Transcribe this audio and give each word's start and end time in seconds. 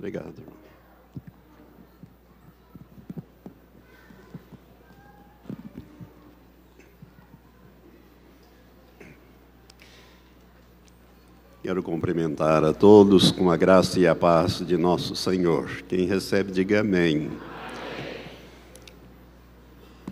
Obrigado. 0.00 0.32
Quero 11.62 11.82
cumprimentar 11.82 12.64
a 12.64 12.72
todos 12.72 13.30
com 13.30 13.50
a 13.50 13.58
graça 13.58 14.00
e 14.00 14.06
a 14.06 14.14
paz 14.14 14.66
de 14.66 14.78
nosso 14.78 15.14
Senhor. 15.14 15.68
Quem 15.86 16.06
recebe, 16.06 16.50
diga 16.50 16.80
amém. 16.80 17.30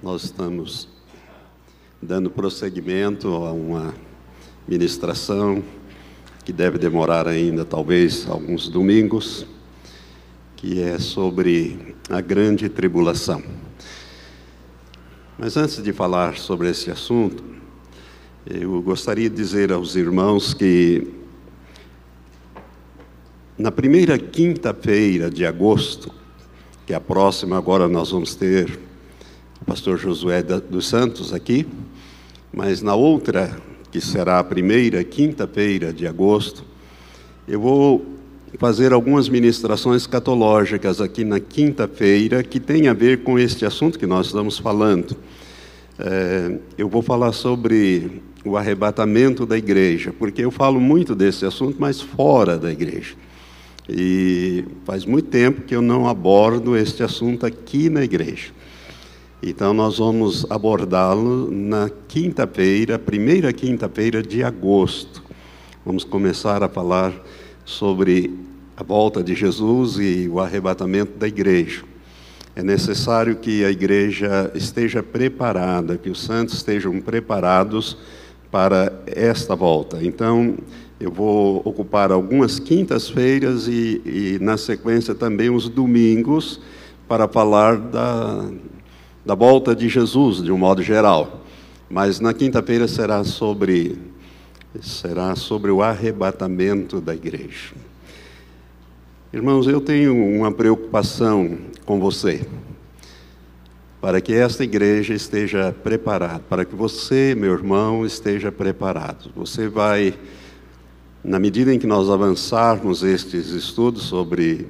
Nós 0.02 0.25
estamos 0.25 0.86
dando 2.02 2.29
prosseguimento 2.29 3.29
a 3.29 3.52
uma 3.52 3.95
ministração 4.68 5.64
que 6.45 6.52
deve 6.52 6.77
demorar 6.77 7.27
ainda 7.27 7.64
talvez 7.64 8.29
alguns 8.29 8.68
domingos, 8.68 9.46
que 10.59 10.82
é 10.82 10.98
sobre 10.98 11.95
a 12.10 12.20
grande 12.20 12.69
tribulação. 12.69 13.41
Mas 15.38 15.56
antes 15.56 15.80
de 15.80 15.92
falar 15.92 16.37
sobre 16.37 16.69
esse 16.69 16.91
assunto, 16.91 17.45
eu 18.45 18.82
gostaria 18.82 19.30
de 19.30 19.37
dizer 19.37 19.70
aos 19.70 19.95
irmãos 19.95 20.52
que 20.52 21.15
na 23.56 23.70
primeira 23.70 24.18
quinta-feira 24.18 25.30
de 25.30 25.46
agosto, 25.46 26.12
que 26.84 26.93
é 26.93 26.96
a 26.96 27.01
próxima, 27.01 27.56
agora 27.56 27.87
nós 27.87 28.10
vamos 28.10 28.34
ter 28.34 28.80
o 29.62 29.65
pastor 29.65 29.96
Josué 29.96 30.43
dos 30.43 30.88
Santos 30.88 31.32
aqui, 31.32 31.68
mas 32.52 32.82
na 32.82 32.96
outra, 32.96 33.56
que 33.93 34.01
será 34.01 34.40
a 34.40 34.45
primeira 34.45 35.04
quinta-feira 35.04 35.93
de 35.93 36.04
agosto, 36.04 36.65
eu 37.46 37.60
vou 37.60 38.17
fazer 38.57 38.93
algumas 38.93 39.29
ministrações 39.29 40.07
catológicas 40.07 41.01
aqui 41.01 41.25
na 41.25 41.38
quinta-feira 41.38 42.43
que 42.43 42.59
tem 42.59 42.88
a 42.88 42.95
ver 42.95 43.23
com 43.23 43.38
este 43.38 43.66
assunto 43.66 43.99
que 43.99 44.07
nós 44.07 44.27
estamos 44.27 44.59
falando. 44.59 45.16
É, 45.99 46.59
eu 46.79 46.88
vou 46.88 47.02
falar 47.02 47.32
sobre 47.32 48.23
o 48.45 48.57
arrebatamento 48.57 49.45
da 49.45 49.59
igreja, 49.59 50.15
porque 50.16 50.45
eu 50.45 50.51
falo 50.51 50.80
muito 50.80 51.15
desse 51.15 51.45
assunto, 51.45 51.77
mas 51.79 52.01
fora 52.01 52.57
da 52.57 52.71
igreja. 52.71 53.15
E 53.88 54.65
faz 54.85 55.05
muito 55.05 55.29
tempo 55.29 55.62
que 55.62 55.74
eu 55.74 55.83
não 55.83 56.09
abordo 56.09 56.77
este 56.77 57.02
assunto 57.02 57.45
aqui 57.45 57.88
na 57.88 58.05
igreja. 58.05 58.52
Então, 59.43 59.73
nós 59.73 59.99
vamos 59.99 60.45
abordá-lo 60.51 61.51
na 61.51 61.90
quinta-feira, 62.09 62.99
primeira 62.99 63.52
quinta-feira 63.52 64.22
de 64.22 64.43
agosto. 64.43 65.22
Vamos 65.87 66.05
começar 66.05 66.62
a 66.62 66.69
falar 66.69 67.12
sobre 67.69 68.34
a 68.75 68.83
volta 68.83 69.22
de 69.22 69.34
Jesus 69.34 69.99
e 69.99 70.27
o 70.27 70.41
arrebatamento 70.41 71.19
da 71.19 71.28
igreja. 71.28 71.83
É 72.56 72.62
necessário 72.62 73.37
que 73.37 73.62
a 73.62 73.71
igreja 73.71 74.50
esteja 74.55 75.03
preparada, 75.03 75.99
que 75.99 76.09
os 76.09 76.22
santos 76.22 76.55
estejam 76.55 76.99
preparados 76.99 77.99
para 78.50 78.91
esta 79.06 79.55
volta. 79.55 80.03
Então, 80.03 80.56
eu 80.99 81.12
vou 81.12 81.61
ocupar 81.62 82.11
algumas 82.11 82.59
quintas-feiras 82.59 83.69
e, 83.69 84.00
e, 84.05 84.39
na 84.41 84.56
sequência, 84.56 85.15
também 85.15 85.50
os 85.50 85.69
domingos, 85.69 86.61
para 87.06 87.28
falar 87.28 87.77
da, 87.77 88.49
da 89.27 89.34
volta 89.34 89.77
de 89.77 89.89
Jesus, 89.91 90.43
de 90.43 90.50
um 90.50 90.59
modo 90.59 90.83
geral. 90.83 91.44
Mas 91.91 92.19
na 92.19 92.33
quinta-feira 92.33 92.89
será 92.89 93.22
sobre, 93.25 93.99
será 94.81 95.34
sobre 95.34 95.71
o 95.71 95.83
arrebatamento 95.83 97.00
da 97.00 97.15
igreja. 97.15 97.75
Irmãos, 99.33 99.66
eu 99.66 99.81
tenho 99.81 100.15
uma 100.15 100.53
preocupação 100.53 101.59
com 101.84 102.00
você, 102.00 102.47
para 104.00 104.21
que 104.21 104.33
esta 104.33 104.65
igreja 104.65 105.15
esteja 105.15 105.75
preparada, 105.83 106.41
para 106.49 106.65
que 106.65 106.75
você, 106.75 107.34
meu 107.37 107.53
irmão, 107.53 108.07
esteja 108.07 108.53
preparado. 108.53 109.31
Você 109.34 109.69
vai 109.69 110.15
na 111.23 111.39
medida 111.39 111.75
em 111.75 111.78
que 111.78 111.87
nós 111.87 112.09
avançarmos 112.09 113.03
estes 113.03 113.49
estudos 113.49 114.05
sobre 114.05 114.69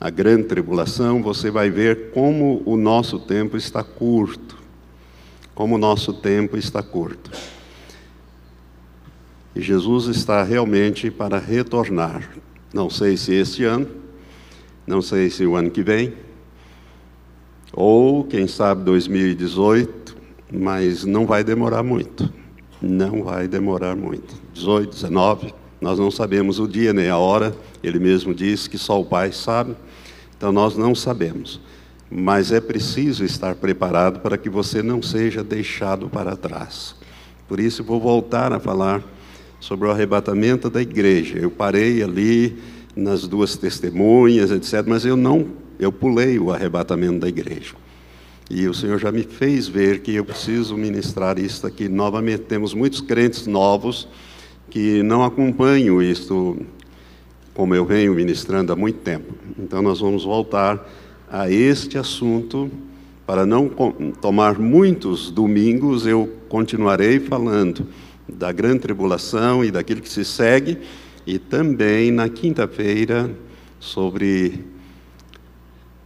a 0.00 0.08
grande 0.08 0.44
tribulação, 0.44 1.22
você 1.22 1.50
vai 1.50 1.68
ver 1.68 2.10
como 2.12 2.62
o 2.64 2.76
nosso 2.76 3.18
tempo 3.18 3.56
está 3.56 3.84
curto. 3.84 4.56
Como 5.54 5.74
o 5.74 5.78
nosso 5.78 6.14
tempo 6.14 6.56
está 6.56 6.82
curto. 6.82 7.30
E 9.54 9.60
Jesus 9.60 10.06
está 10.06 10.42
realmente 10.42 11.10
para 11.10 11.38
retornar. 11.38 12.30
Não 12.72 12.88
sei 12.88 13.16
se 13.16 13.34
este 13.34 13.64
ano, 13.64 13.88
não 14.86 15.02
sei 15.02 15.28
se 15.28 15.44
o 15.44 15.56
ano 15.56 15.70
que 15.70 15.82
vem, 15.82 16.12
ou 17.72 18.24
quem 18.24 18.46
sabe 18.46 18.84
2018, 18.84 20.16
mas 20.52 21.04
não 21.04 21.26
vai 21.26 21.42
demorar 21.42 21.82
muito. 21.82 22.32
Não 22.80 23.24
vai 23.24 23.46
demorar 23.46 23.96
muito. 23.96 24.34
18, 24.54 24.90
19, 24.90 25.54
nós 25.80 25.98
não 25.98 26.10
sabemos 26.10 26.58
o 26.58 26.68
dia 26.68 26.92
nem 26.92 27.08
a 27.08 27.16
hora, 27.16 27.54
ele 27.82 27.98
mesmo 27.98 28.34
disse 28.34 28.68
que 28.68 28.78
só 28.78 29.00
o 29.00 29.04
Pai 29.04 29.32
sabe, 29.32 29.74
então 30.36 30.52
nós 30.52 30.76
não 30.76 30.94
sabemos. 30.94 31.60
Mas 32.10 32.50
é 32.50 32.60
preciso 32.60 33.24
estar 33.24 33.54
preparado 33.54 34.20
para 34.20 34.36
que 34.36 34.50
você 34.50 34.82
não 34.82 35.00
seja 35.00 35.44
deixado 35.44 36.08
para 36.08 36.36
trás. 36.36 36.94
Por 37.46 37.60
isso, 37.60 37.84
vou 37.84 38.00
voltar 38.00 38.52
a 38.52 38.58
falar 38.58 39.02
sobre 39.60 39.86
o 39.86 39.90
arrebatamento 39.90 40.70
da 40.70 40.80
igreja. 40.80 41.38
Eu 41.38 41.50
parei 41.50 42.02
ali 42.02 42.56
nas 42.96 43.28
duas 43.28 43.56
testemunhas, 43.56 44.50
etc., 44.50 44.84
mas 44.86 45.04
eu 45.04 45.16
não, 45.16 45.48
eu 45.78 45.92
pulei 45.92 46.38
o 46.38 46.50
arrebatamento 46.50 47.20
da 47.20 47.28
igreja. 47.28 47.74
E 48.50 48.66
o 48.66 48.74
Senhor 48.74 48.98
já 48.98 49.12
me 49.12 49.22
fez 49.22 49.68
ver 49.68 50.00
que 50.00 50.12
eu 50.12 50.24
preciso 50.24 50.76
ministrar 50.76 51.38
isso 51.38 51.64
aqui 51.64 51.88
novamente. 51.88 52.40
Temos 52.40 52.74
muitos 52.74 53.00
crentes 53.00 53.46
novos 53.46 54.08
que 54.68 55.02
não 55.04 55.22
acompanham 55.22 56.02
isto 56.02 56.58
como 57.54 57.74
eu 57.74 57.84
venho 57.84 58.14
ministrando 58.14 58.72
há 58.72 58.76
muito 58.76 58.98
tempo. 59.00 59.34
Então, 59.58 59.82
nós 59.82 60.00
vamos 60.00 60.24
voltar 60.24 60.84
a 61.30 61.50
este 61.50 61.98
assunto. 61.98 62.70
Para 63.24 63.46
não 63.46 63.70
tomar 64.20 64.58
muitos 64.58 65.30
domingos, 65.30 66.04
eu 66.04 66.28
continuarei 66.48 67.20
falando 67.20 67.86
da 68.32 68.52
grande 68.52 68.80
tribulação 68.80 69.64
e 69.64 69.70
daquilo 69.70 70.00
que 70.00 70.08
se 70.08 70.24
segue, 70.24 70.78
e 71.26 71.38
também 71.38 72.10
na 72.10 72.28
quinta-feira 72.28 73.30
sobre 73.78 74.64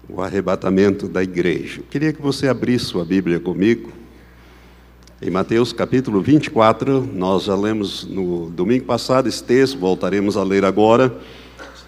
o 0.08 0.20
arrebatamento 0.20 1.08
da 1.08 1.22
igreja. 1.22 1.80
Eu 1.80 1.86
queria 1.90 2.12
que 2.12 2.20
você 2.20 2.48
abrisse 2.48 2.86
sua 2.86 3.04
Bíblia 3.04 3.40
comigo 3.40 3.92
em 5.26 5.30
Mateus 5.30 5.72
capítulo 5.72 6.20
24, 6.20 7.00
nós 7.00 7.44
já 7.44 7.54
lemos 7.54 8.04
no 8.04 8.50
domingo 8.50 8.84
passado 8.84 9.26
esse 9.26 9.42
texto, 9.42 9.78
voltaremos 9.78 10.36
a 10.36 10.42
ler 10.42 10.66
agora. 10.66 11.16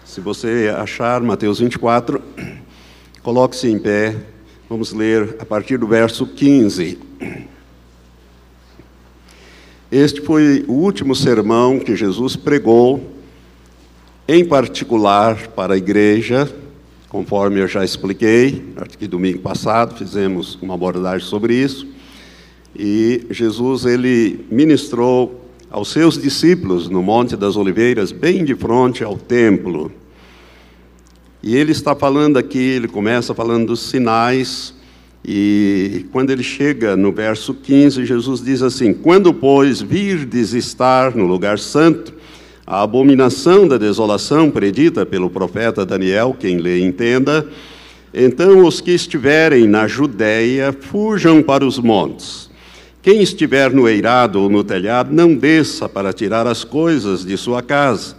Se 0.03 0.19
você 0.19 0.73
achar 0.75 1.21
Mateus 1.21 1.59
24, 1.59 2.19
coloque-se 3.21 3.67
em 3.67 3.77
pé, 3.77 4.15
vamos 4.67 4.91
ler 4.91 5.35
a 5.39 5.45
partir 5.45 5.77
do 5.77 5.85
verso 5.85 6.25
15. 6.25 6.97
Este 9.91 10.19
foi 10.19 10.65
o 10.67 10.73
último 10.73 11.15
sermão 11.15 11.79
que 11.79 11.95
Jesus 11.95 12.35
pregou, 12.35 13.01
em 14.27 14.43
particular 14.43 15.47
para 15.55 15.75
a 15.75 15.77
igreja, 15.77 16.53
conforme 17.07 17.61
eu 17.61 17.69
já 17.69 17.85
expliquei, 17.85 18.65
acho 18.75 18.97
que 18.97 19.07
domingo 19.07 19.39
passado 19.39 19.95
fizemos 19.95 20.55
uma 20.61 20.73
abordagem 20.73 21.25
sobre 21.25 21.55
isso. 21.55 21.87
E 22.77 23.27
Jesus 23.29 23.85
ele 23.85 24.45
ministrou 24.51 25.49
aos 25.71 25.89
seus 25.89 26.21
discípulos 26.21 26.89
no 26.89 27.01
Monte 27.01 27.37
das 27.37 27.55
Oliveiras, 27.55 28.11
bem 28.11 28.43
de 28.43 28.55
frente 28.55 29.05
ao 29.05 29.17
templo. 29.17 29.89
E 31.41 31.55
ele 31.55 31.71
está 31.71 31.95
falando 31.95 32.35
aqui, 32.35 32.59
ele 32.59 32.89
começa 32.89 33.33
falando 33.33 33.67
dos 33.67 33.79
sinais, 33.79 34.73
e 35.27 36.05
quando 36.13 36.29
ele 36.29 36.41
chega 36.41 36.95
no 36.95 37.11
verso 37.11 37.53
15, 37.53 38.05
Jesus 38.05 38.41
diz 38.41 38.61
assim: 38.61 38.93
Quando, 38.93 39.33
pois, 39.33 39.81
virdes 39.81 40.53
estar 40.53 41.13
no 41.13 41.25
lugar 41.25 41.59
santo, 41.59 42.13
a 42.65 42.81
abominação 42.81 43.67
da 43.67 43.77
desolação 43.77 44.49
predita 44.49 45.05
pelo 45.05 45.29
profeta 45.29 45.85
Daniel, 45.85 46.33
quem 46.39 46.59
lê 46.59 46.79
entenda, 46.79 47.45
então 48.13 48.65
os 48.65 48.79
que 48.79 48.91
estiverem 48.91 49.67
na 49.67 49.85
Judéia 49.85 50.71
fujam 50.71 51.43
para 51.43 51.65
os 51.65 51.77
montes. 51.77 52.49
Quem 53.01 53.21
estiver 53.21 53.71
no 53.71 53.87
eirado 53.87 54.41
ou 54.41 54.49
no 54.49 54.63
telhado, 54.63 55.13
não 55.13 55.35
desça 55.35 55.89
para 55.89 56.13
tirar 56.13 56.47
as 56.47 56.63
coisas 56.63 57.25
de 57.25 57.37
sua 57.37 57.61
casa. 57.61 58.15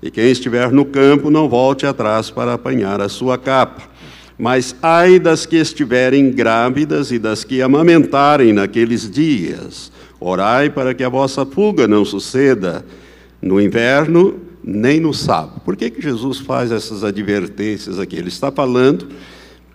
E 0.00 0.10
quem 0.10 0.30
estiver 0.30 0.70
no 0.72 0.84
campo, 0.84 1.30
não 1.30 1.48
volte 1.48 1.86
atrás 1.86 2.30
para 2.30 2.54
apanhar 2.54 3.00
a 3.00 3.08
sua 3.08 3.36
capa. 3.36 3.91
Mas 4.38 4.74
ai 4.82 5.18
das 5.18 5.46
que 5.46 5.56
estiverem 5.56 6.30
grávidas 6.30 7.10
e 7.12 7.18
das 7.18 7.44
que 7.44 7.62
amamentarem 7.62 8.52
naqueles 8.52 9.10
dias. 9.10 9.92
Orai 10.18 10.70
para 10.70 10.94
que 10.94 11.04
a 11.04 11.08
vossa 11.08 11.44
fuga 11.44 11.86
não 11.86 12.04
suceda 12.04 12.84
no 13.40 13.60
inverno, 13.60 14.40
nem 14.62 15.00
no 15.00 15.12
sábado. 15.12 15.60
Por 15.64 15.76
que, 15.76 15.90
que 15.90 16.00
Jesus 16.00 16.38
faz 16.38 16.70
essas 16.70 17.02
advertências 17.02 17.98
aqui? 17.98 18.16
Ele 18.16 18.28
está 18.28 18.50
falando 18.50 19.08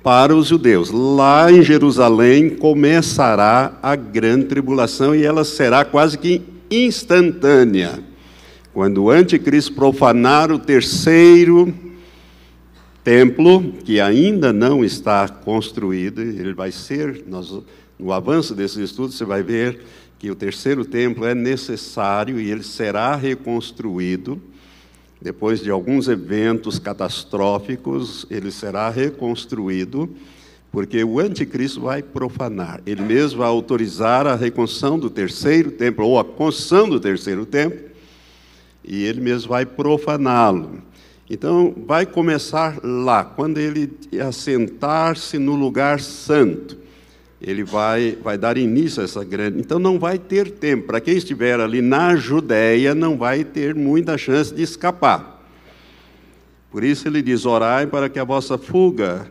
para 0.02 0.34
os 0.34 0.48
judeus. 0.48 0.90
Lá 0.90 1.52
em 1.52 1.62
Jerusalém 1.62 2.50
começará 2.50 3.78
a 3.84 3.96
grande 3.96 4.46
tribulação 4.46 5.14
e 5.14 5.24
ela 5.24 5.44
será 5.44 5.84
quase 5.84 6.18
que 6.18 6.42
instantânea. 6.72 8.00
Quando 8.74 9.04
o 9.04 9.10
anticristo 9.10 9.74
profanar 9.74 10.52
o 10.52 10.60
terceiro 10.60 11.74
templo, 13.08 13.72
que 13.86 14.02
ainda 14.02 14.52
não 14.52 14.84
está 14.84 15.30
construído, 15.30 16.20
ele 16.20 16.54
vai 16.54 16.74
ser, 16.74 17.24
nós, 17.26 17.58
no 17.98 18.12
avanço 18.12 18.54
desses 18.54 18.80
estudos, 18.80 19.16
você 19.16 19.24
vai 19.24 19.42
ver 19.42 19.80
que 20.20 20.30
o 20.30 20.36
terceiro 20.36 20.84
templo 20.84 21.26
é 21.26 21.34
necessário 21.34 22.38
e 22.38 22.52
ele 22.52 22.64
será 22.64 23.16
reconstruído. 23.16 24.42
Depois 25.22 25.62
de 25.62 25.72
alguns 25.72 26.10
eventos 26.10 26.80
catastróficos, 26.80 28.26
ele 28.30 28.52
será 28.52 28.90
reconstruído, 28.90 30.10
porque 30.70 31.02
o 31.02 31.18
anticristo 31.18 31.80
vai 31.80 32.04
profanar. 32.04 32.82
Ele 32.86 33.04
mesmo 33.04 33.40
vai 33.40 33.48
autorizar 33.48 34.28
a 34.28 34.36
reconstrução 34.36 35.00
do 35.00 35.10
terceiro 35.10 35.72
templo, 35.72 36.06
ou 36.06 36.20
a 36.20 36.26
construção 36.26 36.90
do 36.90 37.00
terceiro 37.00 37.46
templo, 37.46 37.80
e 38.84 39.06
ele 39.06 39.22
mesmo 39.22 39.48
vai 39.48 39.66
profaná-lo. 39.66 40.86
Então, 41.30 41.76
vai 41.86 42.06
começar 42.06 42.80
lá, 42.84 43.24
quando 43.24 43.58
ele 43.58 43.92
assentar-se 44.20 45.38
no 45.38 45.56
lugar 45.56 46.00
santo 46.00 46.88
ele 47.42 47.64
vai, 47.64 48.18
vai 48.24 48.38
dar 48.38 48.58
início 48.58 49.02
a 49.02 49.06
essa 49.06 49.24
grande. 49.24 49.60
Então 49.60 49.78
não 49.78 50.00
vai 50.00 50.18
ter 50.18 50.50
tempo. 50.52 50.88
Para 50.88 51.00
quem 51.00 51.16
estiver 51.18 51.60
ali 51.60 51.82
na 51.82 52.16
Judéia, 52.16 52.96
não 52.96 53.18
vai 53.18 53.44
ter 53.44 53.76
muita 53.76 54.18
chance 54.18 54.54
de 54.54 54.64
escapar. 54.64 55.46
Por 56.72 56.84
isso 56.84 57.08
ele 57.08 57.22
diz: 57.22 57.46
orai 57.46 57.86
para 57.86 58.10
que 58.10 58.20
a 58.20 58.24
vossa 58.24 58.58
fuga 58.58 59.30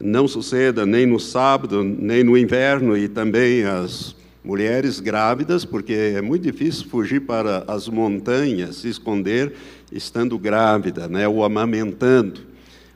não 0.00 0.28
suceda 0.28 0.84
nem 0.86 1.06
no 1.06 1.18
sábado, 1.18 1.82
nem 1.82 2.22
no 2.22 2.36
inverno, 2.36 2.96
e 2.96 3.08
também 3.08 3.64
as 3.64 4.14
mulheres 4.42 5.00
grávidas, 5.00 5.64
porque 5.64 5.92
é 5.92 6.22
muito 6.22 6.42
difícil 6.42 6.88
fugir 6.88 7.20
para 7.20 7.64
as 7.66 7.88
montanhas, 7.88 8.76
se 8.76 8.88
esconder 8.88 9.52
estando 9.90 10.38
grávida, 10.38 11.08
né, 11.08 11.26
ou 11.26 11.44
amamentando. 11.44 12.40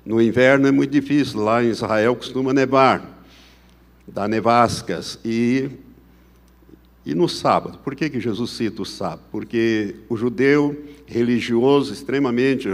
No 0.04 0.20
inverno 0.20 0.66
é 0.66 0.70
muito 0.70 0.90
difícil, 0.90 1.40
lá 1.40 1.62
em 1.62 1.68
Israel 1.68 2.14
costuma 2.14 2.52
nevar 2.52 3.24
da 4.06 4.28
nevascas 4.28 5.18
e 5.24 5.70
e 7.06 7.14
no 7.14 7.28
sábado. 7.28 7.78
Por 7.84 7.94
que, 7.94 8.08
que 8.08 8.18
Jesus 8.18 8.50
cita 8.52 8.82
o 8.82 8.86
sábado? 8.86 9.22
Porque 9.30 9.96
o 10.08 10.16
judeu 10.16 10.84
religioso, 11.06 11.92
extremamente 11.92 12.68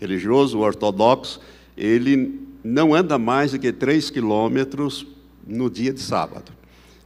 religioso, 0.00 0.58
ortodoxo, 0.58 1.40
ele 1.76 2.40
não 2.64 2.94
anda 2.94 3.16
mais 3.18 3.52
do 3.52 3.58
que 3.58 3.72
três 3.72 4.10
quilômetros 4.10 5.06
no 5.46 5.70
dia 5.70 5.92
de 5.92 6.00
sábado. 6.00 6.52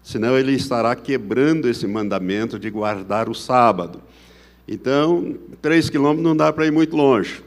Senão 0.02 0.38
ele 0.38 0.52
estará 0.52 0.96
quebrando 0.96 1.69
esse 1.69 1.87
mandamento 1.87 2.58
de 2.58 2.70
guardar 2.70 3.28
o 3.28 3.34
sábado. 3.34 4.00
Então, 4.70 5.34
três 5.61 5.90
quilômetros 5.90 6.22
não 6.22 6.37
dá 6.37 6.52
para 6.52 6.64
ir 6.64 6.70
muito 6.70 6.96
longe. 6.96 7.43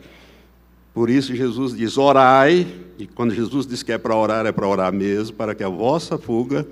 Por 0.93 1.09
isso 1.09 1.33
Jesus 1.33 1.73
diz: 1.73 1.97
orai, 1.97 2.67
e 2.99 3.07
quando 3.07 3.33
Jesus 3.33 3.65
diz 3.65 3.81
que 3.81 3.93
é 3.93 3.97
para 3.97 4.13
orar, 4.13 4.45
é 4.45 4.51
para 4.51 4.67
orar 4.67 4.91
mesmo, 4.91 5.33
para 5.33 5.55
que 5.55 5.63
a 5.63 5.69
vossa 5.69 6.17
fuga 6.17 6.67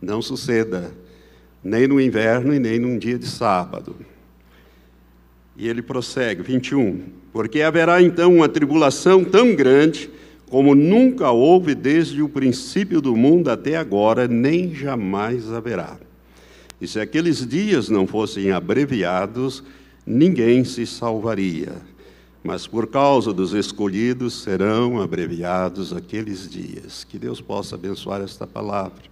não 0.00 0.20
suceda, 0.20 0.92
nem 1.62 1.86
no 1.86 2.00
inverno 2.00 2.52
e 2.52 2.58
nem 2.58 2.80
num 2.80 2.98
dia 2.98 3.16
de 3.16 3.28
sábado. 3.28 3.94
E 5.56 5.68
ele 5.68 5.80
prossegue, 5.80 6.42
21. 6.42 7.00
Porque 7.32 7.62
haverá 7.62 8.02
então 8.02 8.34
uma 8.34 8.48
tribulação 8.48 9.24
tão 9.24 9.54
grande 9.54 10.10
como 10.50 10.74
nunca 10.74 11.30
houve 11.30 11.76
desde 11.76 12.20
o 12.20 12.28
princípio 12.28 13.00
do 13.00 13.16
mundo 13.16 13.48
até 13.48 13.76
agora, 13.76 14.26
nem 14.26 14.74
jamais 14.74 15.50
haverá. 15.50 15.96
E 16.80 16.88
se 16.88 16.98
aqueles 16.98 17.46
dias 17.46 17.88
não 17.88 18.06
fossem 18.06 18.50
abreviados, 18.50 19.62
ninguém 20.06 20.64
se 20.64 20.86
salvaria 20.86 21.92
mas 22.42 22.66
por 22.66 22.88
causa 22.88 23.32
dos 23.32 23.52
escolhidos 23.52 24.42
serão 24.42 25.00
abreviados 25.00 25.92
aqueles 25.92 26.50
dias. 26.50 27.04
Que 27.04 27.18
Deus 27.18 27.40
possa 27.40 27.76
abençoar 27.76 28.20
esta 28.20 28.46
palavra 28.46 29.02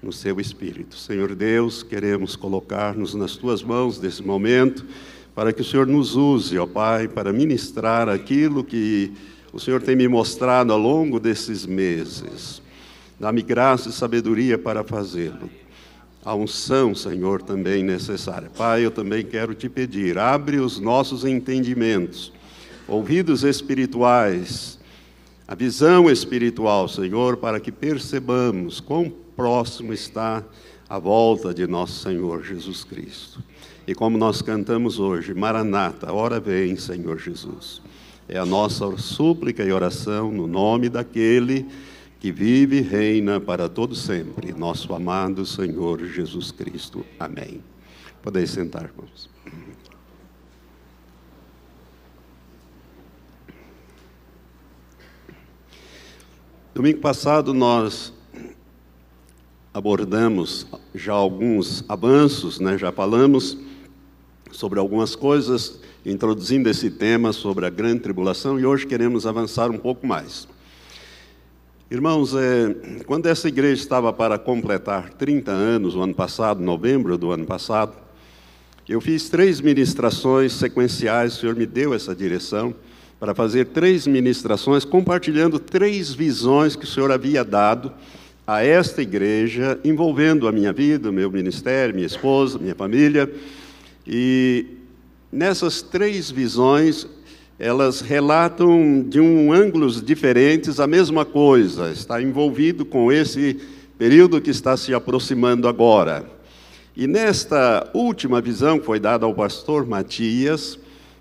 no 0.00 0.12
seu 0.12 0.40
espírito. 0.40 0.96
Senhor 0.96 1.34
Deus, 1.34 1.82
queremos 1.82 2.36
colocar-nos 2.36 3.14
nas 3.14 3.36
tuas 3.36 3.62
mãos 3.62 4.00
nesse 4.00 4.22
momento, 4.22 4.86
para 5.34 5.52
que 5.52 5.60
o 5.60 5.64
Senhor 5.64 5.86
nos 5.86 6.16
use, 6.16 6.56
ó 6.56 6.66
Pai, 6.66 7.08
para 7.08 7.32
ministrar 7.32 8.08
aquilo 8.08 8.62
que 8.62 9.12
o 9.52 9.58
Senhor 9.58 9.82
tem 9.82 9.96
me 9.96 10.06
mostrado 10.06 10.72
ao 10.72 10.78
longo 10.78 11.18
desses 11.18 11.66
meses. 11.66 12.62
Dá-me 13.18 13.42
graça 13.42 13.88
e 13.88 13.92
sabedoria 13.92 14.56
para 14.56 14.84
fazê-lo. 14.84 15.50
A 16.24 16.34
unção, 16.34 16.94
Senhor, 16.94 17.40
também 17.42 17.82
necessária. 17.82 18.50
Pai, 18.56 18.84
eu 18.84 18.90
também 18.90 19.24
quero 19.24 19.54
te 19.54 19.68
pedir, 19.68 20.18
abre 20.18 20.58
os 20.58 20.78
nossos 20.78 21.24
entendimentos, 21.24 22.32
ouvidos 22.86 23.42
espirituais, 23.42 24.78
a 25.48 25.54
visão 25.54 26.10
espiritual, 26.10 26.88
Senhor, 26.88 27.38
para 27.38 27.58
que 27.58 27.72
percebamos 27.72 28.80
quão 28.80 29.10
próximo 29.34 29.92
está 29.92 30.44
a 30.88 30.98
volta 30.98 31.54
de 31.54 31.66
nosso 31.66 32.02
Senhor 32.02 32.44
Jesus 32.44 32.84
Cristo. 32.84 33.42
E 33.86 33.94
como 33.94 34.18
nós 34.18 34.42
cantamos 34.42 34.98
hoje, 34.98 35.32
Maranata, 35.32 36.12
hora 36.12 36.38
vem, 36.38 36.76
Senhor 36.76 37.18
Jesus. 37.18 37.80
É 38.28 38.38
a 38.38 38.46
nossa 38.46 38.96
súplica 38.98 39.64
e 39.64 39.72
oração 39.72 40.30
no 40.30 40.46
nome 40.46 40.88
daquele 40.88 41.66
que 42.20 42.30
vive 42.30 42.76
e 42.76 42.82
reina 42.82 43.40
para 43.40 43.66
todo 43.66 43.94
sempre, 43.94 44.52
nosso 44.52 44.94
amado 44.94 45.46
Senhor 45.46 46.04
Jesus 46.04 46.52
Cristo. 46.52 47.02
Amém. 47.18 47.64
Podeis 48.22 48.50
sentar, 48.50 48.84
irmãos. 48.84 49.30
Domingo 56.74 57.00
passado 57.00 57.54
nós 57.54 58.12
abordamos 59.72 60.66
já 60.94 61.14
alguns 61.14 61.82
avanços, 61.88 62.60
né? 62.60 62.76
já 62.76 62.92
falamos 62.92 63.56
sobre 64.52 64.78
algumas 64.78 65.16
coisas, 65.16 65.80
introduzindo 66.04 66.68
esse 66.68 66.90
tema 66.90 67.32
sobre 67.32 67.64
a 67.64 67.70
grande 67.70 68.00
tribulação, 68.00 68.60
e 68.60 68.66
hoje 68.66 68.86
queremos 68.86 69.26
avançar 69.26 69.70
um 69.70 69.78
pouco 69.78 70.06
mais. 70.06 70.46
Irmãos, 71.92 72.36
é, 72.36 73.02
quando 73.04 73.26
essa 73.26 73.48
igreja 73.48 73.82
estava 73.82 74.12
para 74.12 74.38
completar 74.38 75.10
30 75.14 75.50
anos, 75.50 75.96
o 75.96 76.00
ano 76.00 76.14
passado, 76.14 76.62
novembro 76.62 77.18
do 77.18 77.32
ano 77.32 77.44
passado, 77.44 77.94
eu 78.88 79.00
fiz 79.00 79.28
três 79.28 79.60
ministrações 79.60 80.52
sequenciais, 80.52 81.34
o 81.36 81.40
Senhor 81.40 81.56
me 81.56 81.66
deu 81.66 81.92
essa 81.92 82.14
direção, 82.14 82.72
para 83.18 83.34
fazer 83.34 83.66
três 83.66 84.06
ministrações, 84.06 84.84
compartilhando 84.84 85.58
três 85.58 86.14
visões 86.14 86.76
que 86.76 86.84
o 86.84 86.86
Senhor 86.86 87.10
havia 87.10 87.44
dado 87.44 87.92
a 88.46 88.62
esta 88.62 89.02
igreja, 89.02 89.76
envolvendo 89.82 90.46
a 90.46 90.52
minha 90.52 90.72
vida, 90.72 91.10
o 91.10 91.12
meu 91.12 91.28
ministério, 91.28 91.92
minha 91.92 92.06
esposa, 92.06 92.56
minha 92.56 92.76
família. 92.76 93.28
E 94.06 94.64
nessas 95.32 95.82
três 95.82 96.30
visões, 96.30 97.08
elas 97.60 98.00
relatam 98.00 99.02
de 99.06 99.20
um 99.20 99.52
ângulos 99.52 100.00
diferentes 100.00 100.80
a 100.80 100.86
mesma 100.86 101.26
coisa, 101.26 101.92
está 101.92 102.20
envolvido 102.22 102.86
com 102.86 103.12
esse 103.12 103.60
período 103.98 104.40
que 104.40 104.48
está 104.48 104.78
se 104.78 104.94
aproximando 104.94 105.68
agora. 105.68 106.24
E 106.96 107.06
nesta 107.06 107.90
última 107.92 108.40
visão 108.40 108.78
que 108.78 108.86
foi 108.86 108.98
dada 108.98 109.26
ao 109.26 109.34
pastor 109.34 109.86
Matias, 109.86 110.78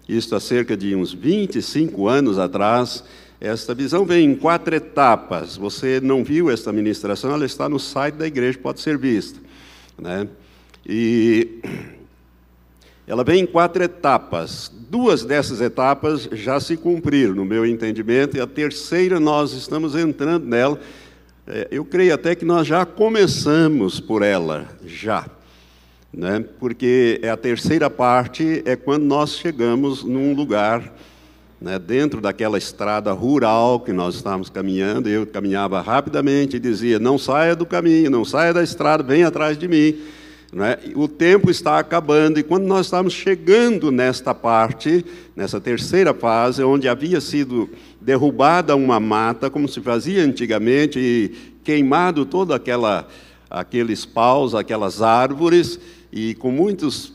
isto 0.08 0.34
há 0.34 0.40
cerca 0.40 0.78
de 0.78 0.96
uns 0.96 1.14
25 1.14 2.08
anos 2.08 2.40
atrás, 2.40 3.04
esta 3.42 3.76
visão 3.76 4.06
vem 4.06 4.32
em 4.32 4.36
quatro 4.36 4.74
etapas. 4.74 5.58
Você 5.58 6.00
não 6.00 6.24
viu 6.24 6.50
esta 6.50 6.72
ministração, 6.72 7.34
ela 7.34 7.46
está 7.46 7.68
no 7.68 7.80
site 7.80 8.16
da 8.16 8.26
igreja, 8.26 8.58
pode 8.58 8.80
ser 8.80 8.98
vista. 8.98 9.38
Né? 9.98 10.26
E 10.88 11.60
ela 13.06 13.26
vem 13.26 13.42
em 13.42 13.46
quatro 13.46 13.84
etapas. 13.84 14.72
Duas 14.90 15.24
dessas 15.24 15.62
etapas 15.62 16.28
já 16.32 16.60
se 16.60 16.76
cumpriram, 16.76 17.36
no 17.36 17.46
meu 17.46 17.64
entendimento, 17.64 18.36
e 18.36 18.42
a 18.42 18.48
terceira 18.48 19.20
nós 19.20 19.54
estamos 19.54 19.96
entrando 19.96 20.48
nela. 20.48 20.80
É, 21.46 21.68
eu 21.70 21.86
creio 21.86 22.12
até 22.12 22.34
que 22.34 22.44
nós 22.44 22.66
já 22.66 22.84
começamos 22.88 24.00
por 24.00 24.24
ela, 24.24 24.68
já. 24.84 25.28
Né? 26.12 26.44
Porque 26.60 27.20
é 27.22 27.30
a 27.30 27.38
terceira 27.38 27.88
parte 27.88 28.64
é 28.66 28.76
quando 28.76 29.04
nós 29.04 29.36
chegamos 29.36 30.04
num 30.04 30.34
lugar, 30.34 30.92
né, 31.62 31.78
dentro 31.78 32.20
daquela 32.20 32.58
estrada 32.58 33.12
rural 33.12 33.82
que 33.82 33.94
nós 33.94 34.16
estávamos 34.16 34.50
caminhando, 34.50 35.08
eu 35.08 35.28
caminhava 35.28 35.82
rapidamente 35.82 36.56
e 36.56 36.60
dizia: 36.60 36.98
Não 36.98 37.16
saia 37.20 37.56
do 37.56 37.66
caminho, 37.66 38.10
não 38.10 38.26
saia 38.26 38.52
da 38.52 38.64
estrada, 38.64 39.04
venha 39.04 39.28
atrás 39.28 39.56
de 39.56 39.68
mim. 39.68 40.00
Né? 40.52 40.78
o 40.96 41.08
tempo 41.08 41.52
está 41.52 41.78
acabando, 41.78 42.40
e 42.40 42.44
quando 42.44 42.66
nós 42.66 42.88
estamos 42.88 43.14
chegando 43.14 43.92
nesta 43.92 44.34
parte, 44.34 45.06
nessa 45.36 45.62
terceira 45.62 46.14
fase, 46.14 46.64
onde 46.64 46.88
havia 46.88 47.22
sido 47.22 47.70
derrubada 48.02 48.76
uma 48.76 49.00
mata, 49.00 49.50
como 49.50 49.68
se 49.68 49.80
fazia 49.80 50.24
antigamente, 50.24 51.00
e 51.00 51.54
queimado 51.64 52.26
todo 52.26 52.54
aquela, 52.54 53.08
aqueles 53.50 54.06
paus, 54.06 54.56
aquelas 54.56 55.02
árvores, 55.02 55.80
e 56.12 56.34
com 56.36 56.52
muitos 56.52 57.14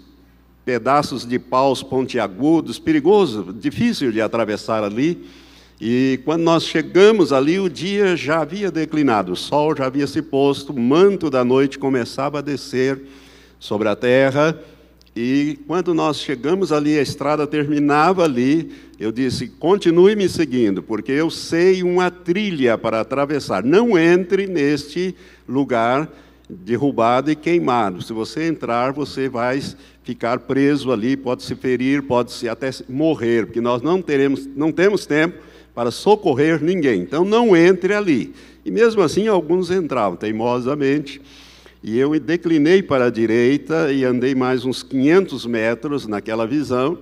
pedaços 0.64 1.26
de 1.26 1.38
paus 1.38 1.82
pontiagudos, 1.82 2.78
perigoso, 2.78 3.52
difícil 3.52 4.12
de 4.12 4.20
atravessar 4.20 4.84
ali. 4.84 5.26
E 5.80 6.20
quando 6.24 6.42
nós 6.42 6.62
chegamos 6.62 7.32
ali, 7.32 7.58
o 7.58 7.68
dia 7.68 8.16
já 8.16 8.40
havia 8.40 8.70
declinado, 8.70 9.32
o 9.32 9.36
sol 9.36 9.76
já 9.76 9.86
havia 9.86 10.06
se 10.06 10.22
posto, 10.22 10.72
o 10.72 10.80
manto 10.80 11.28
da 11.28 11.44
noite 11.44 11.78
começava 11.78 12.38
a 12.38 12.42
descer 12.42 13.02
sobre 13.58 13.88
a 13.88 13.96
terra. 13.96 14.58
E 15.16 15.60
quando 15.66 15.94
nós 15.94 16.18
chegamos 16.18 16.72
ali, 16.72 16.98
a 16.98 17.02
estrada 17.02 17.46
terminava 17.46 18.24
ali, 18.24 18.72
eu 18.98 19.12
disse: 19.12 19.46
continue 19.46 20.16
me 20.16 20.28
seguindo, 20.28 20.82
porque 20.82 21.12
eu 21.12 21.30
sei 21.30 21.82
uma 21.82 22.10
trilha 22.10 22.76
para 22.76 23.00
atravessar. 23.00 23.62
Não 23.62 23.96
entre 23.98 24.46
neste 24.46 25.14
lugar 25.48 26.10
derrubado 26.48 27.30
e 27.30 27.36
queimado. 27.36 28.02
Se 28.02 28.12
você 28.12 28.48
entrar, 28.48 28.92
você 28.92 29.28
vai 29.28 29.60
ficar 30.02 30.40
preso 30.40 30.92
ali, 30.92 31.16
pode 31.16 31.42
se 31.42 31.54
ferir, 31.54 32.02
pode 32.02 32.32
se 32.32 32.48
até 32.48 32.70
morrer, 32.88 33.46
porque 33.46 33.60
nós 33.60 33.80
não 33.82 34.02
teremos, 34.02 34.46
não 34.54 34.70
temos 34.70 35.06
tempo 35.06 35.38
para 35.74 35.90
socorrer 35.90 36.62
ninguém. 36.62 37.00
Então 37.00 37.24
não 37.24 37.56
entre 37.56 37.94
ali. 37.94 38.34
E 38.64 38.70
mesmo 38.70 39.02
assim 39.02 39.28
alguns 39.28 39.70
entravam 39.70 40.16
teimosamente. 40.16 41.20
E 41.86 41.98
eu 41.98 42.18
declinei 42.18 42.82
para 42.82 43.04
a 43.04 43.10
direita 43.10 43.92
e 43.92 44.06
andei 44.06 44.34
mais 44.34 44.64
uns 44.64 44.82
500 44.82 45.44
metros 45.44 46.06
naquela 46.06 46.46
visão. 46.46 46.98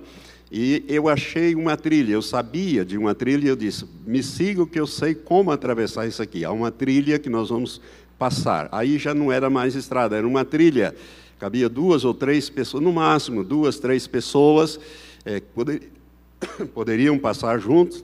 E 0.51 0.83
eu 0.89 1.07
achei 1.07 1.55
uma 1.55 1.77
trilha, 1.77 2.11
eu 2.11 2.21
sabia 2.21 2.83
de 2.83 2.97
uma 2.97 3.15
trilha, 3.15 3.47
eu 3.47 3.55
disse: 3.55 3.85
me 4.05 4.21
siga 4.21 4.67
que 4.67 4.77
eu 4.77 4.85
sei 4.85 5.15
como 5.15 5.51
atravessar 5.51 6.05
isso 6.05 6.21
aqui. 6.21 6.43
Há 6.43 6.51
uma 6.51 6.69
trilha 6.69 7.17
que 7.17 7.29
nós 7.29 7.47
vamos 7.47 7.79
passar. 8.19 8.67
Aí 8.73 8.97
já 8.97 9.13
não 9.13 9.31
era 9.31 9.49
mais 9.49 9.73
estrada, 9.73 10.17
era 10.17 10.27
uma 10.27 10.43
trilha. 10.43 10.93
Cabia 11.39 11.69
duas 11.69 12.03
ou 12.03 12.13
três 12.13 12.49
pessoas, 12.49 12.83
no 12.83 12.91
máximo, 12.91 13.41
duas, 13.41 13.79
três 13.79 14.05
pessoas 14.05 14.77
é, 15.23 15.39
poder, 15.39 15.89
poderiam 16.75 17.17
passar 17.17 17.57
juntos 17.57 18.03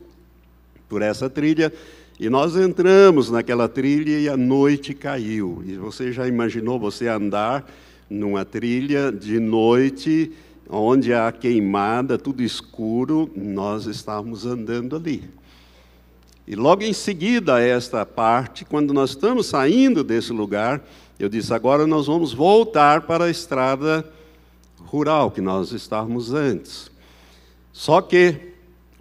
por 0.87 1.01
essa 1.01 1.29
trilha. 1.29 1.73
E 2.19 2.29
nós 2.29 2.57
entramos 2.57 3.31
naquela 3.31 3.69
trilha 3.69 4.19
e 4.19 4.27
a 4.27 4.35
noite 4.35 4.93
caiu. 4.93 5.63
E 5.65 5.77
você 5.77 6.11
já 6.11 6.27
imaginou 6.27 6.77
você 6.77 7.07
andar 7.07 7.65
numa 8.09 8.43
trilha 8.43 9.09
de 9.09 9.39
noite, 9.39 10.33
onde 10.69 11.13
há 11.13 11.31
queimada, 11.31 12.17
tudo 12.17 12.43
escuro, 12.43 13.31
nós 13.33 13.85
estávamos 13.85 14.45
andando 14.45 14.97
ali. 14.97 15.23
E 16.45 16.55
logo 16.55 16.83
em 16.83 16.91
seguida 16.91 17.55
a 17.55 17.61
esta 17.61 18.05
parte, 18.05 18.65
quando 18.65 18.93
nós 18.93 19.11
estamos 19.11 19.45
saindo 19.45 20.03
desse 20.03 20.33
lugar, 20.33 20.83
eu 21.17 21.29
disse: 21.29 21.53
agora 21.53 21.87
nós 21.87 22.07
vamos 22.07 22.33
voltar 22.33 23.03
para 23.03 23.25
a 23.25 23.29
estrada 23.29 24.03
rural 24.79 25.31
que 25.31 25.39
nós 25.39 25.71
estávamos 25.71 26.33
antes. 26.33 26.91
Só 27.71 28.01
que 28.01 28.48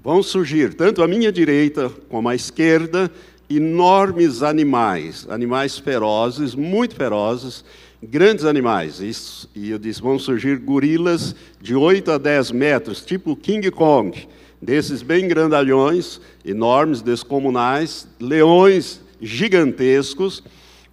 vão 0.08 0.22
surgir, 0.22 0.72
tanto 0.72 1.02
à 1.02 1.06
minha 1.06 1.30
direita 1.30 1.92
como 2.08 2.30
à 2.30 2.34
esquerda, 2.34 3.12
enormes 3.50 4.42
animais, 4.42 5.26
animais 5.28 5.76
ferozes, 5.76 6.54
muito 6.54 6.94
ferozes, 6.94 7.62
grandes 8.02 8.46
animais. 8.46 9.00
Isso, 9.00 9.50
e 9.54 9.68
eu 9.68 9.78
disse: 9.78 10.00
vão 10.00 10.18
surgir 10.18 10.56
gorilas 10.60 11.36
de 11.60 11.74
8 11.74 12.12
a 12.12 12.16
10 12.16 12.52
metros, 12.52 13.04
tipo 13.04 13.36
King 13.36 13.70
Kong, 13.70 14.26
desses 14.62 15.02
bem 15.02 15.28
grandalhões, 15.28 16.22
enormes, 16.42 17.02
descomunais, 17.02 18.08
leões 18.18 19.02
gigantescos, 19.20 20.42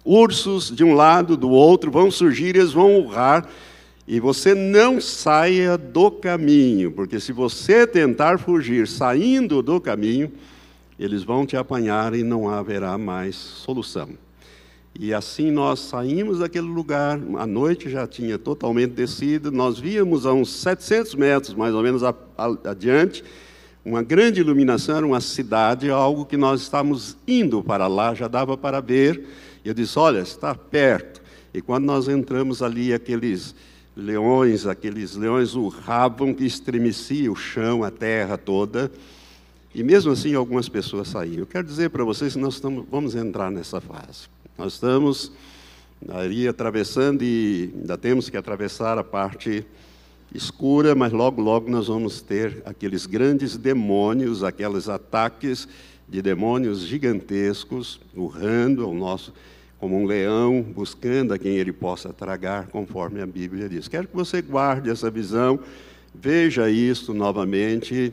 ursos 0.04 0.70
de 0.70 0.84
um 0.84 0.92
lado, 0.92 1.38
do 1.38 1.48
outro, 1.48 1.90
vão 1.90 2.10
surgir 2.10 2.54
e 2.54 2.58
eles 2.58 2.72
vão 2.72 2.98
urrar 2.98 3.48
e 4.06 4.20
você 4.20 4.54
não 4.54 5.00
saia 5.00 5.76
do 5.76 6.10
caminho, 6.10 6.92
porque 6.92 7.18
se 7.18 7.32
você 7.32 7.86
tentar 7.86 8.38
fugir 8.38 8.86
saindo 8.86 9.62
do 9.62 9.80
caminho, 9.80 10.30
eles 10.98 11.24
vão 11.24 11.44
te 11.44 11.56
apanhar 11.56 12.14
e 12.14 12.22
não 12.22 12.48
haverá 12.48 12.96
mais 12.96 13.34
solução. 13.34 14.10
E 14.98 15.12
assim 15.12 15.50
nós 15.50 15.80
saímos 15.80 16.38
daquele 16.38 16.68
lugar, 16.68 17.20
a 17.36 17.46
noite 17.46 17.90
já 17.90 18.06
tinha 18.06 18.38
totalmente 18.38 18.92
descido, 18.92 19.50
nós 19.50 19.78
víamos 19.78 20.24
a 20.24 20.32
uns 20.32 20.50
700 20.50 21.14
metros 21.16 21.54
mais 21.54 21.74
ou 21.74 21.82
menos 21.82 22.02
adiante, 22.64 23.24
uma 23.84 24.02
grande 24.02 24.40
iluminação, 24.40 24.96
era 24.96 25.06
uma 25.06 25.20
cidade, 25.20 25.90
algo 25.90 26.24
que 26.24 26.36
nós 26.36 26.62
estávamos 26.62 27.16
indo 27.26 27.62
para 27.62 27.86
lá, 27.86 28.14
já 28.14 28.26
dava 28.26 28.56
para 28.56 28.80
ver. 28.80 29.24
Eu 29.64 29.72
disse: 29.72 29.96
Olha, 29.96 30.18
está 30.18 30.52
perto. 30.56 31.22
E 31.54 31.62
quando 31.62 31.84
nós 31.84 32.08
entramos 32.08 32.62
ali, 32.62 32.92
aqueles 32.92 33.54
leões, 33.96 34.66
aqueles 34.66 35.16
leões 35.16 35.54
urravam 35.54 36.34
que 36.34 36.44
estremecia 36.44 37.32
o 37.32 37.36
chão, 37.36 37.82
a 37.82 37.90
terra 37.90 38.36
toda. 38.36 38.92
E 39.74 39.82
mesmo 39.82 40.12
assim 40.12 40.34
algumas 40.34 40.68
pessoas 40.68 41.08
saíam. 41.08 41.40
Eu 41.40 41.46
quero 41.46 41.66
dizer 41.66 41.90
para 41.90 42.04
vocês 42.04 42.34
que 42.34 42.38
nós 42.38 42.54
estamos, 42.54 42.84
vamos 42.90 43.14
entrar 43.14 43.50
nessa 43.50 43.80
fase. 43.80 44.28
Nós 44.58 44.74
estamos 44.74 45.32
ali 46.08 46.46
atravessando 46.46 47.22
e 47.22 47.72
ainda 47.74 47.96
temos 47.96 48.28
que 48.28 48.36
atravessar 48.36 48.98
a 48.98 49.04
parte 49.04 49.64
escura, 50.34 50.94
mas 50.94 51.12
logo, 51.12 51.40
logo 51.40 51.70
nós 51.70 51.86
vamos 51.86 52.20
ter 52.20 52.62
aqueles 52.66 53.06
grandes 53.06 53.56
demônios, 53.56 54.42
aqueles 54.42 54.88
ataques 54.88 55.66
de 56.08 56.20
demônios 56.20 56.80
gigantescos 56.80 58.00
urrando 58.14 58.84
ao 58.84 58.94
nosso 58.94 59.32
como 59.78 60.00
um 60.00 60.06
leão, 60.06 60.62
buscando 60.62 61.34
a 61.34 61.38
quem 61.38 61.56
ele 61.56 61.72
possa 61.72 62.12
tragar, 62.12 62.68
conforme 62.68 63.20
a 63.20 63.26
Bíblia 63.26 63.68
diz. 63.68 63.88
Quero 63.88 64.08
que 64.08 64.16
você 64.16 64.40
guarde 64.40 64.90
essa 64.90 65.10
visão, 65.10 65.58
veja 66.14 66.70
isso 66.70 67.12
novamente, 67.12 68.12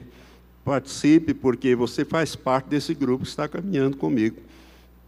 participe, 0.64 1.34
porque 1.34 1.76
você 1.76 2.04
faz 2.04 2.36
parte 2.36 2.68
desse 2.68 2.94
grupo 2.94 3.24
que 3.24 3.30
está 3.30 3.48
caminhando 3.48 3.98
comigo 3.98 4.38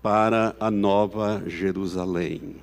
para 0.02 0.56
a 0.60 0.70
nova 0.70 1.44
Jerusalém. 1.48 2.56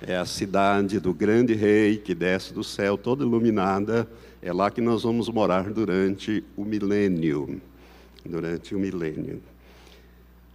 É 0.00 0.16
a 0.16 0.24
cidade 0.24 1.00
do 1.00 1.12
grande 1.12 1.54
rei 1.54 1.96
que 1.96 2.14
desce 2.14 2.52
do 2.54 2.62
céu, 2.62 2.96
toda 2.96 3.24
iluminada. 3.24 4.08
É 4.40 4.52
lá 4.52 4.70
que 4.70 4.80
nós 4.80 5.02
vamos 5.02 5.28
morar 5.28 5.70
durante 5.70 6.44
o 6.56 6.64
milênio. 6.64 7.60
Durante 8.24 8.76
o 8.76 8.78
milênio. 8.78 9.40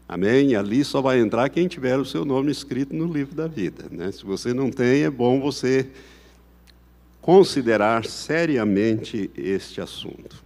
Amém? 0.07 0.55
Ali 0.55 0.83
só 0.83 1.01
vai 1.01 1.19
entrar 1.19 1.49
quem 1.49 1.67
tiver 1.67 1.97
o 1.97 2.05
seu 2.05 2.25
nome 2.25 2.51
escrito 2.51 2.93
no 2.95 3.11
livro 3.11 3.35
da 3.35 3.47
vida. 3.47 3.85
Né? 3.89 4.11
Se 4.11 4.23
você 4.25 4.53
não 4.53 4.69
tem, 4.69 5.03
é 5.03 5.09
bom 5.09 5.39
você 5.39 5.87
considerar 7.21 8.05
seriamente 8.05 9.31
este 9.35 9.79
assunto. 9.79 10.43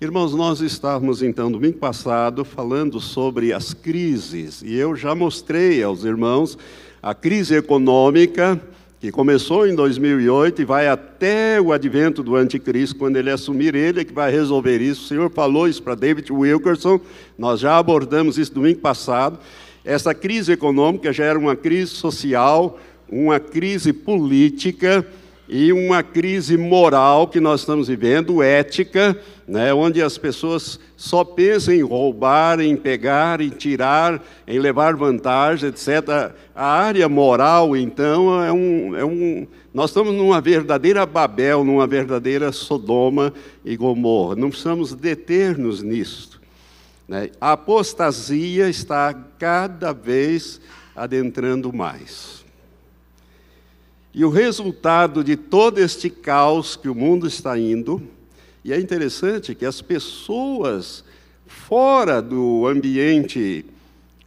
Irmãos, 0.00 0.34
nós 0.34 0.60
estávamos 0.60 1.22
então 1.22 1.50
domingo 1.50 1.78
passado 1.78 2.44
falando 2.44 3.00
sobre 3.00 3.52
as 3.52 3.72
crises, 3.72 4.62
e 4.62 4.74
eu 4.74 4.94
já 4.94 5.14
mostrei 5.14 5.82
aos 5.82 6.04
irmãos 6.04 6.58
a 7.02 7.14
crise 7.14 7.54
econômica 7.54 8.60
que 9.06 9.12
começou 9.12 9.68
em 9.68 9.72
2008 9.72 10.62
e 10.62 10.64
vai 10.64 10.88
até 10.88 11.60
o 11.60 11.72
advento 11.72 12.24
do 12.24 12.34
anticristo, 12.34 12.96
quando 12.96 13.16
ele 13.16 13.30
assumir 13.30 13.76
ele, 13.76 14.00
é 14.00 14.04
que 14.04 14.12
vai 14.12 14.32
resolver 14.32 14.80
isso. 14.80 15.04
O 15.04 15.06
Senhor 15.06 15.30
falou 15.30 15.68
isso 15.68 15.80
para 15.80 15.94
David 15.94 16.32
Wilkerson, 16.32 17.00
nós 17.38 17.60
já 17.60 17.78
abordamos 17.78 18.36
isso 18.36 18.52
domingo 18.52 18.80
passado. 18.80 19.38
Essa 19.84 20.12
crise 20.12 20.50
econômica 20.50 21.12
já 21.12 21.24
era 21.24 21.38
uma 21.38 21.54
crise 21.54 21.92
social, 21.92 22.80
uma 23.08 23.38
crise 23.38 23.92
política, 23.92 25.06
e 25.48 25.72
uma 25.72 26.02
crise 26.02 26.56
moral 26.56 27.28
que 27.28 27.38
nós 27.38 27.60
estamos 27.60 27.88
vivendo, 27.88 28.42
ética, 28.42 29.18
né, 29.46 29.72
onde 29.72 30.02
as 30.02 30.18
pessoas 30.18 30.80
só 30.96 31.22
pensam 31.22 31.72
em 31.72 31.82
roubar, 31.82 32.58
em 32.60 32.76
pegar, 32.76 33.40
em 33.40 33.50
tirar, 33.50 34.22
em 34.46 34.58
levar 34.58 34.96
vantagem, 34.96 35.68
etc. 35.68 36.32
A 36.54 36.66
área 36.66 37.08
moral, 37.08 37.76
então, 37.76 38.42
é 38.42 38.52
um, 38.52 38.96
é 38.96 39.04
um. 39.04 39.46
Nós 39.72 39.90
estamos 39.90 40.12
numa 40.14 40.40
verdadeira 40.40 41.06
Babel, 41.06 41.62
numa 41.62 41.86
verdadeira 41.86 42.50
Sodoma 42.50 43.32
e 43.64 43.76
Gomorra. 43.76 44.34
Não 44.34 44.48
precisamos 44.48 44.94
deter-nos 44.94 45.82
nisso. 45.82 46.40
Né? 47.06 47.30
A 47.40 47.52
apostasia 47.52 48.68
está 48.68 49.14
cada 49.38 49.92
vez 49.92 50.60
adentrando 50.94 51.72
mais. 51.72 52.45
E 54.16 54.24
o 54.24 54.30
resultado 54.30 55.22
de 55.22 55.36
todo 55.36 55.78
este 55.78 56.08
caos 56.08 56.74
que 56.74 56.88
o 56.88 56.94
mundo 56.94 57.26
está 57.26 57.58
indo, 57.58 58.02
e 58.64 58.72
é 58.72 58.80
interessante 58.80 59.54
que 59.54 59.66
as 59.66 59.82
pessoas 59.82 61.04
fora 61.46 62.22
do 62.22 62.66
ambiente 62.66 63.66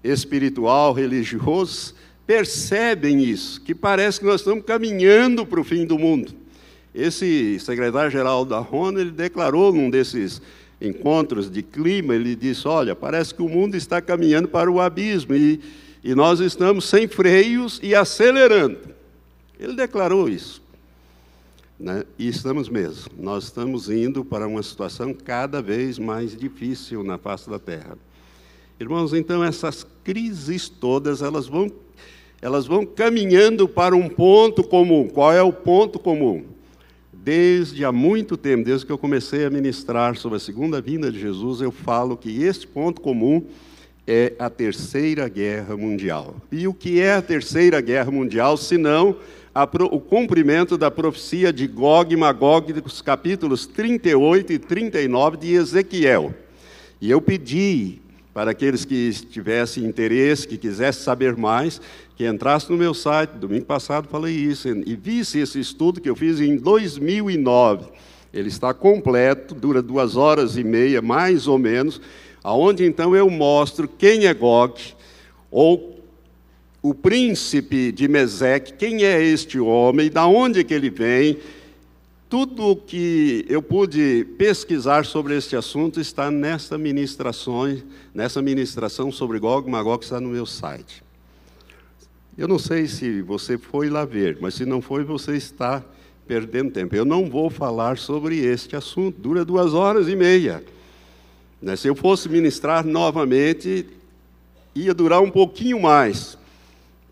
espiritual, 0.04 0.94
religioso, 0.94 1.96
percebem 2.28 3.24
isso, 3.24 3.60
que 3.62 3.74
parece 3.74 4.20
que 4.20 4.28
nós 4.28 4.42
estamos 4.42 4.64
caminhando 4.64 5.44
para 5.44 5.60
o 5.60 5.64
fim 5.64 5.88
do 5.88 5.98
mundo. 5.98 6.34
Esse 6.94 7.60
secretário-geral 7.60 8.46
da 8.46 8.62
ONU, 8.62 9.00
ele 9.00 9.10
declarou 9.10 9.74
num 9.74 9.90
desses 9.90 10.40
encontros 10.80 11.50
de 11.50 11.64
clima, 11.64 12.14
ele 12.14 12.36
disse, 12.36 12.68
olha, 12.68 12.96
parece 12.96 13.34
que 13.34 13.42
o 13.42 13.50
mundo 13.50 13.74
está 13.74 14.00
caminhando 14.00 14.48
para 14.48 14.70
o 14.70 14.80
abismo 14.80 15.34
e, 15.34 15.60
e 16.04 16.14
nós 16.14 16.40
estamos 16.42 16.86
sem 16.86 17.08
freios 17.08 17.80
e 17.82 17.96
acelerando. 17.96 18.89
Ele 19.60 19.74
declarou 19.76 20.30
isso. 20.30 20.62
Né? 21.78 22.04
E 22.18 22.28
estamos 22.28 22.70
mesmo. 22.70 23.12
Nós 23.18 23.46
estamos 23.46 23.90
indo 23.90 24.24
para 24.24 24.48
uma 24.48 24.64
situação 24.64 25.14
cada 25.14 25.62
vez 25.62 26.00
mais 26.00 26.36
difícil 26.36 27.04
na 27.04 27.18
face 27.18 27.50
da 27.50 27.60
Terra. 27.60 27.98
Irmãos, 28.80 29.14
então 29.14 29.44
essas 29.44 29.86
crises 30.04 30.70
todas, 30.70 31.22
elas 31.22 31.48
vão 31.48 31.70
elas 32.42 32.66
vão 32.66 32.86
caminhando 32.86 33.68
para 33.68 33.94
um 33.94 34.08
ponto 34.08 34.64
comum. 34.64 35.10
Qual 35.10 35.34
é 35.34 35.42
o 35.42 35.52
ponto 35.52 36.00
comum? 36.00 36.46
Desde 37.12 37.84
há 37.84 37.92
muito 37.92 38.38
tempo, 38.38 38.64
desde 38.64 38.86
que 38.86 38.92
eu 38.94 38.98
comecei 38.98 39.44
a 39.44 39.50
ministrar 39.50 40.16
sobre 40.16 40.38
a 40.38 40.40
segunda 40.40 40.80
vinda 40.80 41.12
de 41.12 41.20
Jesus, 41.20 41.60
eu 41.60 41.70
falo 41.70 42.16
que 42.16 42.44
este 42.44 42.66
ponto 42.66 43.02
comum 43.02 43.44
é 44.08 44.34
a 44.40 44.50
Terceira 44.50 45.28
Guerra 45.28 45.76
Mundial. 45.76 46.36
E 46.50 46.66
o 46.66 46.74
que 46.74 47.02
é 47.02 47.14
a 47.14 47.22
Terceira 47.22 47.82
Guerra 47.82 48.10
Mundial, 48.10 48.56
senão 48.56 49.18
o 49.92 50.00
cumprimento 50.00 50.78
da 50.78 50.92
profecia 50.92 51.52
de 51.52 51.68
Gog 51.68 52.14
e 52.14 52.18
Magog, 52.18 52.72
dos 52.74 53.02
capítulos 53.02 53.66
38 53.66 54.54
e 54.54 54.60
39 54.60 55.38
de 55.38 55.54
Ezequiel? 55.54 56.34
E 57.02 57.10
eu 57.10 57.22
pedi 57.22 58.00
para 58.34 58.52
aqueles 58.52 58.86
que 58.86 59.12
tivessem 59.12 59.84
interesse, 59.84 60.48
que 60.48 60.58
quisessem 60.58 61.04
saber 61.04 61.36
mais, 61.36 61.82
que 62.16 62.26
entrasse 62.26 62.70
no 62.72 62.78
meu 62.78 62.94
site, 62.94 63.32
domingo 63.32 63.66
passado 63.66 64.08
falei 64.08 64.34
isso, 64.34 64.68
e 64.70 64.96
visse 64.96 65.40
esse 65.40 65.60
estudo 65.60 66.00
que 66.00 66.10
eu 66.10 66.16
fiz 66.16 66.40
em 66.40 66.56
2009. 66.56 67.86
Ele 68.34 68.48
está 68.48 68.74
completo, 68.74 69.56
dura 69.56 69.82
duas 69.82 70.16
horas 70.16 70.56
e 70.56 70.64
meia, 70.64 71.02
mais 71.02 71.48
ou 71.48 71.58
menos, 71.58 72.00
aonde 72.44 72.86
então 72.86 73.16
eu 73.16 73.30
mostro 73.30 73.88
quem 73.88 74.28
é 74.28 74.34
Gog, 74.34 74.80
ou 75.50 75.99
o 76.82 76.94
príncipe 76.94 77.92
de 77.92 78.08
Meseque, 78.08 78.74
quem 78.74 79.04
é 79.04 79.22
este 79.22 79.60
homem, 79.60 80.10
da 80.10 80.26
onde 80.26 80.64
que 80.64 80.74
ele 80.74 80.90
vem, 80.90 81.38
tudo 82.30 82.68
o 82.68 82.76
que 82.76 83.44
eu 83.50 83.62
pude 83.62 84.26
pesquisar 84.38 85.06
sobre 85.06 85.36
este 85.36 85.56
assunto 85.56 86.00
está 86.00 86.30
nessa 86.30 86.78
ministração, 86.78 87.76
nessa 88.14 88.42
ministração 88.42 89.12
sobre 89.12 89.40
Gog 89.40 89.68
e 89.68 89.72
Magog 89.72 90.00
que 90.00 90.06
está 90.06 90.22
no 90.22 90.30
meu 90.30 90.46
site. 90.46 91.04
Eu 92.38 92.48
não 92.48 92.60
sei 92.60 92.88
se 92.88 93.22
você 93.22 93.58
foi 93.58 93.90
lá 93.90 94.06
ver, 94.06 94.38
mas 94.40 94.54
se 94.54 94.64
não 94.64 94.80
foi, 94.80 95.04
você 95.04 95.36
está 95.36 95.84
perdendo 96.28 96.72
tempo. 96.72 96.96
Eu 96.96 97.04
não 97.04 97.28
vou 97.28 97.50
falar 97.50 97.98
sobre 97.98 98.38
este 98.38 98.76
assunto, 98.76 99.20
dura 99.20 99.44
duas 99.44 99.74
horas 99.74 100.08
e 100.08 100.16
meia. 100.16 100.64
Né, 101.60 101.76
se 101.76 101.88
eu 101.88 101.96
fosse 101.96 102.30
ministrar 102.30 102.86
novamente, 102.86 103.88
ia 104.76 104.94
durar 104.94 105.22
um 105.22 105.32
pouquinho 105.32 105.82
mais, 105.82 106.38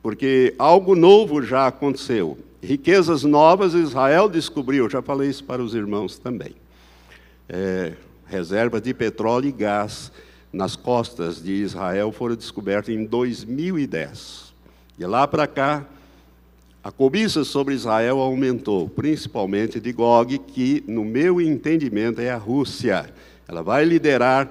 porque 0.08 0.56
algo 0.58 0.96
novo 0.96 1.44
já 1.44 1.68
aconteceu. 1.68 2.38
Riquezas 2.64 3.26
novas 3.26 3.74
Israel 3.74 4.30
descobriu, 4.30 4.90
já 4.90 5.02
falei 5.02 5.30
isso 5.30 5.44
para 5.44 5.62
os 5.62 5.76
irmãos 5.76 6.18
também. 6.18 6.56
É, 7.50 7.92
reservas 8.26 8.82
de 8.82 8.94
petróleo 8.94 9.50
e 9.50 9.52
gás 9.52 10.10
nas 10.54 10.78
costas 10.78 11.44
de 11.44 11.52
Israel 11.52 12.14
foram 12.14 12.38
descobertas 12.38 12.96
em 12.96 13.04
2010. 13.04 14.54
De 14.98 15.06
lá 15.06 15.28
para 15.28 15.46
cá, 15.46 15.86
a 16.82 16.90
cobiça 16.90 17.44
sobre 17.44 17.74
Israel 17.74 18.20
aumentou, 18.20 18.88
principalmente 18.88 19.78
de 19.78 19.92
Gog, 19.92 20.38
que, 20.38 20.86
no 20.88 21.04
meu 21.04 21.42
entendimento, 21.42 22.22
é 22.22 22.30
a 22.30 22.38
Rússia. 22.38 23.14
Ela 23.46 23.62
vai 23.62 23.84
liderar 23.84 24.50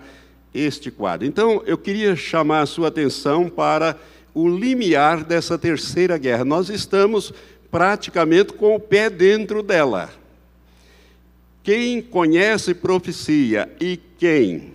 este 0.52 0.90
quadro. 0.90 1.26
Então, 1.26 1.62
eu 1.64 1.78
queria 1.78 2.14
chamar 2.14 2.60
a 2.60 2.66
sua 2.66 2.88
atenção 2.88 3.48
para 3.48 3.98
o 4.36 4.50
limiar 4.50 5.24
dessa 5.24 5.56
terceira 5.56 6.18
guerra. 6.18 6.44
Nós 6.44 6.68
estamos 6.68 7.32
praticamente 7.70 8.52
com 8.52 8.74
o 8.74 8.78
pé 8.78 9.08
dentro 9.08 9.62
dela. 9.62 10.12
Quem 11.62 12.02
conhece 12.02 12.74
profecia 12.74 13.74
e 13.80 13.98
quem 14.18 14.74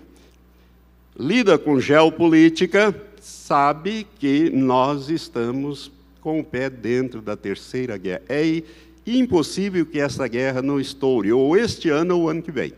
lida 1.15 1.59
com 1.59 1.79
geopolítica 1.79 2.99
sabe 3.21 4.07
que 4.17 4.49
nós 4.49 5.09
estamos 5.09 5.91
com 6.21 6.39
o 6.39 6.43
pé 6.43 6.67
dentro 6.67 7.21
da 7.21 7.37
terceira 7.37 7.97
guerra. 7.97 8.23
É 8.29 8.63
impossível 9.05 9.85
que 9.85 9.99
essa 9.99 10.27
guerra 10.27 10.63
não 10.63 10.79
estoure, 10.79 11.31
ou 11.31 11.55
este 11.55 11.87
ano 11.87 12.17
ou 12.17 12.29
ano 12.31 12.41
que 12.41 12.51
vem. 12.51 12.73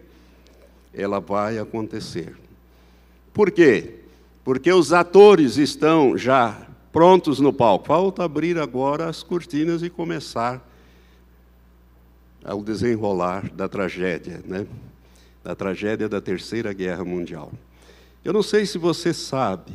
Ela 0.94 1.22
vai 1.22 1.58
acontecer. 1.58 2.36
Por 3.34 3.52
quê? 3.52 4.00
Porque 4.44 4.72
os 4.74 4.92
atores 4.92 5.56
estão 5.56 6.18
já 6.18 6.63
prontos 6.94 7.40
no 7.40 7.52
palco. 7.52 7.88
Falta 7.88 8.24
abrir 8.24 8.60
agora 8.60 9.10
as 9.10 9.24
cortinas 9.24 9.82
e 9.82 9.90
começar 9.90 10.66
ao 12.46 12.64
desenrolar 12.64 13.50
da 13.52 13.68
tragédia, 13.68 14.42
né? 14.46 14.68
da 15.44 15.56
tragédia 15.56 16.08
da 16.08 16.22
Terceira 16.22 16.72
Guerra 16.72 17.04
Mundial. 17.04 17.52
Eu 18.24 18.32
não 18.32 18.44
sei 18.44 18.66
se 18.66 18.78
você 18.78 19.14
sabe, 19.14 19.74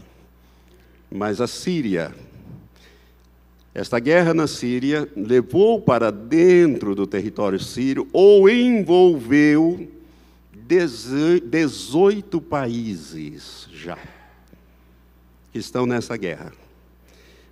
mas 1.10 1.40
a 1.40 1.46
Síria, 1.46 2.14
esta 3.74 3.98
guerra 3.98 4.32
na 4.32 4.46
Síria 4.46 5.10
levou 5.14 5.80
para 5.80 6.10
dentro 6.10 6.94
do 6.94 7.06
território 7.06 7.58
sírio 7.58 8.08
ou 8.12 8.48
envolveu 8.48 9.90
18 10.52 12.40
países 12.42 13.68
já 13.72 13.98
que 15.52 15.58
estão 15.58 15.86
nessa 15.86 16.16
guerra 16.16 16.52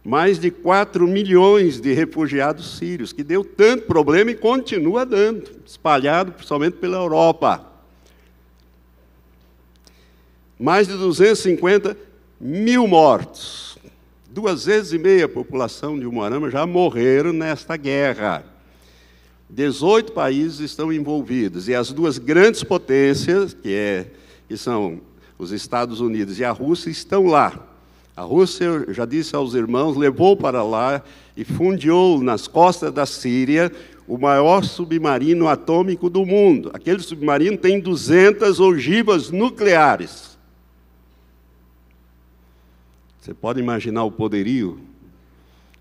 mais 0.07 0.39
de 0.39 0.53
4 0.53 1.05
milhões 1.05 1.81
de 1.81 1.93
refugiados 1.93 2.79
sírios, 2.79 3.13
que 3.13 3.25
deu 3.25 3.43
tanto 3.43 3.87
problema 3.87 4.31
e 4.31 4.37
continua 4.37 5.05
dando, 5.05 5.51
espalhado 5.67 6.31
principalmente 6.31 6.75
pela 6.75 6.99
Europa. 6.99 7.67
Mais 10.57 10.87
de 10.87 10.97
250 10.97 11.97
mil 12.41 12.87
mortos. 12.87 13.77
Duas 14.31 14.67
vezes 14.67 14.93
e 14.93 14.99
meia 14.99 15.25
a 15.25 15.29
população 15.29 15.99
de 15.99 16.07
Umuarama 16.07 16.51
já 16.51 16.65
morreram 16.65 17.33
nesta 17.33 17.77
guerra. 17.77 18.45
18 19.51 20.13
países 20.13 20.61
estão 20.61 20.93
envolvidos, 20.93 21.67
e 21.67 21.75
as 21.75 21.91
duas 21.91 22.17
grandes 22.17 22.63
potências, 22.63 23.53
que, 23.53 23.75
é, 23.75 24.07
que 24.47 24.57
são 24.57 25.01
os 25.37 25.51
Estados 25.51 25.99
Unidos 25.99 26.39
e 26.39 26.45
a 26.45 26.53
Rússia, 26.53 26.91
estão 26.91 27.27
lá 27.27 27.76
a 28.17 28.23
Rússia, 28.23 28.87
já 28.95 29.05
disse 29.05 29.37
aos 29.37 29.53
irmãos, 29.53 29.95
levou 29.95 30.35
para 30.35 30.63
lá 30.63 31.03
e 31.37 31.45
fundiou 31.45 32.23
nas 32.23 32.49
costas 32.49 32.91
da 32.91 33.05
Síria 33.05 33.71
o 34.09 34.17
maior 34.17 34.65
submarino 34.65 35.47
atômico 35.49 36.09
do 36.09 36.25
mundo. 36.25 36.71
Aquele 36.73 37.01
submarino 37.01 37.59
tem 37.59 37.79
200 37.79 38.59
ogivas 38.59 39.31
nucleares. 39.31 40.39
Você 43.21 43.35
pode 43.35 43.61
imaginar 43.61 44.05
o 44.05 44.11
poderio 44.11 44.81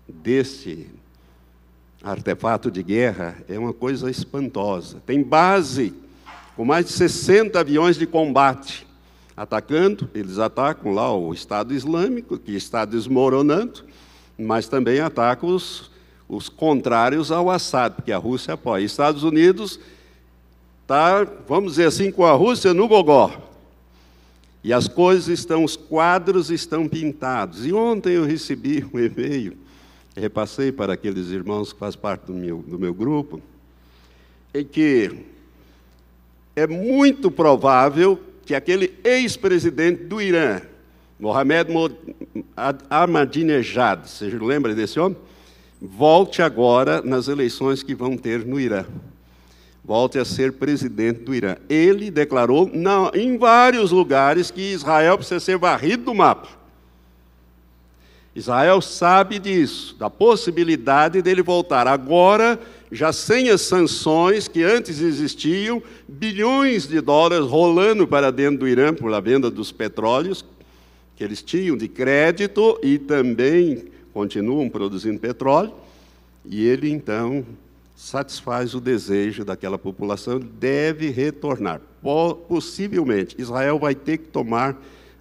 desse 0.06 0.90
artefato 2.02 2.70
de 2.70 2.82
guerra? 2.82 3.38
É 3.48 3.58
uma 3.58 3.72
coisa 3.72 4.10
espantosa. 4.10 5.00
Tem 5.06 5.22
base 5.22 5.94
com 6.54 6.66
mais 6.66 6.84
de 6.84 6.92
60 6.92 7.58
aviões 7.58 7.96
de 7.96 8.06
combate 8.06 8.85
atacando, 9.36 10.08
eles 10.14 10.38
atacam 10.38 10.92
lá 10.92 11.14
o 11.14 11.34
Estado 11.34 11.74
Islâmico, 11.74 12.38
que 12.38 12.52
está 12.52 12.84
desmoronando, 12.84 13.84
mas 14.38 14.66
também 14.66 15.00
atacam 15.00 15.50
os, 15.50 15.90
os 16.28 16.48
contrários 16.48 17.30
ao 17.30 17.50
Assad, 17.50 17.94
porque 17.94 18.12
a 18.12 18.18
Rússia 18.18 18.54
apoia. 18.54 18.84
Estados 18.84 19.22
Unidos 19.22 19.78
está, 20.82 21.24
vamos 21.46 21.72
dizer 21.72 21.88
assim, 21.88 22.10
com 22.10 22.24
a 22.24 22.32
Rússia 22.32 22.72
no 22.72 22.88
gogó. 22.88 23.42
E 24.64 24.72
as 24.72 24.88
coisas 24.88 25.28
estão, 25.28 25.62
os 25.62 25.76
quadros 25.76 26.50
estão 26.50 26.88
pintados. 26.88 27.66
E 27.66 27.72
ontem 27.72 28.14
eu 28.14 28.24
recebi 28.24 28.84
um 28.92 28.98
e-mail, 28.98 29.56
repassei 30.16 30.72
para 30.72 30.94
aqueles 30.94 31.28
irmãos 31.28 31.72
que 31.72 31.78
fazem 31.78 32.00
parte 32.00 32.26
do 32.26 32.34
meu, 32.34 32.64
do 32.66 32.78
meu 32.78 32.94
grupo, 32.94 33.40
em 34.54 34.64
que 34.64 35.24
é 36.56 36.66
muito 36.66 37.30
provável 37.30 38.18
que 38.46 38.54
aquele 38.54 38.94
ex-presidente 39.02 40.04
do 40.04 40.22
Irã, 40.22 40.62
Mohamed 41.18 41.68
Ahmadinejad, 42.88 44.08
você 44.08 44.28
lembra 44.30 44.72
desse 44.74 45.00
homem? 45.00 45.18
Volte 45.82 46.40
agora 46.40 47.02
nas 47.02 47.26
eleições 47.26 47.82
que 47.82 47.94
vão 47.94 48.16
ter 48.16 48.46
no 48.46 48.58
Irã. 48.58 48.86
Volte 49.84 50.18
a 50.18 50.24
ser 50.24 50.52
presidente 50.52 51.20
do 51.20 51.34
Irã. 51.34 51.56
Ele 51.68 52.10
declarou 52.10 52.70
não, 52.72 53.10
em 53.12 53.36
vários 53.36 53.90
lugares 53.90 54.50
que 54.50 54.72
Israel 54.72 55.18
precisa 55.18 55.40
ser 55.40 55.58
varrido 55.58 56.04
do 56.04 56.14
mapa. 56.14 56.48
Israel 58.36 58.82
sabe 58.82 59.38
disso, 59.38 59.96
da 59.98 60.10
possibilidade 60.10 61.22
dele 61.22 61.42
voltar. 61.42 61.88
Agora, 61.88 62.60
já 62.92 63.10
sem 63.10 63.48
as 63.48 63.62
sanções 63.62 64.46
que 64.46 64.62
antes 64.62 65.00
existiam, 65.00 65.82
bilhões 66.06 66.86
de 66.86 67.00
dólares 67.00 67.46
rolando 67.46 68.06
para 68.06 68.30
dentro 68.30 68.58
do 68.58 68.68
Irã 68.68 68.92
por 68.92 69.12
a 69.14 69.20
venda 69.20 69.50
dos 69.50 69.72
petróleos 69.72 70.44
que 71.16 71.24
eles 71.24 71.42
tinham 71.42 71.78
de 71.78 71.88
crédito 71.88 72.78
e 72.82 72.98
também 72.98 73.86
continuam 74.12 74.68
produzindo 74.68 75.18
petróleo. 75.18 75.72
E 76.44 76.66
ele 76.66 76.90
então 76.90 77.42
satisfaz 77.96 78.74
o 78.74 78.80
desejo 78.80 79.46
daquela 79.46 79.78
população, 79.78 80.38
deve 80.38 81.08
retornar. 81.08 81.80
Possivelmente, 82.46 83.34
Israel 83.38 83.78
vai 83.78 83.94
ter 83.94 84.18
que 84.18 84.28
tomar 84.28 84.76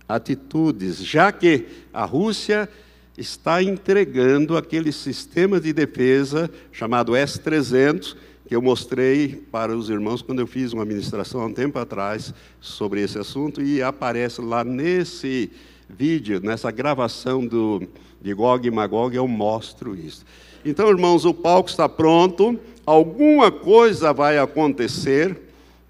atitudes, 0.08 0.97
já 0.97 1.32
que 1.32 1.65
a 1.93 2.04
Rússia 2.04 2.69
está 3.17 3.63
entregando 3.63 4.58
aquele 4.58 4.91
sistema 4.91 5.60
de 5.60 5.71
defesa 5.71 6.49
chamado 6.71 7.15
S-300, 7.15 8.15
que 8.47 8.56
eu 8.56 8.62
mostrei 8.62 9.43
para 9.51 9.75
os 9.75 9.89
irmãos 9.89 10.21
quando 10.21 10.39
eu 10.39 10.47
fiz 10.47 10.73
uma 10.73 10.86
ministração 10.86 11.41
há 11.41 11.45
um 11.45 11.54
tempo 11.54 11.80
atrás 11.80 12.34
sobre 12.60 13.01
esse 13.01 13.17
assunto, 13.17 13.62
e 13.62 13.82
aparece 13.82 14.41
lá 14.41 14.63
nesse 14.63 15.49
vídeo, 15.89 16.39
nessa 16.41 16.69
gravação 16.71 17.45
do, 17.45 17.88
de 18.21 18.34
Gog 18.34 18.67
e 18.67 18.71
Magog, 18.71 19.15
eu 19.15 19.28
mostro 19.28 19.95
isso. 19.95 20.25
Então, 20.63 20.89
irmãos, 20.89 21.25
o 21.25 21.34
palco 21.34 21.69
está 21.69 21.88
pronto, 21.88 22.60
alguma 22.86 23.51
coisa 23.51 24.12
vai 24.12 24.38
acontecer 24.38 25.39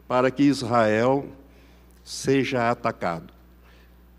para 0.07 0.29
que 0.29 0.43
Israel 0.43 1.25
seja 2.03 2.69
atacado. 2.69 3.33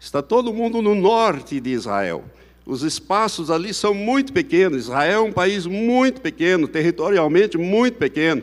Está 0.00 0.20
todo 0.22 0.52
mundo 0.52 0.82
no 0.82 0.94
norte 0.94 1.60
de 1.60 1.70
Israel. 1.70 2.24
Os 2.66 2.83
espaços 2.83 3.48
ali 3.48 3.72
são 3.72 3.94
muito 3.94 4.33
pequenos. 4.33 4.87
Israel 4.87 5.20
é 5.20 5.29
um 5.29 5.33
país 5.33 5.66
muito 5.66 6.20
pequeno, 6.20 6.66
territorialmente 6.66 7.57
muito 7.57 7.96
pequeno. 7.96 8.42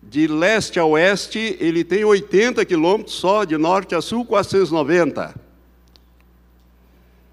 De 0.00 0.28
leste 0.28 0.78
a 0.78 0.84
oeste, 0.84 1.56
ele 1.58 1.82
tem 1.82 2.04
80 2.04 2.64
quilômetros 2.64 3.16
só, 3.16 3.44
de 3.44 3.58
norte 3.58 3.94
a 3.94 4.00
sul, 4.00 4.24
490. 4.24 5.34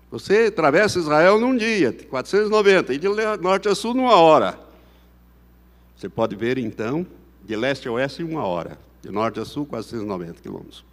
Você 0.10 0.48
atravessa 0.48 0.98
Israel 0.98 1.40
num 1.40 1.56
dia, 1.56 1.96
490, 2.10 2.94
e 2.94 2.98
de 2.98 3.08
norte 3.40 3.68
a 3.70 3.76
sul, 3.76 3.94
numa 3.94 4.16
hora. 4.16 4.58
Você 5.96 6.10
pode 6.10 6.36
ver, 6.36 6.58
então, 6.58 7.06
de 7.46 7.56
leste 7.56 7.88
a 7.88 7.92
oeste, 7.92 8.24
uma 8.24 8.44
hora. 8.44 8.80
De 9.04 9.12
norte 9.12 9.40
a 9.40 9.46
sul, 9.46 9.68
490 9.68 10.42
quilômetros. 10.42 10.84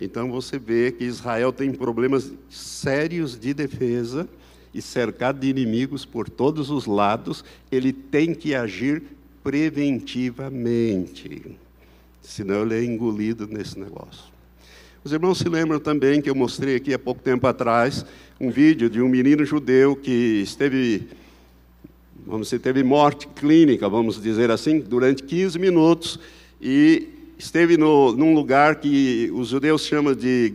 Então 0.00 0.30
você 0.30 0.58
vê 0.58 0.90
que 0.92 1.04
Israel 1.04 1.52
tem 1.52 1.70
problemas 1.72 2.32
sérios 2.50 3.38
de 3.38 3.52
defesa 3.54 4.28
e 4.74 4.82
cercado 4.82 5.40
de 5.40 5.48
inimigos 5.48 6.04
por 6.04 6.28
todos 6.28 6.68
os 6.70 6.84
lados, 6.84 7.42
ele 7.72 7.94
tem 7.94 8.34
que 8.34 8.54
agir 8.54 9.02
preventivamente, 9.42 11.56
senão 12.20 12.60
ele 12.62 12.74
é 12.74 12.84
engolido 12.84 13.46
nesse 13.46 13.78
negócio. 13.78 14.24
Os 15.02 15.12
irmãos 15.12 15.38
se 15.38 15.48
lembram 15.48 15.78
também 15.78 16.20
que 16.20 16.28
eu 16.28 16.34
mostrei 16.34 16.76
aqui 16.76 16.92
há 16.92 16.98
pouco 16.98 17.22
tempo 17.22 17.46
atrás 17.46 18.04
um 18.38 18.50
vídeo 18.50 18.90
de 18.90 19.00
um 19.00 19.08
menino 19.08 19.46
judeu 19.46 19.96
que 19.96 20.42
esteve, 20.42 21.08
vamos 22.26 22.48
dizer, 22.48 22.58
teve 22.58 22.82
morte 22.82 23.26
clínica, 23.28 23.88
vamos 23.88 24.20
dizer 24.20 24.50
assim, 24.50 24.78
durante 24.80 25.22
15 25.22 25.58
minutos 25.58 26.20
e 26.60 27.15
esteve 27.38 27.76
no, 27.76 28.12
num 28.12 28.34
lugar 28.34 28.76
que 28.76 29.30
os 29.34 29.48
judeus 29.48 29.84
chamam 29.86 30.14
de 30.14 30.54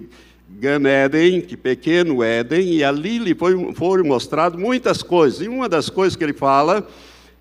Gan 0.49 0.81
Eden, 0.85 1.41
que 1.41 1.55
pequeno 1.55 2.23
Éden, 2.23 2.73
e 2.73 2.83
ali 2.83 3.17
lhe 3.17 3.33
foi, 3.33 3.73
foram 3.73 4.03
mostrado 4.03 4.57
muitas 4.57 5.01
coisas. 5.01 5.41
E 5.41 5.47
uma 5.47 5.69
das 5.69 5.89
coisas 5.89 6.15
que 6.15 6.23
ele 6.23 6.33
fala 6.33 6.87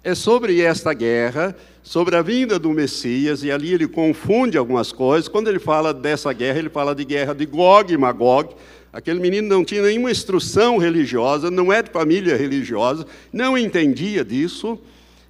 é 0.02 0.14
sobre 0.14 0.60
esta 0.60 0.94
guerra, 0.94 1.56
sobre 1.82 2.16
a 2.16 2.22
vinda 2.22 2.58
do 2.58 2.70
Messias, 2.70 3.42
e 3.42 3.50
ali 3.50 3.72
ele 3.72 3.88
confunde 3.88 4.56
algumas 4.56 4.92
coisas. 4.92 5.28
Quando 5.28 5.48
ele 5.48 5.58
fala 5.58 5.92
dessa 5.92 6.32
guerra, 6.32 6.58
ele 6.58 6.70
fala 6.70 6.94
de 6.94 7.04
guerra 7.04 7.34
de 7.34 7.46
Gog 7.46 7.92
e 7.92 7.96
Magog. 7.96 8.54
Aquele 8.92 9.20
menino 9.20 9.48
não 9.48 9.64
tinha 9.64 9.82
nenhuma 9.82 10.10
instrução 10.10 10.76
religiosa, 10.76 11.50
não 11.50 11.72
é 11.72 11.82
de 11.82 11.90
família 11.90 12.36
religiosa, 12.36 13.06
não 13.32 13.56
entendia 13.56 14.24
disso. 14.24 14.78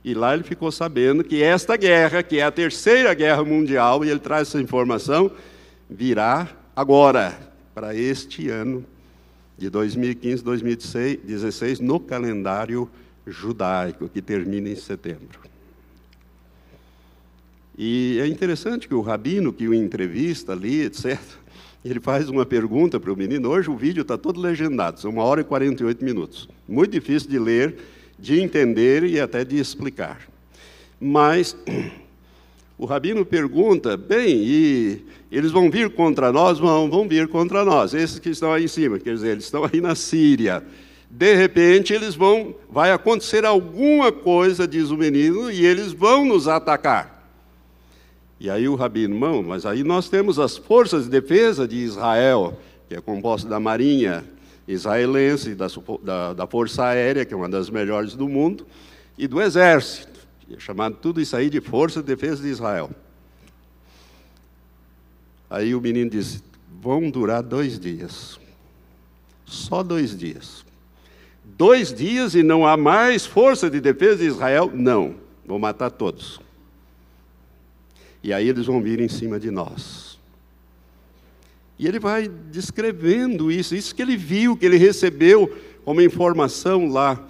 E 0.05 0.15
lá 0.15 0.33
ele 0.35 0.43
ficou 0.43 0.73
sabendo 0.73 1.23
que 1.23 1.43
esta 1.43 1.77
guerra, 1.77 2.23
que 2.23 2.39
é 2.39 2.43
a 2.43 2.51
terceira 2.51 3.13
guerra 3.13 3.45
mundial, 3.45 4.05
e 4.05 4.11
ele 4.11 4.21
traz 4.21 4.49
essa 4.49 4.61
informação, 4.61 5.31
virá 5.89 6.49
agora, 6.75 7.39
para 7.75 7.95
este 7.95 8.49
ano 8.49 8.85
de 9.59 9.69
2015, 9.69 10.43
2016, 10.43 11.81
no 11.81 12.01
calendário 12.01 12.91
judaico, 13.27 14.09
que 14.09 14.23
termina 14.23 14.71
em 14.71 14.77
setembro. 14.77 15.39
E 17.77 18.19
é 18.21 18.27
interessante 18.27 18.89
que 18.89 18.95
o 18.95 19.01
rabino 19.01 19.53
que 19.53 19.69
o 19.69 19.75
entrevista 19.75 20.53
ali, 20.53 20.83
etc., 20.83 21.19
ele 21.85 22.01
faz 22.01 22.29
uma 22.29 22.45
pergunta 22.45 23.01
para 23.01 23.13
o 23.13 23.17
menino. 23.17 23.49
Hoje 23.49 23.71
o 23.71 23.77
vídeo 23.77 24.03
está 24.03 24.19
todo 24.19 24.41
legendado, 24.41 25.01
são 25.01 25.11
uma 25.11 25.25
hora 25.25 25.41
e 25.41 25.45
48 25.45 26.05
minutos. 26.05 26.49
Muito 26.69 26.93
difícil 26.93 27.31
de 27.31 27.39
ler 27.39 27.77
de 28.21 28.41
entender 28.41 29.05
e 29.05 29.19
até 29.19 29.45
de 29.45 29.59
explicar. 29.59 30.21
Mas 31.01 31.57
o 32.79 32.85
rabino 32.85 33.25
pergunta: 33.25 33.97
bem, 33.97 34.37
e 34.43 35.05
eles 35.31 35.51
vão 35.51 35.71
vir 35.71 35.91
contra 35.91 36.33
nós? 36.33 36.59
Vão, 36.59 36.91
vão 36.91 37.09
vir 37.09 37.29
contra 37.29 37.65
nós. 37.65 37.95
Esses 37.95 38.19
que 38.19 38.31
estão 38.31 38.53
aí 38.53 38.65
em 38.65 38.69
cima, 38.69 38.99
quer 38.99 39.15
dizer, 39.15 39.31
eles 39.31 39.45
estão 39.45 39.65
aí 39.65 39.81
na 39.81 39.95
Síria. 39.95 40.63
De 41.11 41.35
repente, 41.35 41.93
eles 41.93 42.15
vão, 42.15 42.55
vai 42.71 42.93
acontecer 42.93 43.45
alguma 43.45 44.13
coisa, 44.13 44.69
diz 44.69 44.91
o 44.91 44.97
menino, 44.97 45.51
e 45.51 45.67
eles 45.67 45.93
vão 45.93 46.25
nos 46.25 46.47
atacar. 46.47 47.21
E 48.39 48.49
aí 48.49 48.69
o 48.69 48.75
rabino, 48.75 49.15
irmão, 49.15 49.43
mas 49.43 49.67
aí 49.67 49.83
nós 49.83 50.09
temos 50.09 50.39
as 50.39 50.57
forças 50.57 51.05
de 51.05 51.11
defesa 51.11 51.67
de 51.67 51.77
Israel, 51.77 52.59
que 52.89 52.95
é 52.95 53.01
composta 53.01 53.49
da 53.49 53.61
marinha, 53.61 54.25
israelense, 54.73 55.55
da, 55.55 55.67
da, 56.03 56.33
da, 56.33 56.47
Força 56.47 56.85
Aérea, 56.85 57.25
que 57.25 57.35
é 57.35 57.37
uma 57.37 57.49
das 57.49 57.71
melhores 57.71 58.15
do 58.15 58.29
mundo, 58.29 58.67
e 59.17 59.27
do 59.27 59.41
Exército, 59.41 60.21
é 60.51 60.59
chamado 60.59 60.97
tudo 60.97 61.21
isso 61.21 61.37
aí 61.37 61.51
de 61.51 61.61
Força 61.61 62.01
de 62.01 62.07
Defesa 62.07 62.43
de 62.43 62.49
Israel. 62.49 62.91
Aí 65.49 65.75
o 65.75 65.81
menino 65.81 66.11
disse: 66.11 66.43
vão 66.81 67.11
durar 67.11 67.43
dois 67.43 67.79
dias. 67.79 68.39
Só 69.45 69.83
dois 69.83 70.17
dias. 70.17 70.65
Dois 71.45 71.93
dias 71.93 72.35
e 72.35 72.43
não 72.43 72.67
há 72.67 72.77
mais 72.77 73.27
força 73.27 73.69
de 73.69 73.81
defesa 73.81 74.19
de 74.19 74.27
Israel? 74.27 74.71
Não, 74.73 75.17
vou 75.45 75.59
matar 75.59 75.91
todos. 75.91 76.41
E 78.23 78.33
aí 78.33 78.49
eles 78.49 78.67
vão 78.67 78.81
vir 78.81 79.01
em 79.01 79.09
cima 79.09 79.39
de 79.39 79.51
nós. 79.51 80.10
E 81.81 81.89
ele 81.89 81.99
vai 81.99 82.29
descrevendo 82.29 83.51
isso, 83.51 83.75
isso 83.75 83.95
que 83.95 84.03
ele 84.03 84.15
viu, 84.15 84.55
que 84.55 84.67
ele 84.67 84.77
recebeu 84.77 85.51
como 85.83 86.03
informação 86.03 86.89
lá. 86.89 87.27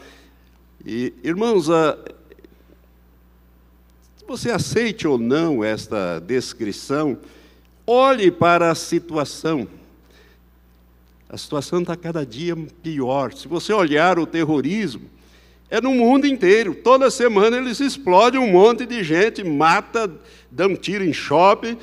E, 0.84 1.14
irmãos, 1.22 1.70
a, 1.70 1.96
você 4.26 4.50
aceite 4.50 5.06
ou 5.06 5.16
não 5.16 5.62
esta 5.62 6.18
descrição, 6.18 7.16
olhe 7.86 8.28
para 8.28 8.72
a 8.72 8.74
situação. 8.74 9.68
A 11.28 11.36
situação 11.36 11.82
está 11.82 11.94
cada 11.94 12.26
dia 12.26 12.56
pior. 12.82 13.32
Se 13.32 13.46
você 13.46 13.72
olhar 13.72 14.18
o 14.18 14.26
terrorismo, 14.26 15.08
é 15.70 15.80
no 15.80 15.94
mundo 15.94 16.26
inteiro. 16.26 16.74
Toda 16.74 17.08
semana 17.08 17.56
eles 17.56 17.78
explodem 17.78 18.40
um 18.40 18.50
monte 18.50 18.84
de 18.84 19.04
gente, 19.04 19.44
mata, 19.44 20.10
dão 20.50 20.74
tiro 20.74 21.04
em 21.04 21.12
shopping 21.12 21.78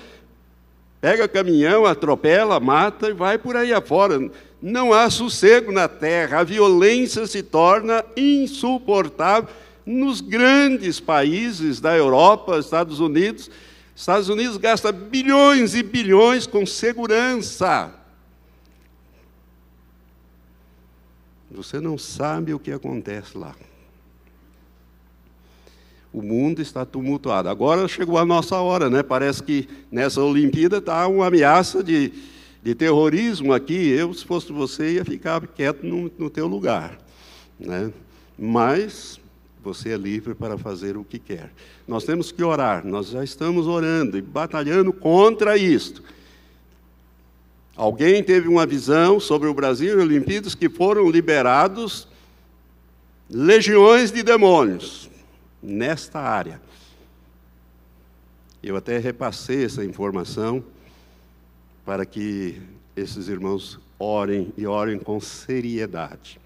Pega 1.00 1.28
caminhão, 1.28 1.86
atropela, 1.86 2.60
mata 2.60 3.10
e 3.10 3.14
vai 3.14 3.38
por 3.38 3.56
aí 3.56 3.72
afora. 3.72 4.32
Não 4.62 4.92
há 4.92 5.10
sossego 5.10 5.72
na 5.72 5.88
terra, 5.88 6.40
a 6.40 6.44
violência 6.44 7.28
se 7.28 7.44
torna 7.44 8.04
insuportável 8.16 9.50
nos 9.86 10.20
grandes 10.22 11.00
países 11.00 11.80
da 11.80 11.96
Europa, 11.96 12.58
Estados 12.58 13.00
Unidos. 13.00 13.50
Estados 13.96 14.30
Unidos 14.30 14.58
gasta 14.58 14.92
bilhões 14.92 15.76
e 15.76 15.84
bilhões 15.84 16.46
com 16.48 16.66
segurança. 16.66 17.94
Você 21.50 21.80
não 21.80 21.98
sabe 21.98 22.54
o 22.54 22.60
que 22.60 22.72
acontece 22.72 23.38
lá 23.38 23.56
o 26.18 26.24
mundo 26.24 26.62
está 26.62 26.84
tumultuado. 26.84 27.48
Agora 27.48 27.88
chegou 27.88 28.18
a 28.18 28.26
nossa 28.26 28.58
hora, 28.58 28.90
né? 28.90 29.04
Parece 29.04 29.44
que 29.44 29.70
nessa 29.92 30.22
Olimpíada 30.22 30.78
está 30.78 31.08
uma 31.08 31.28
ameaça 31.28 31.84
de, 31.84 32.12
de 32.64 32.74
terrorismo 32.74 33.54
aqui. 33.54 33.90
Eu, 33.90 34.12
se 34.16 34.26
fosse 34.26 34.52
você, 34.52 34.94
ia 34.94 35.06
ficar 35.06 35.46
quieto 35.46 35.86
no, 35.86 36.12
no 36.18 36.30
teu 36.30 36.48
lugar, 36.48 36.98
né? 37.60 37.92
Mas 38.38 39.20
você 39.64 39.90
é 39.90 39.98
livre 39.98 40.34
para 40.34 40.58
fazer 40.58 40.98
o 40.98 41.04
que 41.04 41.20
quer. 41.20 41.52
Nós 41.88 42.04
temos 42.04 42.32
que 42.32 42.44
orar. 42.44 42.86
Nós 42.86 43.10
já 43.10 43.24
estamos 43.24 43.68
orando 43.68 44.18
e 44.18 44.22
batalhando 44.22 44.92
contra 44.92 45.56
isto. 45.56 46.02
Alguém 47.76 48.24
teve 48.24 48.48
uma 48.48 48.66
visão 48.66 49.20
sobre 49.20 49.48
o 49.48 49.54
Brasil 49.54 50.00
e 50.00 50.02
Olimpíadas 50.02 50.56
que 50.56 50.68
foram 50.68 51.12
liberados 51.12 52.08
legiões 53.30 54.12
de 54.12 54.24
demônios 54.24 55.10
nesta 55.62 56.20
área. 56.20 56.62
Eu 58.62 58.76
até 58.76 58.98
repassei 58.98 59.64
essa 59.64 59.86
informação 59.86 60.64
para 61.86 62.06
que 62.06 62.62
esses 62.96 63.28
irmãos 63.28 63.80
orem 64.00 64.52
e 64.58 64.66
orem 64.66 65.00
com 65.00 65.20
seriedade. 65.20 66.40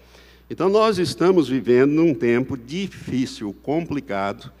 Então, 0.48 0.68
nós 0.68 0.98
estamos 0.98 1.48
vivendo 1.48 1.92
num 1.92 2.14
tempo 2.14 2.56
difícil, 2.56 3.54
complicado, 3.62 4.52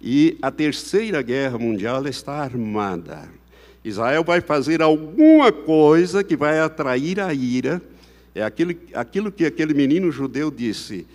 e 0.00 0.36
a 0.42 0.50
terceira 0.50 1.22
guerra 1.22 1.58
mundial 1.58 2.06
está 2.06 2.34
armada. 2.34 3.28
Israel 3.84 4.24
vai 4.24 4.40
fazer 4.40 4.82
alguma 4.82 5.52
coisa 5.52 6.24
que 6.24 6.36
vai 6.36 6.58
atrair 6.58 7.20
a 7.20 7.32
ira. 7.32 7.80
É 8.34 8.42
aquilo, 8.42 8.74
aquilo 8.94 9.32
que 9.32 9.44
aquele 9.44 9.72
menino 9.72 10.10
judeu 10.10 10.50
disse. 10.50 11.06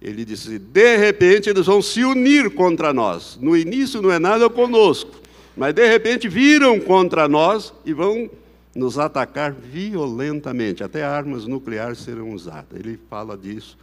Ele 0.00 0.24
disse: 0.24 0.58
de 0.58 0.96
repente 0.96 1.50
eles 1.50 1.66
vão 1.66 1.82
se 1.82 2.04
unir 2.04 2.50
contra 2.50 2.92
nós. 2.92 3.38
No 3.40 3.56
início 3.56 4.00
não 4.00 4.10
é 4.10 4.18
nada 4.18 4.48
conosco, 4.48 5.20
mas 5.56 5.74
de 5.74 5.86
repente 5.86 6.28
viram 6.28 6.80
contra 6.80 7.28
nós 7.28 7.72
e 7.84 7.92
vão 7.92 8.30
nos 8.74 8.98
atacar 8.98 9.52
violentamente, 9.52 10.82
até 10.82 11.02
armas 11.02 11.46
nucleares 11.46 11.98
serão 11.98 12.30
usadas. 12.32 12.78
Ele 12.78 12.98
fala 13.10 13.36
disso 13.36 13.76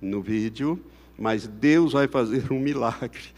no 0.00 0.20
vídeo, 0.20 0.78
mas 1.18 1.46
Deus 1.46 1.92
vai 1.92 2.08
fazer 2.08 2.52
um 2.52 2.58
milagre. 2.58 3.32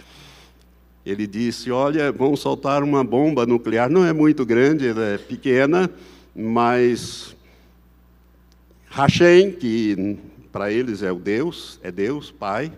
Ele 1.05 1.27
disse: 1.27 1.71
Olha, 1.71 2.11
vão 2.11 2.35
soltar 2.35 2.83
uma 2.83 3.05
bomba 3.05 3.47
nuclear, 3.47 3.89
não 3.89 4.05
é 4.05 4.13
muito 4.13 4.45
grande, 4.45 4.89
ela 4.89 5.05
é 5.05 5.19
pequena, 5.19 5.89
mas 6.35 7.37
Hashem, 8.91 9.53
que 9.53 10.19
para 10.57 10.73
eles 10.73 11.03
é 11.03 11.13
o 11.13 11.17
Deus, 11.17 11.79
é 11.83 11.93
Deus, 11.93 12.31
Pai, 12.31 12.73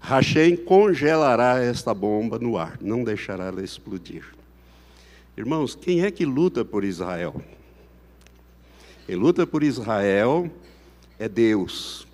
Hashem 0.00 0.56
congelará 0.56 1.62
esta 1.62 1.92
bomba 1.92 2.38
no 2.38 2.56
ar, 2.56 2.78
não 2.80 3.04
deixará 3.04 3.44
ela 3.44 3.62
explodir. 3.62 4.24
Irmãos, 5.36 5.74
quem 5.74 6.02
é 6.02 6.10
que 6.10 6.24
luta 6.24 6.64
por 6.64 6.82
Israel? 6.82 7.42
Quem 9.06 9.16
luta 9.16 9.46
por 9.46 9.62
Israel 9.62 10.50
é 11.18 11.28
Deus. 11.28 12.06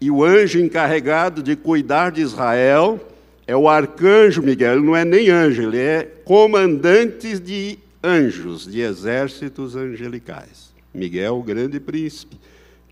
E 0.00 0.12
o 0.12 0.22
anjo 0.22 0.60
encarregado 0.60 1.42
de 1.42 1.56
cuidar 1.56 2.12
de 2.12 2.20
Israel 2.20 3.04
é 3.48 3.56
o 3.56 3.68
arcanjo 3.68 4.40
Miguel, 4.40 4.74
ele 4.74 4.86
não 4.86 4.94
é 4.94 5.04
nem 5.04 5.28
anjo, 5.28 5.62
ele 5.62 5.80
é 5.80 6.04
comandante 6.24 7.36
de 7.40 7.80
anjos, 8.00 8.64
de 8.64 8.80
exércitos 8.80 9.74
angelicais. 9.74 10.72
Miguel, 10.94 11.36
o 11.36 11.42
grande 11.42 11.80
príncipe, 11.80 12.38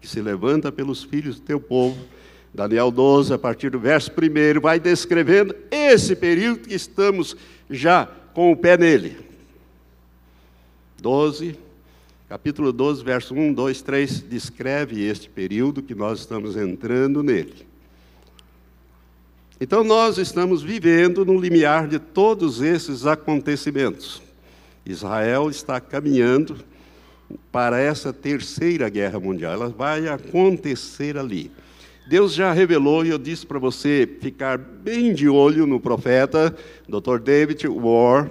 que 0.07 0.13
se 0.13 0.23
levanta 0.23 0.71
pelos 0.71 1.03
filhos 1.03 1.41
do 1.41 1.43
teu 1.43 1.59
povo. 1.59 1.99
Daniel 2.55 2.93
12, 2.93 3.35
a 3.35 3.39
partir 3.39 3.71
do 3.71 3.81
verso 3.81 4.13
1, 4.13 4.61
vai 4.61 4.79
descrevendo 4.79 5.55
esse 5.69 6.15
período 6.15 6.61
que 6.61 6.75
estamos 6.75 7.37
já 7.69 8.07
com 8.33 8.53
o 8.53 8.57
pé 8.57 8.79
nele. 8.79 9.17
12, 11.03 11.59
capítulo 12.29 12.73
12, 12.73 13.03
verso 13.03 13.35
1, 13.35 13.53
2, 13.53 13.83
3, 13.83 14.21
descreve 14.21 15.05
este 15.05 15.29
período 15.29 15.83
que 15.83 15.95
nós 15.95 16.21
estamos 16.21 16.57
entrando 16.57 17.21
nele. 17.21 17.67
Então, 19.61 19.83
nós 19.83 20.19
estamos 20.19 20.63
vivendo 20.63 21.25
no 21.25 21.39
limiar 21.41 21.89
de 21.89 21.99
todos 21.99 22.61
esses 22.61 23.07
acontecimentos. 23.07 24.23
Israel 24.85 25.51
está 25.51 25.81
caminhando 25.81 26.57
para 27.51 27.81
essa 27.81 28.13
terceira 28.13 28.89
guerra 28.89 29.19
mundial, 29.19 29.53
ela 29.53 29.69
vai 29.69 30.09
acontecer 30.09 31.17
ali. 31.17 31.51
Deus 32.09 32.35
já 32.35 32.53
revelou, 32.53 33.05
e 33.05 33.11
eu 33.11 33.19
disse 33.19 33.45
para 33.45 33.59
você 33.59 34.09
ficar 34.21 34.57
bem 34.59 35.13
de 35.13 35.29
olho 35.29 35.67
no 35.67 35.81
profeta, 35.81 36.55
Dr. 36.89 37.19
David 37.19 37.67
War, 37.67 38.31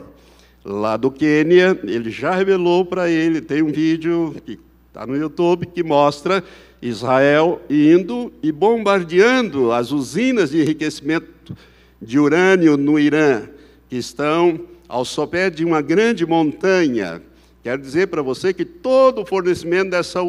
lá 0.63 0.95
do 0.95 1.11
Quênia, 1.11 1.77
ele 1.83 2.09
já 2.09 2.33
revelou 2.33 2.85
para 2.85 3.09
ele, 3.09 3.41
tem 3.41 3.61
um 3.61 3.71
vídeo 3.71 4.33
que 4.45 4.57
está 4.87 5.05
no 5.05 5.17
YouTube 5.17 5.65
que 5.65 5.83
mostra 5.83 6.41
Israel 6.81 7.61
indo 7.69 8.31
e 8.41 8.51
bombardeando 8.51 9.71
as 9.73 9.91
usinas 9.91 10.51
de 10.51 10.61
enriquecimento 10.61 11.55
de 12.01 12.17
urânio 12.17 12.77
no 12.77 12.97
Irã, 12.97 13.43
que 13.89 13.97
estão 13.97 14.59
ao 14.87 15.03
sopé 15.03 15.49
de 15.49 15.65
uma 15.65 15.81
grande 15.81 16.25
montanha 16.25 17.21
Quero 17.65 17.81
dizer 17.81 18.09
para 18.09 18.21
você 18.21 18.53
que 18.53 18.63
todo 18.63 19.23
o 19.23 19.25
fornecimento 19.25 19.89
dessa 19.89 20.19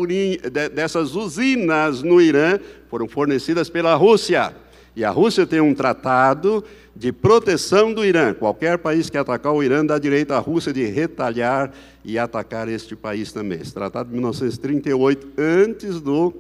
dessas 0.73 1.15
usinas 1.15 2.03
no 2.03 2.19
Irã 2.19 2.59
foram 2.89 3.07
fornecidas 3.07 3.69
pela 3.69 3.95
Rússia. 3.95 4.57
E 4.97 5.05
a 5.05 5.11
Rússia 5.11 5.47
tem 5.47 5.61
um 5.61 5.75
tratado 5.75 6.65
de 6.95 7.13
proteção 7.13 7.93
do 7.93 8.07
Irã. 8.07 8.33
Qualquer 8.33 8.79
país 8.79 9.11
que 9.11 9.19
atacar 9.19 9.53
o 9.53 9.63
Irã 9.63 9.85
dá 9.85 9.99
direito 9.99 10.33
à 10.33 10.39
Rússia 10.39 10.73
de 10.73 10.87
retalhar 10.87 11.73
e 12.03 12.19
atacar 12.19 12.71
este 12.71 12.97
país 12.97 13.31
também. 13.33 13.61
Esse 13.61 13.75
tratado 13.75 14.09
de 14.09 14.15
1938, 14.15 15.29
antes 15.37 16.01
do 16.01 16.33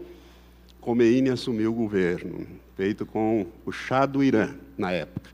Khomeini 0.81 1.29
assumir 1.29 1.67
o 1.67 1.75
governo, 1.75 2.47
feito 2.75 3.05
com 3.05 3.45
o 3.67 3.71
chá 3.71 4.07
do 4.07 4.25
Irã 4.25 4.49
na 4.79 4.93
época. 4.93 5.29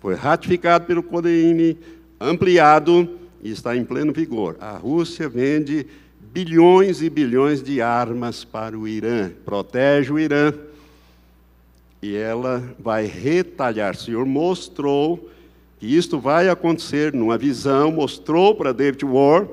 Foi 0.00 0.16
ratificado 0.16 0.86
pelo 0.86 1.04
Khomeini, 1.04 1.78
ampliado 2.20 3.22
e 3.44 3.50
está 3.50 3.76
em 3.76 3.84
pleno 3.84 4.12
vigor. 4.12 4.56
A 4.58 4.72
Rússia 4.72 5.28
vende 5.28 5.86
bilhões 6.32 7.02
e 7.02 7.10
bilhões 7.10 7.62
de 7.62 7.80
armas 7.80 8.42
para 8.42 8.76
o 8.76 8.88
Irã, 8.88 9.30
protege 9.44 10.12
o 10.12 10.18
Irã. 10.18 10.52
E 12.02 12.16
ela 12.16 12.62
vai 12.78 13.04
retalhar. 13.04 13.94
O 13.94 13.98
Senhor 13.98 14.26
mostrou 14.26 15.30
que 15.78 15.86
isto 15.86 16.18
vai 16.18 16.48
acontecer 16.48 17.12
numa 17.12 17.38
visão, 17.38 17.92
mostrou 17.92 18.54
para 18.54 18.72
David 18.72 19.04
War. 19.04 19.46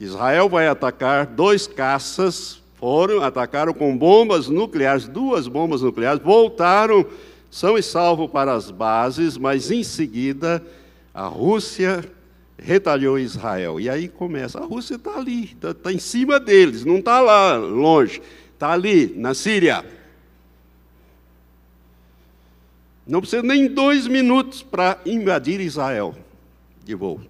Israel 0.00 0.48
vai 0.48 0.66
atacar 0.66 1.26
dois 1.26 1.66
caças, 1.66 2.62
foram, 2.76 3.22
atacaram 3.22 3.74
com 3.74 3.96
bombas 3.96 4.48
nucleares, 4.48 5.06
duas 5.06 5.46
bombas 5.46 5.82
nucleares, 5.82 6.22
voltaram 6.22 7.06
são 7.52 7.76
e 7.76 7.82
salvo 7.82 8.26
para 8.26 8.54
as 8.54 8.70
bases, 8.70 9.36
mas 9.36 9.70
em 9.70 9.84
seguida 9.84 10.64
a 11.12 11.26
Rússia 11.26 12.02
retalhou 12.62 13.18
Israel. 13.18 13.80
E 13.80 13.90
aí 13.90 14.08
começa, 14.08 14.58
a 14.58 14.64
Rússia 14.64 14.94
está 14.94 15.16
ali, 15.16 15.44
está 15.44 15.74
tá 15.74 15.92
em 15.92 15.98
cima 15.98 16.38
deles, 16.38 16.84
não 16.84 16.98
está 16.98 17.20
lá 17.20 17.56
longe, 17.56 18.22
está 18.54 18.72
ali, 18.72 19.12
na 19.16 19.34
Síria. 19.34 19.84
Não 23.06 23.20
precisa 23.20 23.42
nem 23.42 23.68
dois 23.68 24.06
minutos 24.06 24.62
para 24.62 24.98
invadir 25.04 25.60
Israel 25.60 26.14
de 26.84 26.94
voo. 26.94 27.20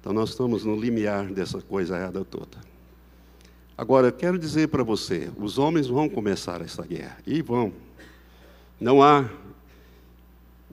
Então 0.00 0.12
nós 0.12 0.30
estamos 0.30 0.64
no 0.64 0.76
limiar 0.76 1.26
dessa 1.26 1.60
coisa 1.60 1.96
errada 1.96 2.24
toda. 2.24 2.58
Agora, 3.76 4.06
eu 4.06 4.12
quero 4.12 4.38
dizer 4.38 4.68
para 4.68 4.82
você, 4.82 5.30
os 5.36 5.58
homens 5.58 5.86
vão 5.86 6.08
começar 6.08 6.62
essa 6.62 6.82
guerra, 6.86 7.18
e 7.26 7.42
vão. 7.42 7.72
Não 8.80 9.02
há 9.02 9.28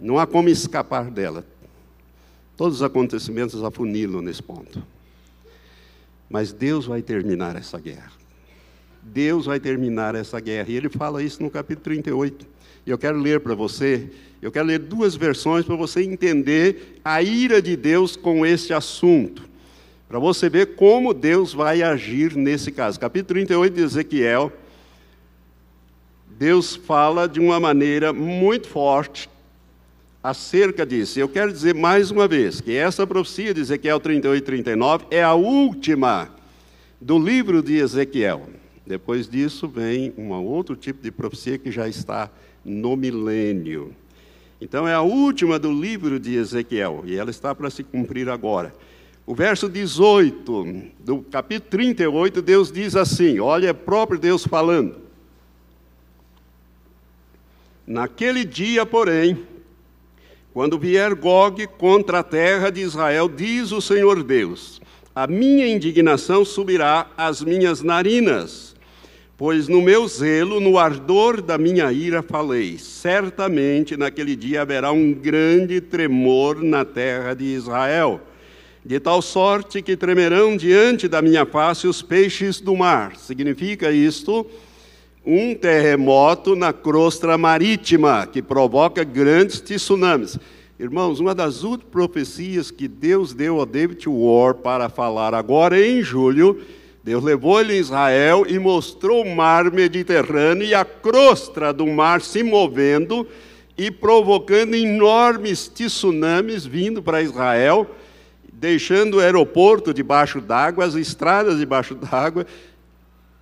não 0.04 0.20
há 0.20 0.28
como 0.28 0.50
escapar 0.50 1.10
dela. 1.10 1.46
Todos 2.58 2.76
os 2.76 2.84
acontecimentos 2.84 3.64
afunilam 3.64 4.22
nesse 4.22 4.44
ponto. 4.44 4.84
Mas 6.30 6.52
Deus 6.52 6.86
vai 6.86 7.02
terminar 7.02 7.56
essa 7.56 7.80
guerra. 7.80 8.12
Deus 9.02 9.46
vai 9.46 9.60
terminar 9.60 10.14
essa 10.14 10.40
guerra. 10.40 10.70
E 10.70 10.76
ele 10.76 10.90
fala 10.90 11.24
isso 11.24 11.42
no 11.42 11.50
capítulo 11.50 11.86
38. 11.86 12.46
E 12.86 12.90
eu 12.90 12.98
quero 12.98 13.18
ler 13.18 13.40
para 13.40 13.56
você, 13.56 14.10
eu 14.42 14.52
quero 14.52 14.68
ler 14.68 14.80
duas 14.80 15.16
versões 15.16 15.66
para 15.66 15.76
você 15.76 16.04
entender 16.04 17.00
a 17.04 17.24
ira 17.24 17.62
de 17.62 17.78
Deus 17.78 18.18
com 18.18 18.46
este 18.46 18.74
assunto. 18.74 19.44
Para 20.10 20.20
você 20.20 20.50
ver 20.50 20.76
como 20.76 21.14
Deus 21.14 21.54
vai 21.54 21.82
agir 21.82 22.36
nesse 22.36 22.72
caso. 22.72 23.00
Capítulo 23.00 23.36
38 23.36 23.74
de 23.74 23.82
Ezequiel, 23.82 24.52
Deus 26.38 26.76
fala 26.76 27.26
de 27.28 27.40
uma 27.40 27.58
maneira 27.58 28.12
muito 28.12 28.68
forte 28.68 29.30
acerca 30.24 30.86
disso. 30.86 31.20
Eu 31.20 31.28
quero 31.28 31.52
dizer 31.52 31.76
mais 31.76 32.10
uma 32.10 32.28
vez 32.28 32.62
que 32.62 32.74
essa 32.74 33.06
profecia 33.06 33.54
de 33.54 33.60
Ezequiel 33.60 34.00
38 34.00 34.42
e 34.42 34.46
39 34.46 35.06
é 35.12 35.22
a 35.22 35.34
última 35.34 36.30
do 37.02 37.20
livro 37.20 37.62
de 37.62 37.76
Ezequiel. 37.76 38.48
Depois 38.88 39.28
disso 39.28 39.68
vem 39.68 40.14
um 40.18 40.32
outro 40.32 40.76
tipo 40.76 41.04
de 41.04 41.12
profecia 41.12 41.58
que 41.58 41.72
já 41.72 41.90
está 41.90 42.30
no 42.64 42.96
milênio. 42.96 43.94
Então 44.62 44.88
é 44.88 44.94
a 44.94 45.02
última 45.02 45.60
do 45.60 45.72
livro 45.72 46.18
de 46.18 46.36
Ezequiel 46.36 47.04
e 47.06 47.18
ela 47.18 47.30
está 47.30 47.54
para 47.54 47.70
se 47.70 47.84
cumprir 47.84 48.30
agora. 48.30 48.74
O 49.26 49.36
verso 49.36 49.68
18 49.68 50.92
do 51.00 51.22
capítulo 51.24 51.70
38, 51.70 52.42
Deus 52.42 52.72
diz 52.72 52.96
assim: 52.96 53.40
olha, 53.40 53.70
é 53.70 53.74
próprio 53.74 54.20
Deus 54.20 54.46
falando. 54.46 54.96
Naquele 57.86 58.46
dia, 58.46 58.86
porém, 58.86 59.46
Quando 60.54 60.78
vier 60.78 61.16
Gog 61.16 61.66
contra 61.80 62.20
a 62.20 62.24
terra 62.24 62.70
de 62.70 62.80
Israel, 62.80 63.28
diz 63.28 63.72
o 63.72 63.82
Senhor 63.82 64.22
Deus: 64.22 64.80
a 65.16 65.26
minha 65.26 65.68
indignação 65.68 66.46
subirá 66.46 67.08
às 67.18 67.42
minhas 67.42 67.82
narinas, 67.82 68.76
pois 69.36 69.68
no 69.68 69.82
meu 69.82 70.08
zelo, 70.08 70.60
no 70.60 70.78
ardor 70.78 71.42
da 71.42 71.58
minha 71.58 71.92
ira, 71.92 72.22
falei: 72.22 72.78
certamente 72.78 73.98
naquele 73.98 74.36
dia 74.36 74.62
haverá 74.62 74.92
um 74.92 75.12
grande 75.12 75.82
tremor 75.82 76.64
na 76.64 76.86
terra 76.86 77.34
de 77.34 77.46
Israel, 77.46 78.22
de 78.86 79.00
tal 79.00 79.24
sorte 79.24 79.82
que 79.82 79.98
tremerão 79.98 80.56
diante 80.56 81.08
da 81.08 81.20
minha 81.20 81.48
face 81.48 81.88
os 81.88 82.04
peixes 82.04 82.62
do 82.62 82.76
mar. 82.76 83.16
Significa 83.16 83.92
isto? 83.92 84.46
Um 85.26 85.56
terremoto 85.56 86.56
na 86.56 86.74
crosta 86.74 87.38
marítima, 87.38 88.28
que 88.28 88.42
provoca 88.42 89.04
grandes 89.04 89.62
tsunamis. 89.62 90.38
Irmãos, 90.78 91.20
uma 91.20 91.34
das 91.34 91.64
últimas 91.64 91.92
profecias 91.92 92.70
que 92.70 92.88
Deus 92.88 93.34
deu 93.34 93.62
a 93.62 93.66
David 93.66 94.08
War 94.08 94.56
para 94.56 94.90
falar 94.90 95.34
agora 95.34 95.80
em 95.80 96.02
julho, 96.02 96.60
Deus 97.04 97.24
levou 97.24 97.60
ele 97.60 97.76
em 97.76 97.80
Israel 97.80 98.46
e 98.48 98.60
mostrou 98.60 99.24
o 99.24 99.36
mar 99.36 99.72
Mediterrâneo 99.72 100.68
e 100.68 100.74
a 100.74 100.84
crosta 100.84 101.72
do 101.72 101.86
mar 101.88 102.22
se 102.22 102.44
movendo 102.44 103.28
e 103.78 103.90
provocando 103.90 104.76
enormes 104.76 105.68
tsunamis 105.68 106.66
vindo 106.66 107.02
para 107.02 107.22
Israel, 107.22 107.90
deixando 108.52 109.18
o 109.18 109.20
aeroporto 109.20 109.94
debaixo 109.94 110.40
d'água, 110.40 110.86
as 110.86 110.96
estradas 110.96 111.60
debaixo 111.60 111.96
d'água, 111.96 112.46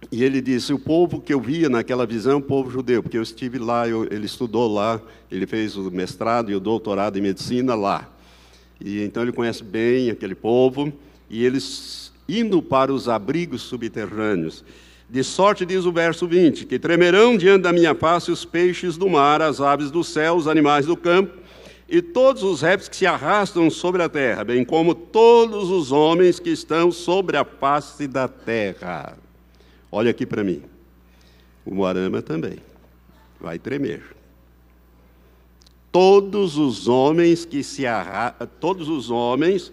e 0.10 0.24
ele 0.24 0.42
disse: 0.42 0.74
o 0.74 0.80
povo 0.80 1.22
que 1.22 1.34
eu 1.34 1.42
via 1.42 1.70
naquela 1.70 2.06
visão, 2.06 2.40
o 2.40 2.42
povo 2.42 2.72
judeu, 2.72 3.04
porque 3.04 3.18
eu 3.18 3.22
estive 3.22 3.60
lá, 3.60 3.88
eu, 3.88 4.06
ele 4.06 4.26
estudou 4.26 4.74
lá, 4.74 5.02
ele 5.30 5.46
fez 5.46 5.76
o 5.76 5.92
mestrado 5.92 6.50
e 6.50 6.56
o 6.56 6.60
doutorado 6.60 7.18
em 7.18 7.22
medicina 7.22 7.76
lá. 7.76 8.10
E 8.80 9.04
então 9.04 9.22
ele 9.22 9.32
conhece 9.32 9.64
bem 9.64 10.10
aquele 10.10 10.34
povo, 10.34 10.92
e 11.30 11.46
eles 11.46 12.12
indo 12.28 12.62
para 12.62 12.92
os 12.92 13.10
abrigos 13.10 13.62
subterrâneos. 13.62 14.64
De 15.10 15.24
sorte, 15.24 15.66
diz 15.66 15.86
o 15.86 15.92
verso 15.92 16.26
20, 16.26 16.66
que 16.66 16.80
tremerão 16.80 17.36
diante 17.36 17.64
da 17.64 17.74
minha 17.74 17.94
face 17.94 18.32
os 18.32 18.46
peixes 18.46 18.96
do 18.96 19.10
mar, 19.10 19.42
as 19.42 19.60
aves 19.60 19.92
do 19.92 20.06
céu, 20.06 20.36
os 20.36 20.48
animais 20.48 20.86
do 20.86 20.96
campo, 20.96 21.38
e 21.90 22.02
todos 22.02 22.44
os 22.44 22.62
répteis 22.62 22.88
que 22.88 22.96
se 22.96 23.06
arrastam 23.06 23.70
sobre 23.70 24.02
a 24.02 24.08
terra, 24.08 24.46
bem 24.46 24.64
como 24.64 24.96
todos 24.96 25.70
os 25.70 25.92
homens 25.92 26.40
que 26.40 26.50
estão 26.50 26.90
sobre 26.94 27.36
a 27.36 27.44
face 27.44 28.08
da 28.08 28.30
terra. 28.30 29.18
Olha 29.92 30.12
aqui 30.12 30.26
para 30.26 30.44
mim. 30.44 30.64
O 31.66 31.76
Moarama 31.76 32.22
também 32.22 32.58
vai 33.40 33.60
tremer. 33.60 34.16
Todos 35.92 36.58
os 36.58 36.88
homens 36.88 37.44
que 37.44 37.64
se 37.64 37.86
arra... 37.86 38.32
todos 38.60 38.88
os 38.88 39.10
homens 39.10 39.72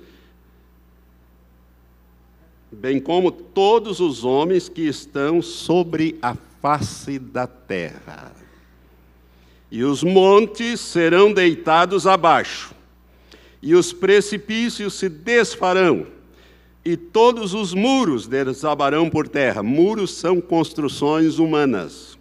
bem 2.71 3.01
como 3.01 3.31
todos 3.31 4.01
os 4.01 4.25
homens 4.25 4.69
que 4.69 4.83
estão 4.83 5.41
sobre 5.41 6.19
a 6.21 6.35
face 6.61 7.19
da 7.19 7.47
terra. 7.47 8.33
E 9.71 9.83
os 9.85 10.03
montes 10.03 10.81
serão 10.81 11.33
deitados 11.33 12.07
abaixo, 12.07 12.75
e 13.63 13.75
os 13.75 13.93
precipícios 13.93 14.95
se 14.95 15.09
desfarão 15.09 16.07
e 16.85 16.97
todos 16.97 17.55
os 17.55 17.75
muros 17.75 18.27
desabarão 18.27 19.11
por 19.11 19.29
terra. 19.29 19.63
Muros 19.63 20.15
são 20.15 20.41
construções 20.41 21.39
humanas. 21.39 22.19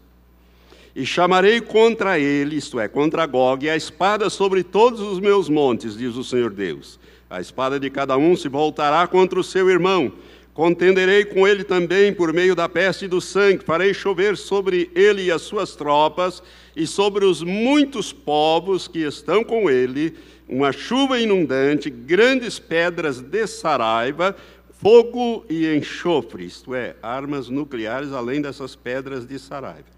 E 0.96 1.06
chamarei 1.06 1.62
contra 1.62 2.20
ele, 2.20 2.56
isto 2.56 2.80
é, 2.80 2.88
contra 2.88 3.26
Gog, 3.26 3.70
a 3.70 3.76
espada 3.76 4.30
sobre 4.30 4.64
todos 4.64 5.00
os 5.00 5.20
meus 5.20 5.48
montes, 5.48 5.96
diz 5.96 6.16
o 6.16 6.24
Senhor 6.24 6.52
Deus. 6.52 7.00
A 7.30 7.40
espada 7.40 7.80
de 7.80 7.90
cada 7.90 8.18
um 8.18 8.36
se 8.36 8.48
voltará 8.48 9.06
contra 9.06 9.40
o 9.40 9.44
seu 9.44 9.70
irmão. 9.70 10.12
Contenderei 10.56 11.24
com 11.24 11.48
ele 11.48 11.64
também 11.64 12.12
por 12.12 12.34
meio 12.34 12.56
da 12.56 12.68
peste 12.68 13.06
e 13.06 13.08
do 13.08 13.22
sangue. 13.22 13.64
Farei 13.64 13.94
chover 13.94 14.36
sobre 14.36 14.90
ele 14.96 15.26
e 15.26 15.32
as 15.32 15.44
suas 15.44 15.76
tropas, 15.76 16.42
e 16.76 16.88
sobre 16.88 17.26
os 17.26 17.44
muitos 17.44 18.12
povos 18.12 18.88
que 18.88 19.00
estão 19.00 19.44
com 19.44 19.70
ele, 19.70 20.16
uma 20.48 20.72
chuva 20.72 21.20
inundante, 21.20 21.90
grandes 21.90 22.58
pedras 22.60 23.20
de 23.20 23.46
saraiva, 23.48 24.36
fogo 24.80 25.46
e 25.50 25.68
enxofre, 25.76 26.46
isto 26.46 26.74
é, 26.74 26.96
armas 27.02 27.50
nucleares 27.50 28.12
além 28.12 28.42
dessas 28.42 28.76
pedras 28.76 29.26
de 29.26 29.40
Saraiva. 29.40 29.98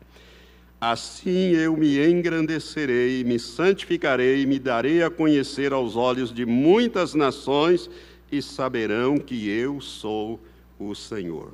Assim 0.80 1.52
eu 1.52 1.76
me 1.76 2.00
engrandecerei, 2.08 3.24
me 3.26 3.38
santificarei, 3.38 4.46
me 4.46 4.58
darei 4.58 5.04
a 5.04 5.10
conhecer 5.10 5.74
aos 5.74 5.98
olhos 5.98 6.34
de 6.34 6.46
muitas 6.46 7.14
nações 7.14 7.90
e 8.32 8.42
saberão 8.42 9.18
que 9.18 9.50
eu 9.50 9.82
sou 9.82 10.40
o 10.80 10.96
Senhor. 10.96 11.52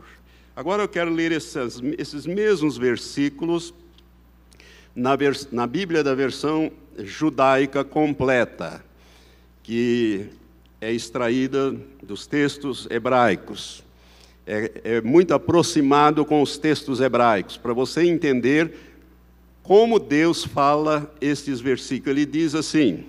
Agora 0.56 0.84
eu 0.84 0.88
quero 0.88 1.12
ler 1.12 1.32
esses, 1.32 2.26
mesmos 2.28 2.78
versículos 2.78 3.74
na, 4.96 5.16
vers, 5.16 5.52
na 5.52 5.66
Bíblia 5.66 6.04
da 6.04 6.14
versão 6.14 6.72
judaica 7.00 7.84
completa, 7.84 8.84
que 9.64 10.28
é 10.80 10.92
extraída 10.92 11.76
dos 12.02 12.28
textos 12.28 12.88
hebraicos. 12.90 13.84
É, 14.48 14.72
é 14.84 15.02
muito 15.02 15.34
aproximado 15.34 16.24
com 16.24 16.42
os 16.42 16.58
textos 16.58 17.02
hebraicos, 17.02 17.58
para 17.58 17.74
você 17.74 18.04
entender 18.04 18.72
como 19.64 20.00
Deus 20.00 20.46
fala 20.46 21.12
estes 21.20 21.60
versículos. 21.60 22.16
Ele 22.16 22.26
diz 22.26 22.54
assim: 22.54 23.06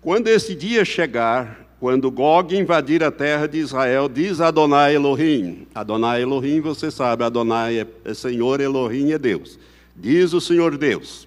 Quando 0.00 0.28
esse 0.28 0.54
dia 0.54 0.84
chegar, 0.84 1.68
quando 1.78 2.10
Gog 2.10 2.56
invadir 2.56 3.02
a 3.04 3.10
terra 3.10 3.46
de 3.46 3.58
Israel, 3.58 4.08
diz 4.08 4.40
Adonai 4.40 4.94
Elohim. 4.94 5.66
Adonai 5.74 6.22
Elohim, 6.22 6.60
você 6.60 6.90
sabe, 6.90 7.24
Adonai 7.24 7.80
é, 7.80 7.86
é 8.04 8.14
Senhor, 8.14 8.60
Elohim 8.60 9.12
é 9.12 9.18
Deus. 9.18 9.58
Diz 9.94 10.32
o 10.32 10.40
Senhor 10.40 10.76
Deus: 10.78 11.26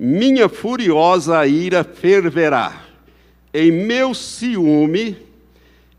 minha 0.00 0.48
furiosa 0.48 1.44
ira 1.44 1.82
ferverá, 1.82 2.84
em 3.52 3.72
meu 3.72 4.14
ciúme, 4.14 5.16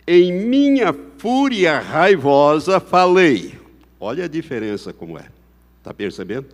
em 0.08 0.32
minha 0.32 0.96
fúria 1.18 1.80
raivosa 1.80 2.80
falei. 2.80 3.60
Olha 4.00 4.24
a 4.24 4.28
diferença 4.30 4.94
como 4.94 5.18
é. 5.20 5.26
Está 5.80 5.94
percebendo? 5.94 6.48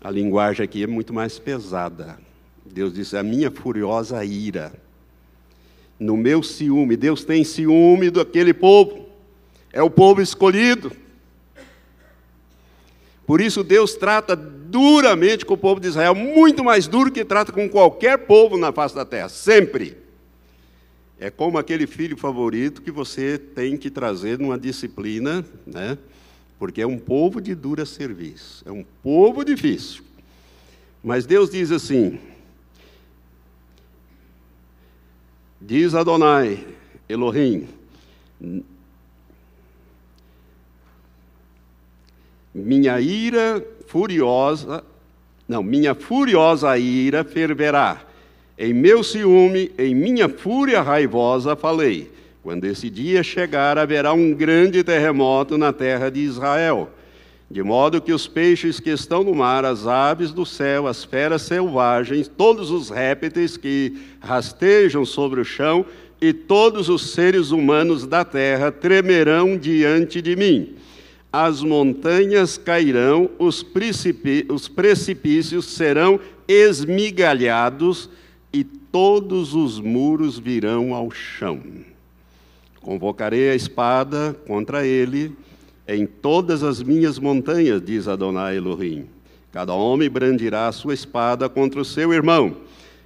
A 0.00 0.10
linguagem 0.10 0.64
aqui 0.64 0.82
é 0.82 0.86
muito 0.86 1.12
mais 1.12 1.38
pesada. 1.38 2.18
Deus 2.64 2.94
disse: 2.94 3.14
a 3.18 3.22
minha 3.22 3.50
furiosa 3.50 4.24
ira. 4.24 4.72
No 6.00 6.16
meu 6.16 6.42
ciúme, 6.42 6.96
Deus 6.96 7.24
tem 7.24 7.44
ciúme 7.44 8.10
daquele 8.10 8.54
povo. 8.54 9.06
É 9.70 9.82
o 9.82 9.90
povo 9.90 10.22
escolhido. 10.22 10.92
Por 13.26 13.42
isso 13.42 13.62
Deus 13.62 13.94
trata 13.94 14.34
duramente 14.68 15.46
com 15.46 15.54
o 15.54 15.58
povo 15.58 15.80
de 15.80 15.88
Israel, 15.88 16.14
muito 16.14 16.62
mais 16.62 16.86
duro 16.86 17.10
que 17.10 17.24
trata 17.24 17.52
com 17.52 17.68
qualquer 17.68 18.18
povo 18.18 18.56
na 18.56 18.72
face 18.72 18.94
da 18.94 19.04
terra, 19.04 19.28
sempre. 19.28 19.96
É 21.18 21.30
como 21.30 21.58
aquele 21.58 21.86
filho 21.86 22.16
favorito 22.16 22.82
que 22.82 22.90
você 22.90 23.38
tem 23.38 23.76
que 23.76 23.90
trazer 23.90 24.38
numa 24.38 24.58
disciplina, 24.58 25.44
né? 25.66 25.98
porque 26.58 26.82
é 26.82 26.86
um 26.86 26.98
povo 26.98 27.40
de 27.40 27.54
dura 27.54 27.86
serviço, 27.86 28.62
é 28.66 28.70
um 28.70 28.84
povo 29.02 29.44
difícil. 29.44 30.02
Mas 31.02 31.24
Deus 31.24 31.50
diz 31.50 31.70
assim: 31.70 32.18
diz 35.60 35.94
Adonai, 35.94 36.66
Elohim, 37.08 37.68
minha 42.58 43.00
ira 43.00 43.64
furiosa, 43.86 44.84
não, 45.48 45.62
minha 45.62 45.94
furiosa 45.94 46.76
ira 46.76 47.24
ferverá. 47.24 48.02
Em 48.58 48.74
meu 48.74 49.02
ciúme, 49.02 49.70
em 49.78 49.94
minha 49.94 50.28
fúria 50.28 50.82
raivosa 50.82 51.56
falei: 51.56 52.10
quando 52.42 52.64
esse 52.64 52.90
dia 52.90 53.22
chegar, 53.22 53.78
haverá 53.78 54.12
um 54.12 54.34
grande 54.34 54.82
terremoto 54.84 55.56
na 55.56 55.72
terra 55.72 56.10
de 56.10 56.20
Israel, 56.20 56.90
de 57.50 57.62
modo 57.62 58.00
que 58.00 58.12
os 58.12 58.26
peixes 58.26 58.78
que 58.78 58.90
estão 58.90 59.24
no 59.24 59.34
mar, 59.34 59.64
as 59.64 59.86
aves 59.86 60.32
do 60.32 60.44
céu, 60.44 60.86
as 60.86 61.04
feras 61.04 61.42
selvagens, 61.42 62.28
todos 62.28 62.70
os 62.70 62.90
répteis 62.90 63.56
que 63.56 63.96
rastejam 64.20 65.04
sobre 65.06 65.40
o 65.40 65.44
chão 65.44 65.86
e 66.20 66.32
todos 66.32 66.88
os 66.88 67.12
seres 67.12 67.52
humanos 67.52 68.06
da 68.06 68.24
terra 68.24 68.72
tremerão 68.72 69.56
diante 69.56 70.20
de 70.20 70.34
mim 70.34 70.77
as 71.32 71.62
montanhas 71.62 72.56
cairão, 72.56 73.30
os, 73.38 73.64
os 74.48 74.68
precipícios 74.68 75.66
serão 75.66 76.18
esmigalhados 76.46 78.08
e 78.52 78.64
todos 78.64 79.54
os 79.54 79.78
muros 79.78 80.38
virão 80.38 80.94
ao 80.94 81.10
chão. 81.10 81.60
Convocarei 82.80 83.50
a 83.50 83.54
espada 83.54 84.34
contra 84.46 84.86
ele 84.86 85.32
em 85.86 86.06
todas 86.06 86.62
as 86.62 86.82
minhas 86.82 87.18
montanhas, 87.18 87.82
diz 87.82 88.08
Adonai 88.08 88.56
Elohim, 88.56 89.06
Cada 89.52 89.72
homem 89.72 90.10
brandirá 90.10 90.68
a 90.68 90.72
sua 90.72 90.92
espada 90.92 91.48
contra 91.48 91.80
o 91.80 91.84
seu 91.84 92.12
irmão. 92.12 92.58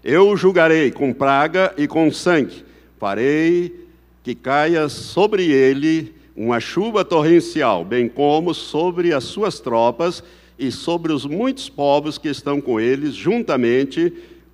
Eu 0.03 0.29
o 0.29 0.37
julgarei 0.37 0.91
com 0.91 1.13
praga 1.13 1.73
e 1.79 1.87
com 1.87 2.11
sangue. 2.11 2.65
Farei 2.99 3.87
que 4.25 4.35
caia 4.35 4.89
sobre 4.89 5.45
ele 5.45 6.13
uma 6.37 6.61
chuva 6.61 7.05
torrencial, 7.05 7.85
bem 7.85 8.09
como 8.09 8.55
sobre 8.55 9.13
as 9.13 9.25
suas 9.25 9.61
tropas 9.61 10.23
e 10.59 10.71
sobre 10.71 11.13
os 11.13 11.27
muitos 11.27 11.69
povos 11.69 12.19
que 12.19 12.29
estão 12.29 12.61
com 12.61 12.81
eles, 12.81 13.15
juntamente 13.15 14.13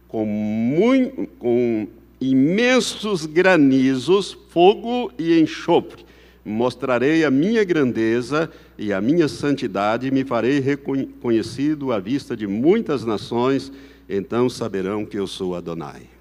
com, 0.08 0.24
muito, 0.24 1.26
com 1.38 1.86
imensos 2.20 3.26
granizos, 3.26 4.36
fogo 4.48 5.12
e 5.18 5.38
enxofre. 5.38 6.04
Mostrarei 6.44 7.24
a 7.24 7.30
minha 7.30 7.62
grandeza 7.62 8.50
e 8.78 8.92
a 8.92 9.00
minha 9.00 9.28
santidade, 9.28 10.08
e 10.08 10.10
me 10.10 10.24
farei 10.24 10.60
reconhecido 10.60 11.92
à 11.92 11.98
vista 11.98 12.36
de 12.36 12.46
muitas 12.46 13.04
nações, 13.04 13.70
então 14.08 14.48
saberão 14.48 15.04
que 15.04 15.18
eu 15.18 15.26
sou 15.26 15.54
Adonai. 15.54 16.17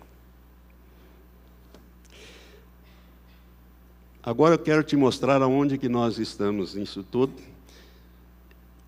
Agora 4.28 4.56
eu 4.56 4.60
quero 4.60 4.84
te 4.84 4.98
mostrar 4.98 5.42
aonde 5.42 5.78
que 5.78 5.88
nós 5.88 6.20
estamos 6.20 6.76
nisso 6.76 7.02
tudo. 7.02 7.32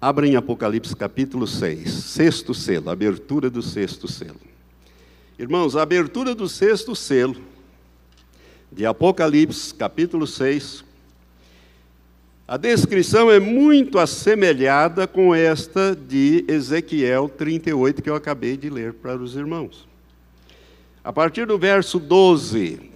Abra 0.01 0.27
em 0.27 0.35
Apocalipse 0.35 0.93
capítulo 0.93 1.47
6, 1.47 1.89
sexto 1.89 2.53
selo, 2.53 2.89
abertura 2.89 3.49
do 3.49 3.61
sexto 3.61 4.05
selo. 4.05 4.35
Irmãos, 5.39 5.77
a 5.77 5.81
abertura 5.81 6.35
do 6.35 6.49
sexto 6.49 6.93
selo 6.93 7.37
de 8.69 8.85
Apocalipse 8.85 9.73
capítulo 9.73 10.27
6, 10.27 10.83
a 12.45 12.57
descrição 12.57 13.31
é 13.31 13.39
muito 13.39 13.97
assemelhada 13.97 15.07
com 15.07 15.33
esta 15.33 15.95
de 15.95 16.43
Ezequiel 16.49 17.29
38 17.29 18.01
que 18.01 18.09
eu 18.09 18.15
acabei 18.15 18.57
de 18.57 18.69
ler 18.69 18.91
para 18.91 19.15
os 19.15 19.37
irmãos. 19.37 19.87
A 21.01 21.13
partir 21.13 21.47
do 21.47 21.57
verso 21.57 21.97
12, 21.97 22.88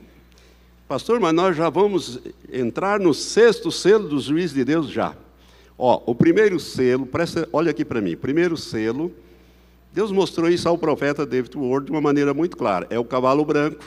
Pastor, 0.88 1.18
mas 1.18 1.34
nós 1.34 1.56
já 1.56 1.70
vamos 1.70 2.20
entrar 2.52 3.00
no 3.00 3.14
sexto 3.14 3.72
selo 3.72 4.10
do 4.10 4.20
juiz 4.20 4.54
de 4.54 4.66
Deus 4.66 4.90
já. 4.90 5.16
Ó, 5.78 6.04
o 6.06 6.14
primeiro 6.14 6.60
selo, 6.60 7.06
presta, 7.06 7.48
olha 7.54 7.72
aqui 7.72 7.86
para 7.86 8.02
mim. 8.02 8.18
Primeiro 8.18 8.58
selo, 8.58 9.10
Deus 9.94 10.12
mostrou 10.12 10.50
isso 10.50 10.68
ao 10.68 10.78
profeta 10.78 11.26
David 11.26 11.56
Ward 11.56 11.86
de 11.86 11.92
uma 11.92 12.02
maneira 12.02 12.34
muito 12.34 12.58
clara. 12.58 12.86
É 12.90 13.00
o 13.00 13.06
cavalo 13.06 13.46
branco, 13.46 13.82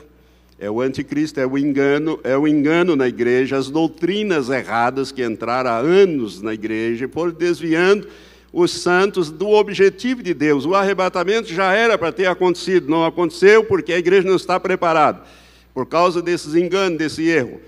é 0.59 0.71
o 0.71 0.81
anticristo, 0.81 1.39
é 1.39 1.47
o 1.47 1.59
engano, 1.59 2.19
é 2.25 2.37
o 2.37 2.49
engano 2.49 2.97
na 2.97 3.07
igreja, 3.07 3.59
as 3.59 3.69
doutrinas 3.69 4.49
erradas 4.49 5.13
que 5.13 5.23
entraram 5.23 5.71
há 5.71 5.77
anos 5.77 6.41
na 6.41 6.55
igreja 6.55 7.07
foram 7.09 7.33
desviando 7.33 8.09
os 8.51 8.73
santos 8.73 9.31
do 9.31 9.51
objetivo 9.51 10.23
de 10.23 10.33
Deus. 10.33 10.65
O 10.65 10.75
arrebatamento 10.75 11.53
já 11.53 11.75
era 11.75 11.99
para 11.99 12.11
ter 12.11 12.27
acontecido, 12.27 12.89
não 12.89 13.05
aconteceu 13.05 13.63
porque 13.65 13.93
a 13.93 13.99
igreja 13.99 14.27
não 14.27 14.37
está 14.37 14.59
preparada 14.59 15.21
por 15.77 15.85
causa 15.85 16.23
desses 16.23 16.55
enganos, 16.55 16.97
desse 16.97 17.29
erro. 17.29 17.61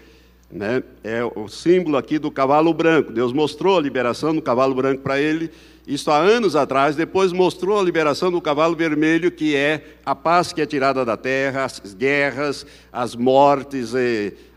Né? 0.50 0.82
É 1.04 1.22
o 1.22 1.46
símbolo 1.46 1.98
aqui 1.98 2.18
do 2.18 2.30
cavalo 2.30 2.72
branco. 2.72 3.12
Deus 3.12 3.34
mostrou 3.34 3.76
a 3.76 3.82
liberação 3.82 4.34
do 4.34 4.40
cavalo 4.40 4.74
branco 4.74 5.02
para 5.02 5.20
ele, 5.20 5.50
isso 5.86 6.10
há 6.10 6.16
anos 6.16 6.56
atrás. 6.56 6.96
Depois 6.96 7.34
mostrou 7.34 7.78
a 7.78 7.82
liberação 7.82 8.32
do 8.32 8.40
cavalo 8.40 8.74
vermelho, 8.74 9.30
que 9.30 9.54
é 9.54 9.84
a 10.06 10.14
paz 10.14 10.54
que 10.54 10.62
é 10.62 10.64
tirada 10.64 11.04
da 11.04 11.18
terra, 11.18 11.66
as 11.66 11.92
guerras, 11.92 12.64
as 12.90 13.14
mortes, 13.14 13.92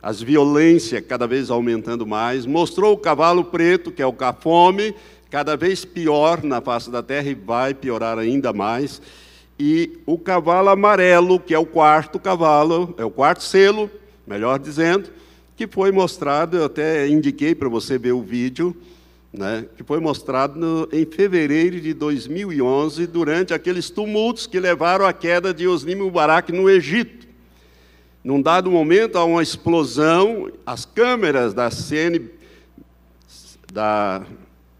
as 0.01 0.21
violências 0.21 1.03
cada 1.05 1.27
vez 1.27 1.51
aumentando 1.51 2.07
mais. 2.07 2.45
Mostrou 2.45 2.93
o 2.93 2.97
cavalo 2.97 3.43
preto, 3.43 3.91
que 3.91 4.01
é 4.01 4.07
o 4.07 4.15
fome, 4.39 4.95
cada 5.29 5.57
vez 5.57 5.83
pior 5.83 6.41
na 6.41 6.61
face 6.61 6.89
da 6.89 7.03
terra 7.03 7.29
e 7.29 7.35
vai 7.35 7.73
piorar 7.73 8.17
ainda 8.17 8.53
mais 8.53 9.01
e 9.63 10.01
o 10.07 10.17
cavalo 10.17 10.69
amarelo, 10.69 11.39
que 11.39 11.53
é 11.53 11.59
o 11.59 11.67
quarto 11.67 12.17
cavalo, 12.17 12.95
é 12.97 13.05
o 13.05 13.11
quarto 13.11 13.43
selo, 13.43 13.91
melhor 14.25 14.57
dizendo, 14.57 15.11
que 15.55 15.67
foi 15.67 15.91
mostrado, 15.91 16.57
eu 16.57 16.65
até 16.65 17.07
indiquei 17.07 17.53
para 17.53 17.69
você 17.69 17.95
ver 17.95 18.13
o 18.13 18.23
vídeo, 18.23 18.75
né, 19.31 19.67
que 19.77 19.83
foi 19.83 19.99
mostrado 19.99 20.59
no, 20.59 20.89
em 20.91 21.05
fevereiro 21.05 21.79
de 21.79 21.93
2011, 21.93 23.05
durante 23.05 23.53
aqueles 23.53 23.91
tumultos 23.91 24.47
que 24.47 24.59
levaram 24.59 25.05
à 25.05 25.13
queda 25.13 25.53
de 25.53 25.67
Osnim 25.67 25.93
Mubarak 25.93 26.51
no 26.51 26.67
Egito. 26.67 27.27
Num 28.23 28.41
dado 28.41 28.71
momento, 28.71 29.15
há 29.19 29.23
uma 29.23 29.43
explosão, 29.43 30.51
as 30.65 30.85
câmeras 30.85 31.53
da, 31.53 31.69
CN, 31.69 32.31
da, 33.71 34.25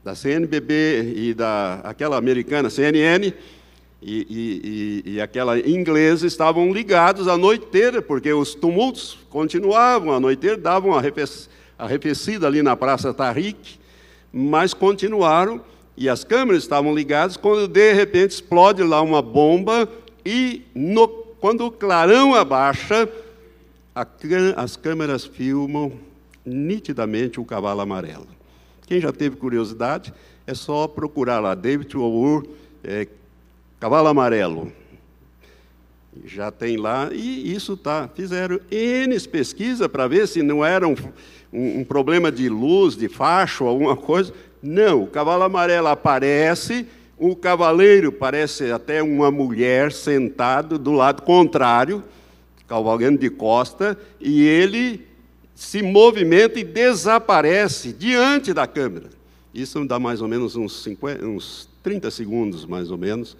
da 0.03 0.15
CNBB 0.15 1.13
e 1.15 1.33
da 1.35 1.81
aquela 1.83 2.17
americana, 2.17 2.67
CNN, 2.67 3.31
e, 4.01 5.03
e, 5.05 5.11
e, 5.13 5.21
aquela 5.21 5.59
inglesa 5.59 6.25
estavam 6.25 6.73
ligados 6.73 7.27
noite 7.37 7.65
inteira, 7.65 8.01
porque 8.01 8.33
os 8.33 8.55
tumultos 8.55 9.19
continuavam, 9.29 10.11
a 10.11 10.19
noite 10.19 10.39
inteira 10.39 10.57
davam 10.57 10.93
arrefecida 11.77 12.47
ali 12.47 12.63
na 12.63 12.75
Praça 12.75 13.13
Tariq, 13.13 13.79
mas 14.33 14.73
continuaram, 14.73 15.61
e 15.95 16.09
as 16.09 16.23
câmeras 16.23 16.63
estavam 16.63 16.95
ligadas, 16.95 17.37
quando 17.37 17.67
de 17.67 17.93
repente 17.93 18.31
explode 18.31 18.81
lá 18.81 19.03
uma 19.03 19.21
bomba, 19.21 19.87
e 20.25 20.63
no, 20.73 21.07
quando 21.07 21.67
o 21.67 21.71
clarão 21.71 22.33
abaixa, 22.33 23.07
a, 23.93 24.07
as 24.55 24.75
câmeras 24.75 25.25
filmam 25.25 25.91
nitidamente 26.43 27.39
o 27.39 27.45
cavalo 27.45 27.81
amarelo. 27.81 28.27
Quem 28.87 28.99
já 28.99 29.11
teve 29.11 29.35
curiosidade, 29.35 30.11
é 30.47 30.55
só 30.55 30.87
procurar 30.87 31.39
lá, 31.39 31.53
David 31.53 31.95
O'Ur, 31.95 32.47
é, 32.83 33.07
Cavalo 33.81 34.09
amarelo. 34.09 34.71
Já 36.23 36.51
tem 36.51 36.77
lá, 36.77 37.09
e 37.11 37.51
isso 37.51 37.75
tá. 37.75 38.07
Fizeram 38.13 38.59
N 38.69 39.19
pesquisa 39.21 39.89
para 39.89 40.07
ver 40.07 40.27
se 40.27 40.43
não 40.43 40.63
era 40.63 40.87
um, 40.87 40.93
um, 41.51 41.79
um 41.79 41.83
problema 41.83 42.31
de 42.31 42.47
luz, 42.47 42.95
de 42.95 43.09
facho, 43.09 43.63
alguma 43.63 43.97
coisa. 43.97 44.31
Não, 44.61 45.01
o 45.01 45.07
cavalo 45.07 45.41
amarelo 45.41 45.87
aparece, 45.87 46.85
o 47.17 47.35
cavaleiro 47.35 48.11
parece 48.11 48.71
até 48.71 49.01
uma 49.01 49.31
mulher 49.31 49.91
sentado 49.91 50.77
do 50.77 50.91
lado 50.91 51.23
contrário, 51.23 52.03
cavalgando 52.67 53.17
de 53.17 53.31
costa, 53.31 53.97
e 54.19 54.43
ele 54.43 55.07
se 55.55 55.81
movimenta 55.81 56.59
e 56.59 56.63
desaparece 56.63 57.91
diante 57.91 58.53
da 58.53 58.67
câmera. 58.67 59.09
Isso 59.51 59.83
dá 59.85 59.97
mais 59.97 60.21
ou 60.21 60.27
menos 60.27 60.55
uns, 60.55 60.83
50, 60.83 61.25
uns 61.25 61.67
30 61.81 62.11
segundos, 62.11 62.63
mais 62.63 62.91
ou 62.91 62.97
menos. 62.99 63.35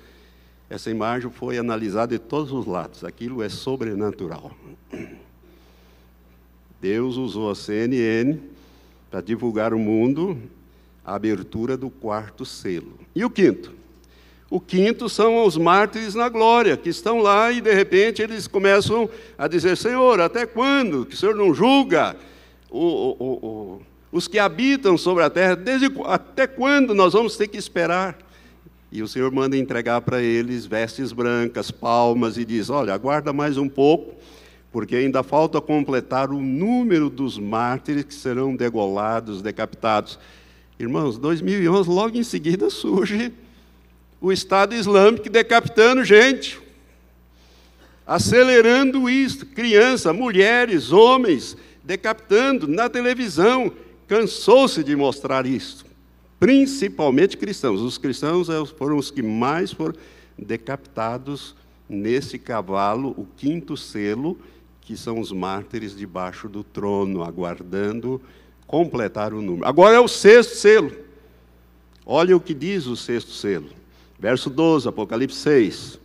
Essa 0.71 0.89
imagem 0.89 1.29
foi 1.29 1.57
analisada 1.57 2.17
de 2.17 2.17
todos 2.17 2.53
os 2.53 2.65
lados. 2.65 3.03
Aquilo 3.03 3.43
é 3.43 3.49
sobrenatural. 3.49 4.55
Deus 6.79 7.17
usou 7.17 7.51
a 7.51 7.55
CNN 7.55 8.39
para 9.09 9.19
divulgar 9.19 9.73
ao 9.73 9.79
mundo 9.79 10.41
a 11.03 11.13
abertura 11.13 11.75
do 11.75 11.89
quarto 11.89 12.45
selo. 12.45 12.97
E 13.13 13.25
o 13.25 13.29
quinto? 13.29 13.73
O 14.49 14.61
quinto 14.61 15.09
são 15.09 15.43
os 15.43 15.57
mártires 15.57 16.15
na 16.15 16.29
glória, 16.29 16.77
que 16.77 16.87
estão 16.87 17.19
lá 17.19 17.51
e 17.51 17.59
de 17.59 17.73
repente 17.73 18.21
eles 18.21 18.47
começam 18.47 19.09
a 19.37 19.49
dizer: 19.49 19.75
Senhor, 19.75 20.21
até 20.21 20.45
quando? 20.45 21.05
Que 21.05 21.15
o 21.15 21.17
Senhor 21.17 21.35
não 21.35 21.53
julga 21.53 22.15
o, 22.69 22.79
o, 22.79 23.25
o, 23.25 23.81
os 24.09 24.25
que 24.25 24.39
habitam 24.39 24.97
sobre 24.97 25.25
a 25.25 25.29
terra? 25.29 25.53
Desde, 25.53 25.87
até 26.05 26.47
quando 26.47 26.95
nós 26.95 27.11
vamos 27.11 27.35
ter 27.35 27.49
que 27.49 27.57
esperar? 27.57 28.30
E 28.91 29.01
o 29.01 29.07
Senhor 29.07 29.31
manda 29.31 29.55
entregar 29.55 30.01
para 30.01 30.21
eles 30.21 30.65
vestes 30.65 31.13
brancas, 31.13 31.71
palmas, 31.71 32.37
e 32.37 32.43
diz: 32.43 32.69
Olha, 32.69 32.93
aguarda 32.93 33.31
mais 33.31 33.57
um 33.57 33.69
pouco, 33.69 34.15
porque 34.69 34.97
ainda 34.97 35.23
falta 35.23 35.61
completar 35.61 36.29
o 36.29 36.41
número 36.41 37.09
dos 37.09 37.39
mártires 37.39 38.03
que 38.03 38.13
serão 38.13 38.53
degolados, 38.53 39.41
decapitados. 39.41 40.19
Irmãos, 40.77 41.17
2011, 41.17 41.89
logo 41.89 42.17
em 42.17 42.23
seguida 42.23 42.69
surge 42.69 43.31
o 44.19 44.29
Estado 44.29 44.75
Islâmico 44.75 45.29
decapitando 45.29 46.03
gente, 46.03 46.59
acelerando 48.05 49.09
isso, 49.09 49.45
crianças, 49.45 50.13
mulheres, 50.13 50.91
homens, 50.91 51.55
decapitando 51.81 52.67
na 52.67 52.89
televisão, 52.89 53.71
cansou-se 54.05 54.83
de 54.83 54.97
mostrar 54.97 55.45
isso 55.45 55.90
principalmente 56.41 57.37
cristãos. 57.37 57.81
Os 57.81 57.99
cristãos 57.99 58.49
é 58.49 58.65
foram 58.65 58.97
os 58.97 59.11
que 59.11 59.21
mais 59.21 59.71
foram 59.71 59.93
decapitados 60.35 61.55
nesse 61.87 62.39
cavalo, 62.39 63.13
o 63.15 63.27
quinto 63.37 63.77
selo, 63.77 64.35
que 64.81 64.97
são 64.97 65.19
os 65.19 65.31
mártires 65.31 65.95
debaixo 65.95 66.49
do 66.49 66.63
trono, 66.63 67.21
aguardando 67.21 68.19
completar 68.65 69.35
o 69.35 69.41
número. 69.41 69.67
Agora 69.67 69.97
é 69.97 69.99
o 69.99 70.07
sexto 70.07 70.55
selo. 70.55 70.91
Olha 72.03 72.35
o 72.35 72.41
que 72.41 72.55
diz 72.55 72.87
o 72.87 72.95
sexto 72.95 73.33
selo. 73.33 73.69
Verso 74.19 74.49
12, 74.49 74.87
Apocalipse 74.87 75.37
6. 75.37 75.99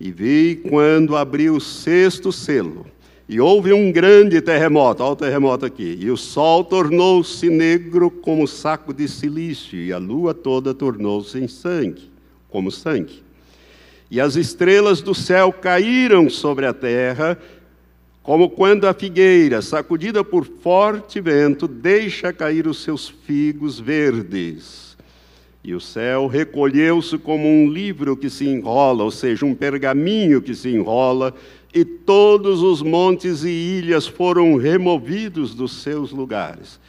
E 0.00 0.10
vi 0.10 0.56
quando 0.68 1.14
abriu 1.14 1.54
o 1.54 1.60
sexto 1.60 2.32
selo 2.32 2.84
e 3.28 3.40
houve 3.40 3.72
um 3.72 3.90
grande 3.90 4.40
terremoto, 4.40 5.02
olha 5.02 5.12
o 5.12 5.16
terremoto 5.16 5.66
aqui, 5.66 5.98
e 6.00 6.10
o 6.10 6.16
sol 6.16 6.62
tornou-se 6.64 7.48
negro 7.50 8.10
como 8.10 8.46
saco 8.46 8.94
de 8.94 9.08
silício, 9.08 9.78
e 9.78 9.92
a 9.92 9.98
lua 9.98 10.32
toda 10.32 10.72
tornou-se 10.72 11.38
em 11.38 11.48
sangue. 11.48 12.10
como 12.48 12.70
sangue. 12.70 13.22
E 14.10 14.20
as 14.20 14.36
estrelas 14.36 15.02
do 15.02 15.14
céu 15.14 15.52
caíram 15.52 16.30
sobre 16.30 16.64
a 16.64 16.72
terra, 16.72 17.36
como 18.22 18.48
quando 18.48 18.86
a 18.86 18.94
figueira, 18.94 19.60
sacudida 19.60 20.24
por 20.24 20.46
forte 20.46 21.20
vento, 21.20 21.68
deixa 21.68 22.32
cair 22.32 22.66
os 22.66 22.82
seus 22.82 23.08
figos 23.08 23.78
verdes. 23.78 24.96
E 25.62 25.74
o 25.74 25.80
céu 25.80 26.28
recolheu-se 26.28 27.18
como 27.18 27.46
um 27.46 27.68
livro 27.68 28.16
que 28.16 28.30
se 28.30 28.48
enrola, 28.48 29.04
ou 29.04 29.10
seja, 29.10 29.44
um 29.44 29.54
pergaminho 29.54 30.40
que 30.40 30.54
se 30.54 30.68
enrola, 30.68 31.34
e 31.76 31.84
todos 31.84 32.62
os 32.62 32.80
montes 32.80 33.44
e 33.44 33.50
ilhas 33.50 34.06
foram 34.06 34.56
removidos 34.56 35.54
dos 35.54 35.82
seus 35.82 36.10
lugares. 36.10 36.80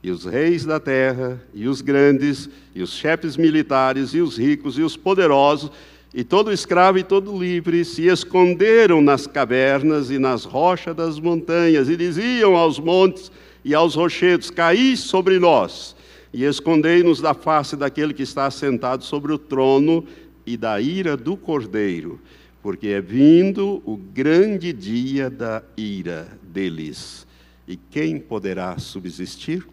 E 0.00 0.08
os 0.08 0.24
reis 0.24 0.64
da 0.64 0.78
terra, 0.78 1.42
e 1.52 1.66
os 1.66 1.80
grandes, 1.80 2.48
e 2.72 2.80
os 2.80 2.92
chefes 2.92 3.36
militares, 3.36 4.14
e 4.14 4.20
os 4.20 4.38
ricos, 4.38 4.78
e 4.78 4.82
os 4.82 4.96
poderosos, 4.96 5.72
e 6.14 6.22
todo 6.22 6.52
escravo 6.52 6.96
e 6.96 7.02
todo 7.02 7.36
livre 7.36 7.84
se 7.84 8.06
esconderam 8.06 9.02
nas 9.02 9.26
cavernas 9.26 10.12
e 10.12 10.18
nas 10.20 10.44
rochas 10.44 10.94
das 10.94 11.18
montanhas, 11.18 11.88
e 11.88 11.96
diziam 11.96 12.54
aos 12.54 12.78
montes 12.78 13.32
e 13.64 13.74
aos 13.74 13.96
rochedos: 13.96 14.48
Caí 14.48 14.96
sobre 14.96 15.40
nós, 15.40 15.96
e 16.32 16.44
escondei-nos 16.44 17.20
da 17.20 17.34
face 17.34 17.74
daquele 17.74 18.14
que 18.14 18.22
está 18.22 18.48
sentado 18.48 19.02
sobre 19.02 19.32
o 19.32 19.38
trono 19.38 20.06
e 20.46 20.56
da 20.56 20.80
ira 20.80 21.16
do 21.16 21.36
cordeiro 21.36 22.20
porque 22.66 22.88
é 22.88 23.00
vindo 23.00 23.80
o 23.86 23.96
grande 23.96 24.72
dia 24.72 25.30
da 25.30 25.62
ira 25.76 26.26
deles. 26.42 27.24
E 27.64 27.76
quem 27.76 28.18
poderá 28.18 28.76
subsistir? 28.76 29.64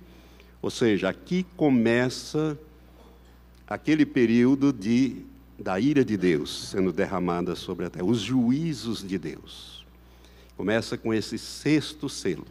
Ou 0.62 0.70
seja, 0.70 1.10
aqui 1.10 1.44
começa 1.58 2.56
aquele 3.66 4.06
período 4.06 4.72
de, 4.72 5.26
da 5.58 5.80
ira 5.80 6.06
de 6.06 6.16
Deus 6.16 6.70
sendo 6.70 6.94
derramada 6.94 7.56
sobre 7.56 7.88
a 7.88 7.90
terra, 7.90 8.06
os 8.06 8.20
juízos 8.20 9.04
de 9.04 9.18
Deus. 9.18 9.84
Começa 10.56 10.96
com 10.96 11.12
esse 11.12 11.40
sexto 11.40 12.08
selo. 12.08 12.46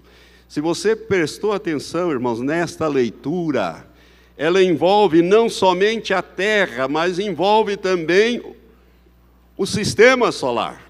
Se 0.48 0.60
você 0.60 0.96
prestou 0.96 1.52
atenção, 1.52 2.10
irmãos, 2.10 2.40
nesta 2.40 2.88
leitura, 2.88 3.86
ela 4.36 4.60
envolve 4.60 5.22
não 5.22 5.48
somente 5.48 6.12
a 6.12 6.20
terra, 6.20 6.88
mas 6.88 7.20
envolve 7.20 7.76
também 7.76 8.42
o 9.56 9.66
sistema 9.66 10.32
solar. 10.32 10.82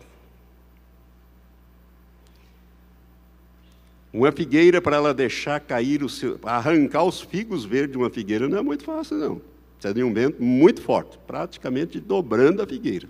Uma 4.13 4.31
figueira, 4.31 4.81
para 4.81 4.97
ela 4.97 5.15
deixar 5.15 5.59
cair 5.59 6.03
o 6.03 6.09
seu, 6.09 6.39
arrancar 6.43 7.05
os 7.05 7.21
figos 7.21 7.65
verdes 7.65 7.93
de 7.93 7.99
uma 7.99 8.11
figueira, 8.11 8.47
não 8.47 8.59
é 8.59 8.63
muito 8.63 8.85
fácil, 8.85 9.17
não. 9.17 9.41
Precisa 9.79 9.95
de 9.95 10.03
um 10.03 10.13
vento 10.13 10.43
muito 10.43 10.83
forte, 10.83 11.19
praticamente 11.27 11.99
dobrando 11.99 12.61
a 12.63 12.67
figueira. 12.67 13.09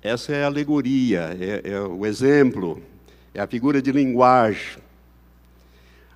Essa 0.00 0.32
é 0.32 0.44
a 0.44 0.46
alegoria, 0.46 1.36
é, 1.38 1.72
é 1.72 1.80
o 1.80 2.06
exemplo, 2.06 2.80
é 3.34 3.40
a 3.40 3.46
figura 3.46 3.82
de 3.82 3.90
linguagem. 3.90 4.78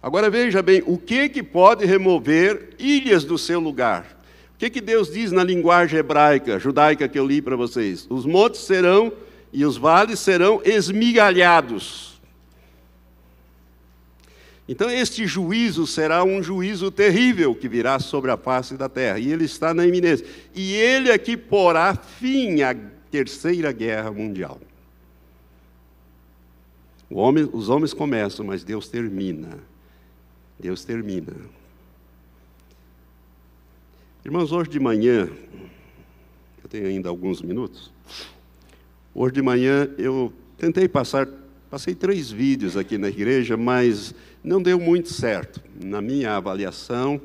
Agora 0.00 0.30
veja 0.30 0.62
bem, 0.62 0.82
o 0.86 0.96
que, 0.96 1.28
que 1.28 1.42
pode 1.42 1.84
remover 1.84 2.74
ilhas 2.78 3.24
do 3.24 3.36
seu 3.36 3.58
lugar? 3.58 4.13
O 4.54 4.58
que, 4.58 4.70
que 4.70 4.80
Deus 4.80 5.12
diz 5.12 5.32
na 5.32 5.42
linguagem 5.42 5.98
hebraica, 5.98 6.58
judaica 6.58 7.08
que 7.08 7.18
eu 7.18 7.26
li 7.26 7.42
para 7.42 7.56
vocês? 7.56 8.06
Os 8.08 8.24
montes 8.24 8.60
serão 8.60 9.12
e 9.52 9.64
os 9.64 9.76
vales 9.76 10.20
serão 10.20 10.60
esmigalhados. 10.64 12.14
Então, 14.66 14.88
este 14.90 15.26
juízo 15.26 15.86
será 15.86 16.24
um 16.24 16.42
juízo 16.42 16.90
terrível 16.90 17.54
que 17.54 17.68
virá 17.68 17.98
sobre 17.98 18.30
a 18.30 18.36
face 18.36 18.76
da 18.76 18.88
terra, 18.88 19.18
e 19.18 19.30
ele 19.30 19.44
está 19.44 19.74
na 19.74 19.86
iminência. 19.86 20.26
E 20.54 20.72
ele 20.72 21.10
é 21.10 21.18
que 21.18 21.36
porá 21.36 21.94
fim 21.94 22.62
à 22.62 22.74
terceira 23.10 23.70
guerra 23.72 24.10
mundial. 24.10 24.58
Homem, 27.10 27.48
os 27.52 27.68
homens 27.68 27.92
começam, 27.92 28.46
mas 28.46 28.64
Deus 28.64 28.88
termina. 28.88 29.58
Deus 30.58 30.84
termina. 30.84 31.32
Irmãos, 34.24 34.52
hoje 34.52 34.70
de 34.70 34.80
manhã, 34.80 35.28
eu 36.62 36.68
tenho 36.70 36.86
ainda 36.86 37.10
alguns 37.10 37.42
minutos. 37.42 37.92
Hoje 39.14 39.34
de 39.34 39.42
manhã 39.42 39.86
eu 39.98 40.32
tentei 40.56 40.88
passar, 40.88 41.28
passei 41.70 41.94
três 41.94 42.30
vídeos 42.30 42.74
aqui 42.74 42.96
na 42.96 43.10
igreja, 43.10 43.54
mas 43.54 44.14
não 44.42 44.62
deu 44.62 44.80
muito 44.80 45.12
certo. 45.12 45.60
Na 45.78 46.00
minha 46.00 46.36
avaliação, 46.36 47.20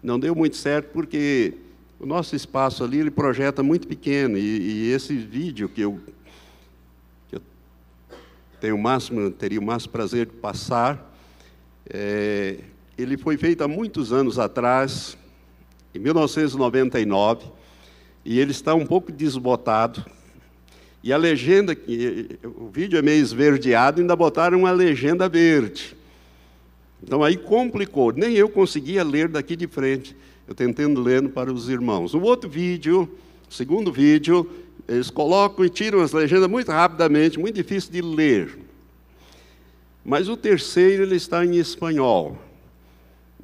não 0.00 0.20
deu 0.20 0.36
muito 0.36 0.54
certo 0.54 0.92
porque 0.92 1.54
o 1.98 2.06
nosso 2.06 2.36
espaço 2.36 2.84
ali 2.84 3.00
ele 3.00 3.10
projeta 3.10 3.60
muito 3.60 3.88
pequeno 3.88 4.38
e, 4.38 4.42
e 4.42 4.92
esse 4.92 5.16
vídeo 5.16 5.68
que 5.68 5.80
eu, 5.80 6.00
que 7.28 7.34
eu 7.34 7.42
tenho 8.60 8.76
o 8.76 8.80
máximo, 8.80 9.32
teria 9.32 9.58
o 9.58 9.64
máximo 9.64 9.90
prazer 9.90 10.26
de 10.26 10.34
passar, 10.34 11.12
é, 11.90 12.60
ele 12.96 13.16
foi 13.16 13.36
feito 13.36 13.64
há 13.64 13.68
muitos 13.68 14.12
anos 14.12 14.38
atrás 14.38 15.18
em 15.96 15.98
1999, 15.98 17.46
e 18.24 18.38
ele 18.38 18.50
está 18.50 18.74
um 18.74 18.84
pouco 18.86 19.10
desbotado. 19.10 20.04
E 21.02 21.12
a 21.12 21.16
legenda, 21.16 21.76
o 22.44 22.68
vídeo 22.68 22.98
é 22.98 23.02
meio 23.02 23.22
esverdeado, 23.22 24.00
ainda 24.00 24.16
botaram 24.16 24.58
uma 24.58 24.72
legenda 24.72 25.28
verde. 25.28 25.96
Então 27.02 27.22
aí 27.22 27.36
complicou, 27.36 28.12
nem 28.12 28.34
eu 28.34 28.48
conseguia 28.48 29.04
ler 29.04 29.28
daqui 29.28 29.54
de 29.54 29.66
frente, 29.66 30.16
eu 30.48 30.54
tentando 30.54 31.00
lendo 31.00 31.28
para 31.28 31.52
os 31.52 31.68
irmãos. 31.68 32.14
O 32.14 32.20
outro 32.20 32.48
vídeo, 32.48 33.08
o 33.48 33.54
segundo 33.54 33.92
vídeo, 33.92 34.50
eles 34.88 35.10
colocam 35.10 35.64
e 35.64 35.70
tiram 35.70 36.00
as 36.00 36.12
legendas 36.12 36.48
muito 36.48 36.70
rapidamente, 36.70 37.38
muito 37.38 37.54
difícil 37.54 37.92
de 37.92 38.00
ler. 38.00 38.58
Mas 40.04 40.28
o 40.28 40.36
terceiro 40.36 41.02
ele 41.02 41.16
está 41.16 41.44
em 41.44 41.56
espanhol. 41.56 42.38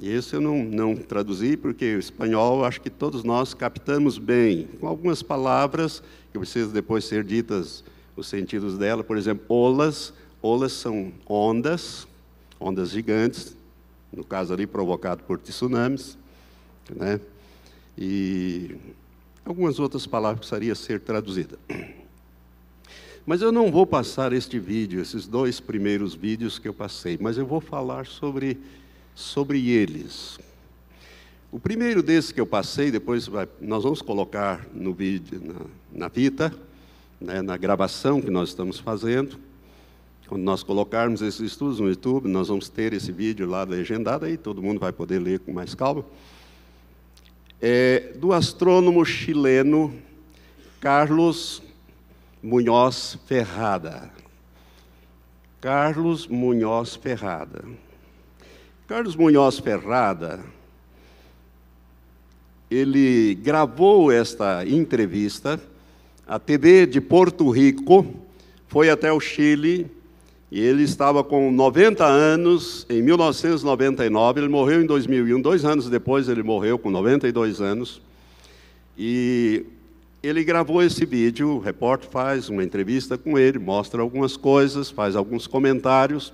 E 0.00 0.08
esse 0.10 0.34
eu 0.34 0.40
não, 0.40 0.64
não 0.64 0.96
traduzi, 0.96 1.56
porque 1.56 1.94
o 1.94 1.98
espanhol 1.98 2.64
acho 2.64 2.80
que 2.80 2.90
todos 2.90 3.22
nós 3.22 3.54
captamos 3.54 4.18
bem, 4.18 4.68
com 4.80 4.86
algumas 4.86 5.22
palavras 5.22 6.02
que 6.32 6.38
precisam 6.38 6.72
depois 6.72 7.04
ser 7.04 7.22
ditas 7.24 7.84
os 8.16 8.26
sentidos 8.26 8.78
dela. 8.78 9.04
Por 9.04 9.16
exemplo, 9.16 9.44
olas. 9.48 10.12
Olas 10.44 10.72
são 10.72 11.12
ondas, 11.24 12.04
ondas 12.58 12.90
gigantes, 12.90 13.56
no 14.12 14.24
caso 14.24 14.52
ali 14.52 14.66
provocado 14.66 15.22
por 15.22 15.38
tsunamis. 15.38 16.18
Né? 16.90 17.20
E 17.96 18.74
algumas 19.44 19.78
outras 19.78 20.04
palavras 20.04 20.40
precisariam 20.40 20.74
ser 20.74 20.98
traduzidas. 20.98 21.60
Mas 23.24 23.40
eu 23.40 23.52
não 23.52 23.70
vou 23.70 23.86
passar 23.86 24.32
este 24.32 24.58
vídeo, 24.58 25.00
esses 25.00 25.28
dois 25.28 25.60
primeiros 25.60 26.12
vídeos 26.12 26.58
que 26.58 26.66
eu 26.66 26.74
passei, 26.74 27.16
mas 27.20 27.38
eu 27.38 27.46
vou 27.46 27.60
falar 27.60 28.06
sobre 28.06 28.58
sobre 29.14 29.70
eles. 29.70 30.38
O 31.50 31.60
primeiro 31.60 32.02
desses 32.02 32.32
que 32.32 32.40
eu 32.40 32.46
passei, 32.46 32.90
depois 32.90 33.26
vai, 33.26 33.46
nós 33.60 33.82
vamos 33.82 34.00
colocar 34.00 34.66
no 34.72 34.94
vídeo, 34.94 35.40
na, 35.44 36.06
na 36.06 36.10
fita, 36.10 36.52
né, 37.20 37.42
na 37.42 37.56
gravação 37.56 38.22
que 38.22 38.30
nós 38.30 38.48
estamos 38.48 38.78
fazendo. 38.78 39.38
Quando 40.26 40.44
nós 40.44 40.62
colocarmos 40.62 41.20
esses 41.20 41.40
estudos 41.40 41.78
no 41.78 41.88
YouTube, 41.88 42.26
nós 42.26 42.48
vamos 42.48 42.70
ter 42.70 42.94
esse 42.94 43.12
vídeo 43.12 43.46
lá 43.46 43.64
legendado, 43.64 44.24
aí 44.24 44.38
todo 44.38 44.62
mundo 44.62 44.80
vai 44.80 44.90
poder 44.90 45.18
ler 45.18 45.40
com 45.40 45.52
mais 45.52 45.74
calma. 45.74 46.04
É, 47.60 48.14
do 48.16 48.32
astrônomo 48.32 49.04
chileno 49.04 49.94
Carlos 50.80 51.62
Munhoz 52.42 53.18
Ferrada. 53.26 54.10
Carlos 55.60 56.26
Munhoz 56.26 56.96
Ferrada. 56.96 57.62
Carlos 58.92 59.16
Munhoz 59.16 59.58
Ferrada, 59.58 60.40
ele 62.70 63.34
gravou 63.36 64.12
esta 64.12 64.68
entrevista, 64.68 65.58
a 66.28 66.38
TV 66.38 66.84
de 66.84 67.00
Porto 67.00 67.48
Rico 67.48 68.04
foi 68.68 68.90
até 68.90 69.10
o 69.10 69.18
Chile 69.18 69.90
e 70.50 70.60
ele 70.60 70.82
estava 70.82 71.24
com 71.24 71.50
90 71.50 72.04
anos 72.04 72.84
em 72.90 73.00
1999, 73.00 74.40
ele 74.40 74.48
morreu 74.50 74.82
em 74.82 74.86
2001, 74.86 75.40
dois 75.40 75.64
anos 75.64 75.88
depois 75.88 76.28
ele 76.28 76.42
morreu 76.42 76.78
com 76.78 76.90
92 76.90 77.62
anos. 77.62 78.02
E 78.98 79.64
ele 80.22 80.44
gravou 80.44 80.82
esse 80.82 81.06
vídeo, 81.06 81.48
o 81.48 81.58
repórter 81.60 82.10
faz 82.10 82.50
uma 82.50 82.62
entrevista 82.62 83.16
com 83.16 83.38
ele, 83.38 83.58
mostra 83.58 84.02
algumas 84.02 84.36
coisas, 84.36 84.90
faz 84.90 85.16
alguns 85.16 85.46
comentários. 85.46 86.30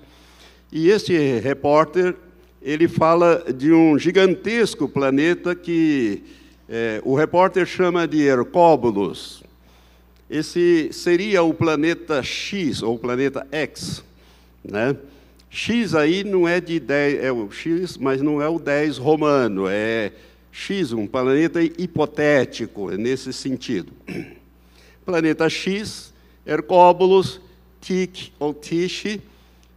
E 0.72 0.90
este 0.90 1.38
repórter 1.38 2.16
ele 2.68 2.86
fala 2.86 3.46
de 3.50 3.72
um 3.72 3.98
gigantesco 3.98 4.86
planeta 4.86 5.54
que 5.54 6.22
é, 6.68 7.00
o 7.02 7.14
repórter 7.14 7.64
chama 7.64 8.06
de 8.06 8.20
Hercóbulos. 8.20 9.42
Esse 10.28 10.90
seria 10.92 11.42
o 11.42 11.54
planeta 11.54 12.22
X, 12.22 12.82
ou 12.82 12.96
o 12.96 12.98
planeta 12.98 13.46
X. 13.50 14.04
Né? 14.62 14.94
X 15.48 15.94
aí 15.94 16.22
não 16.22 16.46
é 16.46 16.60
de 16.60 16.78
10, 16.78 17.24
é 17.24 17.32
o 17.32 17.50
X, 17.50 17.96
mas 17.96 18.20
não 18.20 18.42
é 18.42 18.46
o 18.50 18.58
10 18.58 18.98
romano, 18.98 19.66
é 19.66 20.12
X, 20.52 20.92
um 20.92 21.06
planeta 21.06 21.62
hipotético, 21.62 22.90
nesse 22.90 23.32
sentido. 23.32 23.94
Planeta 25.06 25.48
X, 25.48 26.12
Hercóbulos, 26.44 27.40
Tic 27.80 28.30
ou 28.38 28.52
Tiche, 28.52 29.22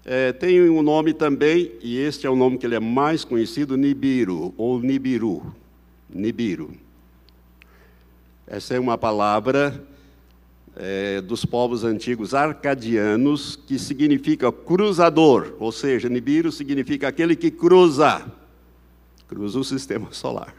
é, 0.04 0.32
tem 0.32 0.70
um 0.70 0.82
nome 0.82 1.14
também, 1.14 1.72
e 1.82 1.98
este 1.98 2.26
é 2.26 2.30
o 2.30 2.36
nome 2.36 2.58
que 2.58 2.66
ele 2.66 2.76
é 2.76 2.80
mais 2.80 3.24
conhecido, 3.24 3.78
Nibiru, 3.78 4.54
ou 4.58 4.80
Nibiru. 4.80 5.56
Nibiru. 6.10 6.72
Essa 8.48 8.74
é 8.74 8.80
uma 8.80 8.98
palavra 8.98 9.82
é, 10.76 11.22
dos 11.22 11.46
povos 11.46 11.84
antigos 11.84 12.34
arcadianos 12.34 13.56
que 13.56 13.78
significa 13.78 14.52
cruzador, 14.52 15.56
ou 15.60 15.72
seja, 15.72 16.10
Nibiru 16.10 16.52
significa 16.52 17.08
aquele 17.08 17.36
que 17.36 17.52
cruza, 17.52 18.26
cruza 19.28 19.60
o 19.60 19.64
sistema 19.64 20.08
solar. 20.14 20.54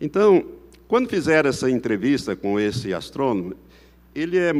então, 0.00 0.44
quando 0.88 1.08
fizeram 1.08 1.50
essa 1.50 1.70
entrevista 1.70 2.34
com 2.34 2.58
esse 2.58 2.92
astrônomo, 2.92 3.54
ele, 4.14 4.38
é, 4.38 4.52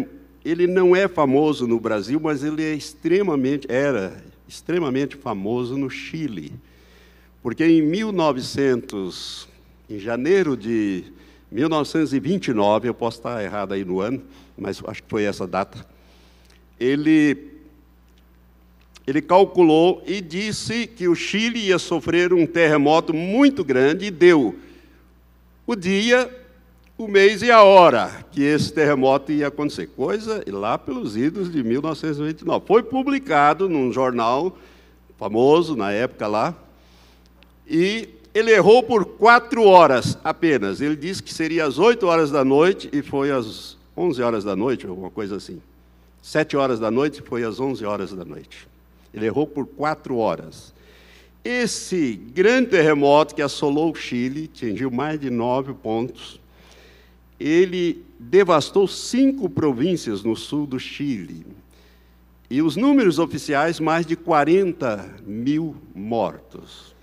ele 0.45 0.67
não 0.67 0.95
é 0.95 1.09
famoso 1.09 1.67
no 1.67 1.79
Brasil, 1.79 2.21
mas 2.21 2.43
ele 2.43 2.63
é 2.63 2.75
extremamente, 2.75 3.67
era 3.71 4.23
extremamente 4.49 5.17
famoso 5.17 5.77
no 5.77 5.91
Chile. 5.91 6.53
Porque 7.43 7.65
em 7.65 7.83
1900, 7.83 9.49
em 9.89 9.99
janeiro 9.99 10.57
de 10.57 11.05
1929, 11.51 12.89
eu 12.89 12.95
posso 12.95 13.19
estar 13.19 13.43
errado 13.43 13.73
aí 13.73 13.85
no 13.85 14.01
ano, 14.01 14.23
mas 14.57 14.83
acho 14.87 15.03
que 15.03 15.09
foi 15.09 15.25
essa 15.25 15.47
data, 15.47 15.87
ele, 16.79 17.53
ele 19.07 19.23
calculou 19.23 20.03
e 20.07 20.21
disse 20.21 20.87
que 20.87 21.09
o 21.09 21.15
Chile 21.15 21.59
ia 21.59 21.79
sofrer 21.79 22.33
um 22.33 22.47
terremoto 22.47 23.15
muito 23.15 23.65
grande 23.65 24.07
e 24.07 24.11
deu 24.11 24.57
o 25.67 25.77
dia, 25.77 26.31
o 26.99 27.07
mês 27.07 27.43
e 27.43 27.51
a 27.51 27.63
hora 27.63 28.27
que 28.33 28.43
esse 28.43 28.73
terremoto 28.73 29.31
ia 29.31 29.47
acontecer. 29.47 29.87
Coisa 29.87 30.43
lá 30.49 30.77
pelos 30.77 31.17
idos 31.17 31.51
de 31.51 31.63
1929. 31.63 32.67
Foi 32.67 32.83
publicado 32.83 33.69
num 33.69 33.93
jornal 33.93 34.59
famoso 35.17 35.77
na 35.77 35.93
época 35.93 36.27
lá, 36.27 36.55
e 37.69 38.09
ele 38.35 38.51
errou 38.51 38.83
por 38.83 39.05
quatro 39.05 39.63
horas 39.63 40.19
apenas. 40.25 40.81
Ele 40.81 40.97
disse 40.97 41.23
que 41.23 41.33
seria 41.33 41.67
às 41.67 41.79
oito 41.79 42.07
horas 42.07 42.33
da 42.33 42.45
noite 42.45 42.89
e 42.93 43.01
foi 43.01 43.31
às 43.31 43.77
onze 43.97 44.21
horas 44.21 44.43
da 44.43 44.57
noite, 44.57 44.87
alguma 44.87 45.11
coisa 45.11 45.37
assim. 45.37 45.63
Sete 46.21 46.57
horas 46.57 46.81
da 46.81 46.91
noite 46.91 47.23
foi 47.23 47.45
às 47.45 47.61
onze 47.61 47.85
horas 47.85 48.13
da 48.13 48.25
noite. 48.25 48.67
Ele 49.15 49.27
errou 49.27 49.47
por 49.47 49.67
quatro 49.67 50.19
horas. 50.19 50.75
Esse 51.45 52.21
grande 52.35 52.71
terremoto 52.71 53.35
que 53.35 53.43
assolou 53.43 53.93
o 53.93 53.95
Chile, 53.95 54.51
atingiu 54.53 54.91
mais 54.91 55.19
de 55.21 55.31
nove 55.31 55.73
pontos, 55.73 56.38
ele 57.39 58.05
devastou 58.19 58.89
cinco 58.89 59.49
províncias 59.49 60.23
no 60.23 60.35
sul 60.35 60.67
do 60.67 60.79
Chile. 60.79 61.47
E 62.51 62.63
os 62.63 62.77
números 62.77 63.19
oficiais, 63.19 63.79
mais 63.79 64.07
de 64.07 64.17
40 64.17 65.17
mil 65.27 65.77
mortos. 65.95 66.95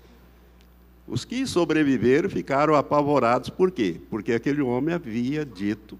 Os 1.06 1.24
que 1.24 1.46
sobreviveram 1.46 2.28
ficaram 2.28 2.74
apavorados, 2.74 3.48
por 3.48 3.70
quê? 3.70 3.96
Porque 4.10 4.32
aquele 4.32 4.60
homem 4.60 4.94
havia 4.94 5.44
dito, 5.44 5.96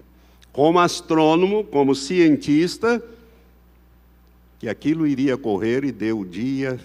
como 0.51 0.79
astrônomo, 0.79 1.63
como 1.63 1.95
cientista, 1.95 3.01
que 4.59 4.67
aquilo 4.67 5.07
iria 5.07 5.35
ocorrer 5.35 5.85
e 5.85 5.91
deu 5.93 6.19
o 6.19 6.25
dia, 6.25 6.77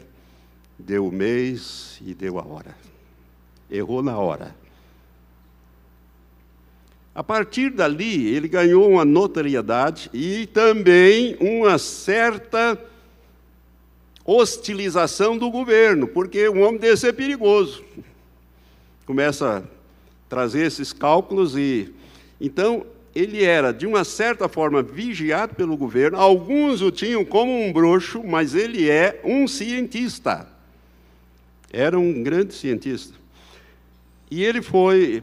deu 0.78 1.08
o 1.08 1.12
mês 1.12 2.00
e 2.04 2.14
deu 2.14 2.38
a 2.38 2.46
hora. 2.46 2.76
Errou 3.68 4.02
na 4.02 4.16
hora. 4.16 4.54
A 7.14 7.22
partir 7.22 7.70
dali, 7.70 8.34
ele 8.34 8.48
ganhou 8.48 8.90
uma 8.90 9.04
notoriedade 9.04 10.08
e 10.14 10.46
também 10.46 11.36
uma 11.40 11.78
certa 11.78 12.78
hostilização 14.24 15.36
do 15.36 15.50
governo, 15.50 16.06
porque 16.08 16.48
um 16.48 16.62
homem 16.62 16.80
desse 16.80 17.08
é 17.08 17.12
perigoso 17.12 17.82
começa 19.04 19.58
a 19.58 19.62
trazer 20.28 20.66
esses 20.66 20.92
cálculos 20.92 21.56
e 21.56 21.92
então 22.40 22.86
ele 23.14 23.44
era 23.44 23.72
de 23.72 23.86
uma 23.86 24.04
certa 24.04 24.48
forma 24.48 24.82
vigiado 24.82 25.54
pelo 25.54 25.76
governo. 25.76 26.16
Alguns 26.16 26.80
o 26.80 26.90
tinham 26.90 27.22
como 27.26 27.52
um 27.52 27.70
bruxo, 27.70 28.22
mas 28.24 28.54
ele 28.54 28.88
é 28.88 29.20
um 29.22 29.46
cientista. 29.46 30.48
Era 31.70 31.98
um 31.98 32.22
grande 32.22 32.54
cientista. 32.54 33.14
E 34.30 34.42
ele 34.42 34.62
foi 34.62 35.22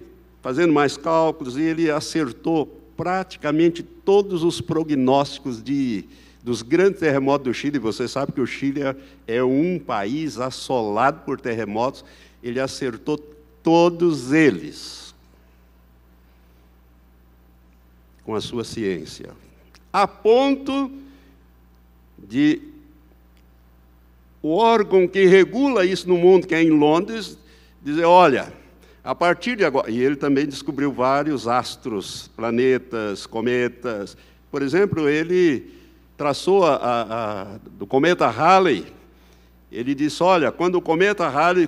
fazendo 0.50 0.74
mais 0.74 0.98
cálculos 0.98 1.58
e 1.58 1.62
ele 1.62 1.92
acertou 1.92 2.66
praticamente 2.98 3.84
todos 3.84 4.44
os 4.44 4.60
prognósticos 4.60 5.62
de, 5.62 6.06
dos 6.44 6.64
grandes 6.64 7.00
terremotos 7.00 7.44
do 7.46 7.54
Chile. 7.54 7.78
Você 7.78 8.08
sabe 8.08 8.32
que 8.32 8.42
o 8.42 8.48
Chile 8.48 8.82
é, 8.82 8.96
é 9.28 9.44
um 9.44 9.78
país 9.78 10.40
assolado 10.40 11.22
por 11.22 11.40
terremotos. 11.40 12.04
Ele 12.42 12.60
acertou 12.60 13.20
todos 13.62 14.34
eles, 14.34 15.14
com 18.24 18.34
a 18.34 18.42
sua 18.42 18.64
ciência, 18.64 19.30
a 19.94 20.08
ponto 20.08 20.92
de 22.18 22.60
o 24.42 24.56
órgão 24.56 25.08
que 25.08 25.28
regula 25.28 25.86
isso 25.86 26.10
no 26.10 26.18
mundo, 26.18 26.48
que 26.48 26.56
é 26.56 26.64
em 26.64 26.72
Londres, 26.72 27.38
dizer: 27.84 28.06
olha, 28.06 28.58
a 29.10 29.16
partir 29.16 29.56
de 29.56 29.66
agora. 29.66 29.90
E 29.90 30.00
ele 30.00 30.16
também 30.16 30.46
descobriu 30.46 30.92
vários 30.92 31.48
astros, 31.48 32.28
planetas, 32.36 33.26
cometas. 33.26 34.16
Por 34.52 34.62
exemplo, 34.62 35.10
ele 35.10 35.74
traçou 36.16 36.64
a, 36.64 36.76
a, 36.76 37.02
a, 37.42 37.58
do 37.72 37.88
cometa 37.88 38.28
Halley. 38.28 38.86
Ele 39.72 39.96
disse: 39.96 40.22
olha, 40.22 40.52
quando 40.52 40.76
o 40.76 40.82
cometa 40.82 41.28
Halley 41.28 41.68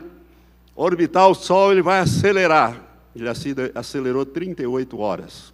orbitar 0.75 1.29
o 1.29 1.33
Sol, 1.33 1.71
ele 1.71 1.81
vai 1.81 2.01
acelerar. 2.01 2.79
Ele 3.15 3.25
acelerou 3.73 4.23
38 4.23 4.99
horas 4.99 5.51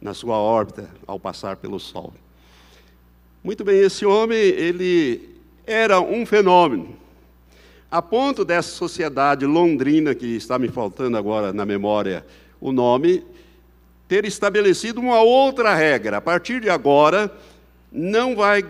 na 0.00 0.14
sua 0.14 0.36
órbita 0.36 0.88
ao 1.04 1.18
passar 1.18 1.56
pelo 1.56 1.80
Sol. 1.80 2.14
Muito 3.42 3.64
bem, 3.64 3.80
esse 3.80 4.06
homem, 4.06 4.38
ele 4.38 5.34
era 5.66 6.00
um 6.00 6.24
fenômeno. 6.24 7.07
A 7.90 8.02
ponto 8.02 8.44
dessa 8.44 8.68
sociedade 8.68 9.46
londrina, 9.46 10.14
que 10.14 10.36
está 10.36 10.58
me 10.58 10.68
faltando 10.68 11.16
agora 11.16 11.54
na 11.54 11.64
memória 11.64 12.24
o 12.60 12.70
nome, 12.70 13.24
ter 14.06 14.26
estabelecido 14.26 15.00
uma 15.00 15.22
outra 15.22 15.74
regra. 15.74 16.18
A 16.18 16.20
partir 16.20 16.60
de 16.60 16.68
agora, 16.68 17.32
não 17.90 18.36
vai 18.36 18.62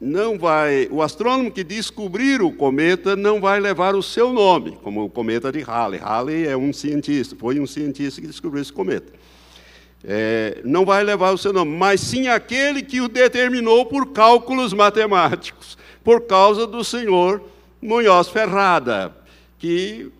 não 0.00 0.38
vai, 0.38 0.88
o 0.90 1.00
astrônomo 1.00 1.50
que 1.50 1.64
descobrir 1.64 2.42
o 2.42 2.52
cometa 2.52 3.16
não 3.16 3.40
vai 3.40 3.58
levar 3.58 3.94
o 3.94 4.02
seu 4.02 4.32
nome, 4.32 4.76
como 4.82 5.04
o 5.04 5.08
cometa 5.08 5.50
de 5.50 5.60
Halley. 5.60 5.98
Halley 5.98 6.46
é 6.46 6.56
um 6.56 6.72
cientista, 6.72 7.34
foi 7.38 7.58
um 7.58 7.66
cientista 7.66 8.20
que 8.20 8.26
descobriu 8.26 8.60
esse 8.60 8.72
cometa. 8.72 9.12
É, 10.02 10.60
não 10.62 10.84
vai 10.84 11.02
levar 11.02 11.32
o 11.32 11.38
seu 11.38 11.52
nome, 11.52 11.70
mas 11.70 12.00
sim 12.00 12.28
aquele 12.28 12.82
que 12.82 13.00
o 13.00 13.08
determinou 13.08 13.86
por 13.86 14.12
cálculos 14.12 14.74
matemáticos, 14.74 15.78
por 16.02 16.22
causa 16.22 16.66
do 16.66 16.84
senhor 16.84 17.42
Munhoz 17.84 18.30
Ferrada, 18.30 19.14
que 19.58 20.10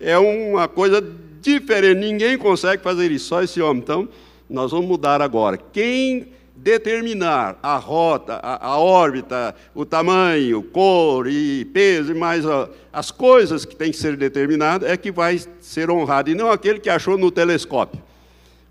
é 0.00 0.16
uma 0.16 0.68
coisa 0.68 1.04
diferente, 1.40 1.98
ninguém 1.98 2.38
consegue 2.38 2.84
fazer 2.84 3.10
isso, 3.10 3.26
só 3.26 3.42
esse 3.42 3.60
homem. 3.60 3.82
Então, 3.82 4.08
nós 4.48 4.70
vamos 4.70 4.86
mudar 4.86 5.20
agora. 5.20 5.58
Quem 5.58 6.28
determinar 6.54 7.58
a 7.60 7.76
rota, 7.78 8.34
a, 8.34 8.64
a, 8.64 8.78
órbita, 8.78 9.56
o 9.74 9.84
tamanho, 9.84 10.62
cor 10.62 11.26
e 11.26 11.64
peso 11.64 12.12
e 12.12 12.14
mais 12.14 12.44
as 12.92 13.10
coisas 13.10 13.64
que 13.64 13.74
têm 13.74 13.90
que 13.90 13.96
ser 13.96 14.16
determinadas 14.16 14.88
é 14.88 14.96
que 14.96 15.10
vai 15.10 15.40
ser 15.60 15.90
honrado, 15.90 16.30
e 16.30 16.34
não 16.36 16.48
aquele 16.48 16.78
que 16.78 16.88
achou 16.88 17.18
no 17.18 17.32
telescópio. 17.32 18.00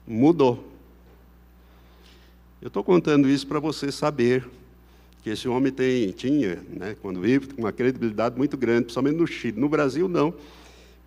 Mudou. 0.07 0.63
Eu 2.61 2.69
estou 2.69 2.85
contando 2.85 3.27
isso 3.27 3.45
para 3.45 3.59
você 3.59 3.91
saber 3.91 4.47
que 5.21 5.29
esse 5.29 5.47
homem 5.47 5.71
tem, 5.71 6.11
tinha, 6.11 6.59
né, 6.69 6.95
quando 7.01 7.19
vive, 7.19 7.49
uma 7.57 7.71
credibilidade 7.71 8.37
muito 8.37 8.57
grande, 8.57 8.83
principalmente 8.83 9.17
no 9.17 9.27
Chile. 9.27 9.59
No 9.59 9.67
Brasil, 9.67 10.07
não, 10.07 10.33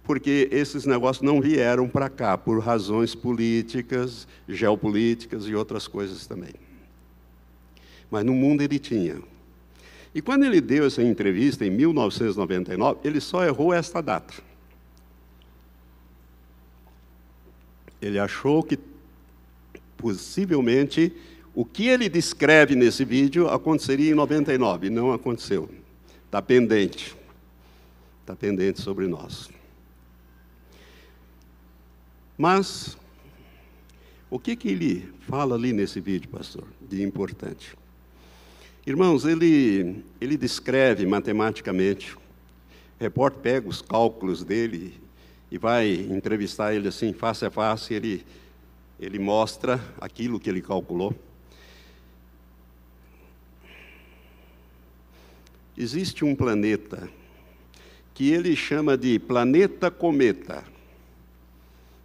porque 0.04 0.48
esses 0.50 0.84
negócios 0.84 1.22
não 1.22 1.40
vieram 1.40 1.88
para 1.88 2.08
cá 2.08 2.36
por 2.36 2.58
razões 2.60 3.14
políticas, 3.14 4.26
geopolíticas 4.48 5.46
e 5.46 5.54
outras 5.54 5.86
coisas 5.88 6.26
também 6.26 6.52
mas 8.12 8.26
no 8.26 8.34
mundo 8.34 8.60
ele 8.60 8.78
tinha. 8.78 9.16
E 10.14 10.20
quando 10.20 10.44
ele 10.44 10.60
deu 10.60 10.84
essa 10.84 11.02
entrevista 11.02 11.64
em 11.64 11.70
1999, 11.70 13.00
ele 13.04 13.18
só 13.22 13.42
errou 13.42 13.72
esta 13.72 14.02
data. 14.02 14.34
Ele 18.02 18.18
achou 18.18 18.62
que 18.62 18.78
possivelmente 19.96 21.10
o 21.54 21.64
que 21.64 21.86
ele 21.86 22.08
descreve 22.08 22.74
nesse 22.74 23.04
vídeo 23.04 23.48
aconteceria 23.48 24.10
em 24.10 24.14
99, 24.14 24.86
e 24.86 24.90
não 24.90 25.12
aconteceu. 25.12 25.68
Está 26.24 26.40
pendente. 26.40 27.14
está 28.22 28.34
pendente 28.34 28.80
sobre 28.80 29.06
nós. 29.06 29.50
Mas, 32.38 32.96
o 34.30 34.38
que, 34.38 34.56
que 34.56 34.68
ele 34.68 35.12
fala 35.20 35.54
ali 35.54 35.72
nesse 35.72 36.00
vídeo, 36.00 36.30
pastor, 36.30 36.64
de 36.80 37.02
importante? 37.02 37.76
Irmãos, 38.86 39.26
ele, 39.26 40.02
ele 40.20 40.36
descreve 40.38 41.04
matematicamente, 41.06 42.16
o 42.16 42.20
repórter 42.98 43.40
pega 43.40 43.68
os 43.68 43.82
cálculos 43.82 44.42
dele 44.42 44.94
e 45.50 45.58
vai 45.58 45.92
entrevistar 45.92 46.74
ele 46.74 46.88
assim, 46.88 47.12
face 47.12 47.44
a 47.44 47.50
face, 47.50 47.92
ele, 47.92 48.24
ele 48.98 49.18
mostra 49.18 49.78
aquilo 50.00 50.40
que 50.40 50.48
ele 50.48 50.62
calculou. 50.62 51.14
Existe 55.76 56.24
um 56.24 56.34
planeta 56.34 57.08
que 58.14 58.30
ele 58.30 58.54
chama 58.54 58.96
de 58.96 59.18
planeta 59.18 59.90
cometa. 59.90 60.64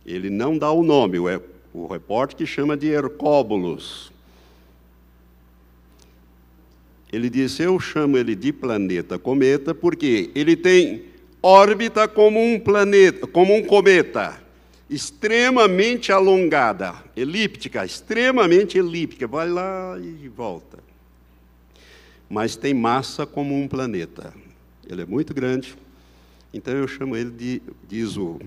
Ele 0.06 0.30
não 0.30 0.58
dá 0.58 0.72
o 0.72 0.84
nome, 0.84 1.20
o, 1.20 1.26
o 1.74 1.88
repórter 1.88 2.38
que 2.38 2.46
chama 2.46 2.78
de 2.78 2.88
Hercóbulos. 2.88 4.12
Ele 7.12 7.30
disse: 7.30 7.64
Eu 7.64 7.80
chamo 7.80 8.18
ele 8.18 8.36
de 8.36 8.54
planeta 8.54 9.20
cometa 9.20 9.74
porque 9.76 10.32
ele 10.34 10.56
tem 10.56 11.06
órbita 11.42 12.08
como 12.08 12.40
um 12.40 12.60
planeta, 12.60 13.28
como 13.28 13.54
um 13.54 13.64
cometa, 13.64 14.42
extremamente 14.90 16.12
alongada, 16.12 16.96
elíptica, 17.16 17.86
extremamente 17.86 18.78
elíptica, 18.78 19.28
vai 19.28 19.50
lá 19.50 19.98
e 20.00 20.28
volta. 20.28 20.87
Mas 22.30 22.56
tem 22.56 22.74
massa 22.74 23.26
como 23.26 23.56
um 23.56 23.68
planeta. 23.68 24.34
Ele 24.88 25.02
é 25.02 25.06
muito 25.06 25.34
grande, 25.34 25.76
então 26.54 26.74
eu 26.74 26.88
chamo 26.88 27.16
ele 27.16 27.32
de, 27.32 27.62
diz 27.88 28.18
o, 28.18 28.40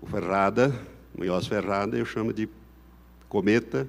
o 0.00 0.06
Ferrada, 0.06 0.74
Ferrada, 1.48 1.96
eu 1.96 2.04
chamo 2.04 2.32
de 2.32 2.48
cometa 3.28 3.88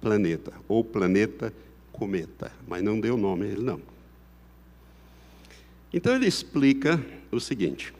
planeta, 0.00 0.52
ou 0.68 0.84
planeta 0.84 1.52
cometa, 1.92 2.52
mas 2.66 2.82
não 2.82 3.00
deu 3.00 3.16
nome 3.16 3.46
a 3.46 3.48
ele 3.48 3.62
não. 3.62 3.80
Então 5.92 6.14
ele 6.14 6.26
explica 6.26 7.04
o 7.30 7.40
seguinte, 7.40 7.92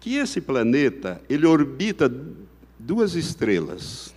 que 0.00 0.16
esse 0.16 0.40
planeta, 0.40 1.20
ele 1.28 1.46
orbita 1.46 2.12
duas 2.78 3.14
estrelas. 3.14 4.14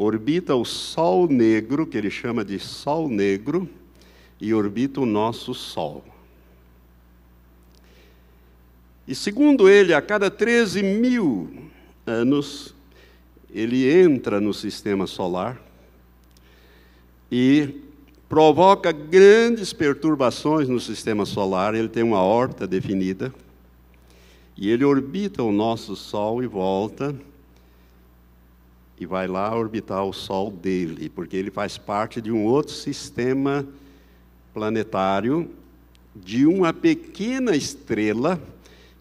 Orbita 0.00 0.54
o 0.54 0.64
Sol 0.64 1.26
Negro, 1.26 1.84
que 1.84 1.98
ele 1.98 2.08
chama 2.08 2.44
de 2.44 2.56
Sol 2.60 3.08
Negro, 3.08 3.68
e 4.40 4.54
orbita 4.54 5.00
o 5.00 5.04
nosso 5.04 5.52
Sol. 5.52 6.04
E 9.08 9.12
segundo 9.12 9.68
ele, 9.68 9.92
a 9.92 10.00
cada 10.00 10.30
13 10.30 10.84
mil 10.84 11.50
anos, 12.06 12.76
ele 13.50 13.90
entra 13.92 14.40
no 14.40 14.54
sistema 14.54 15.04
solar 15.04 15.60
e 17.28 17.82
provoca 18.28 18.92
grandes 18.92 19.72
perturbações 19.72 20.68
no 20.68 20.78
sistema 20.78 21.26
solar. 21.26 21.74
Ele 21.74 21.88
tem 21.88 22.04
uma 22.04 22.22
órbita 22.22 22.68
definida 22.68 23.34
e 24.56 24.70
ele 24.70 24.84
orbita 24.84 25.42
o 25.42 25.50
nosso 25.50 25.96
Sol 25.96 26.40
e 26.40 26.46
volta 26.46 27.16
e 29.00 29.06
vai 29.06 29.26
lá 29.26 29.56
orbitar 29.56 30.04
o 30.04 30.12
Sol 30.12 30.50
dele, 30.50 31.08
porque 31.08 31.36
ele 31.36 31.50
faz 31.50 31.78
parte 31.78 32.20
de 32.20 32.32
um 32.32 32.44
outro 32.44 32.72
sistema 32.72 33.66
planetário 34.52 35.48
de 36.14 36.46
uma 36.46 36.72
pequena 36.72 37.54
estrela 37.54 38.40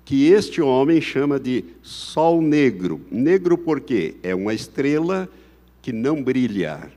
que 0.06 0.28
este 0.28 0.62
homem 0.62 1.02
chama 1.02 1.40
de 1.40 1.66
Sol 1.82 2.42
Negro. 2.42 3.02
Negro 3.12 3.58
por 3.58 3.82
quê? 3.82 4.16
É 4.24 4.34
uma 4.34 4.54
estrela 4.54 5.28
que 5.82 5.92
não 5.92 6.24
brilha. 6.24 6.92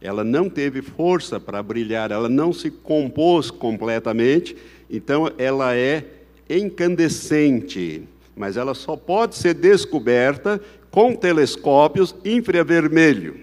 Ela 0.00 0.24
não 0.24 0.48
teve 0.48 0.82
força 0.82 1.38
para 1.38 1.62
brilhar, 1.62 2.10
ela 2.10 2.28
não 2.28 2.52
se 2.52 2.70
compôs 2.70 3.50
completamente, 3.50 4.56
então 4.90 5.30
ela 5.38 5.74
é 5.76 6.04
incandescente, 6.48 8.02
mas 8.36 8.56
ela 8.56 8.74
só 8.74 8.96
pode 8.96 9.36
ser 9.36 9.54
descoberta 9.54 10.60
com 10.96 11.14
telescópios 11.14 12.14
infravermelho. 12.24 13.38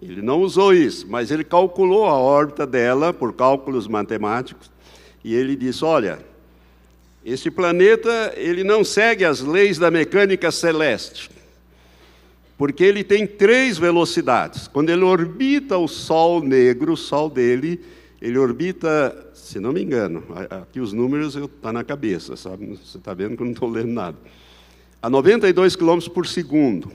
Ele 0.00 0.22
não 0.22 0.40
usou 0.40 0.72
isso, 0.72 1.04
mas 1.10 1.32
ele 1.32 1.42
calculou 1.42 2.06
a 2.06 2.16
órbita 2.16 2.64
dela 2.64 3.12
por 3.12 3.32
cálculos 3.32 3.88
matemáticos 3.88 4.70
e 5.24 5.34
ele 5.34 5.56
disse: 5.56 5.84
olha, 5.84 6.20
este 7.24 7.50
planeta, 7.50 8.32
ele 8.36 8.62
não 8.62 8.84
segue 8.84 9.24
as 9.24 9.40
leis 9.40 9.78
da 9.78 9.90
mecânica 9.90 10.52
celeste, 10.52 11.28
porque 12.56 12.84
ele 12.84 13.02
tem 13.02 13.26
três 13.26 13.76
velocidades. 13.76 14.68
Quando 14.68 14.90
ele 14.90 15.02
orbita 15.02 15.76
o 15.76 15.88
Sol 15.88 16.40
negro, 16.40 16.92
o 16.92 16.96
Sol 16.96 17.28
dele, 17.28 17.80
ele 18.22 18.38
orbita, 18.38 19.32
se 19.34 19.58
não 19.58 19.72
me 19.72 19.82
engano, 19.82 20.22
aqui 20.48 20.78
os 20.78 20.92
números 20.92 21.34
estão 21.34 21.48
tá 21.48 21.72
na 21.72 21.82
cabeça, 21.82 22.36
sabe? 22.36 22.78
Você 22.80 22.96
está 22.96 23.12
vendo 23.12 23.36
que 23.36 23.42
eu 23.42 23.46
não 23.46 23.54
estou 23.54 23.68
lendo 23.68 23.92
nada. 23.92 24.16
A 25.02 25.08
92 25.08 25.76
km 25.76 25.98
por 26.12 26.26
segundo, 26.26 26.92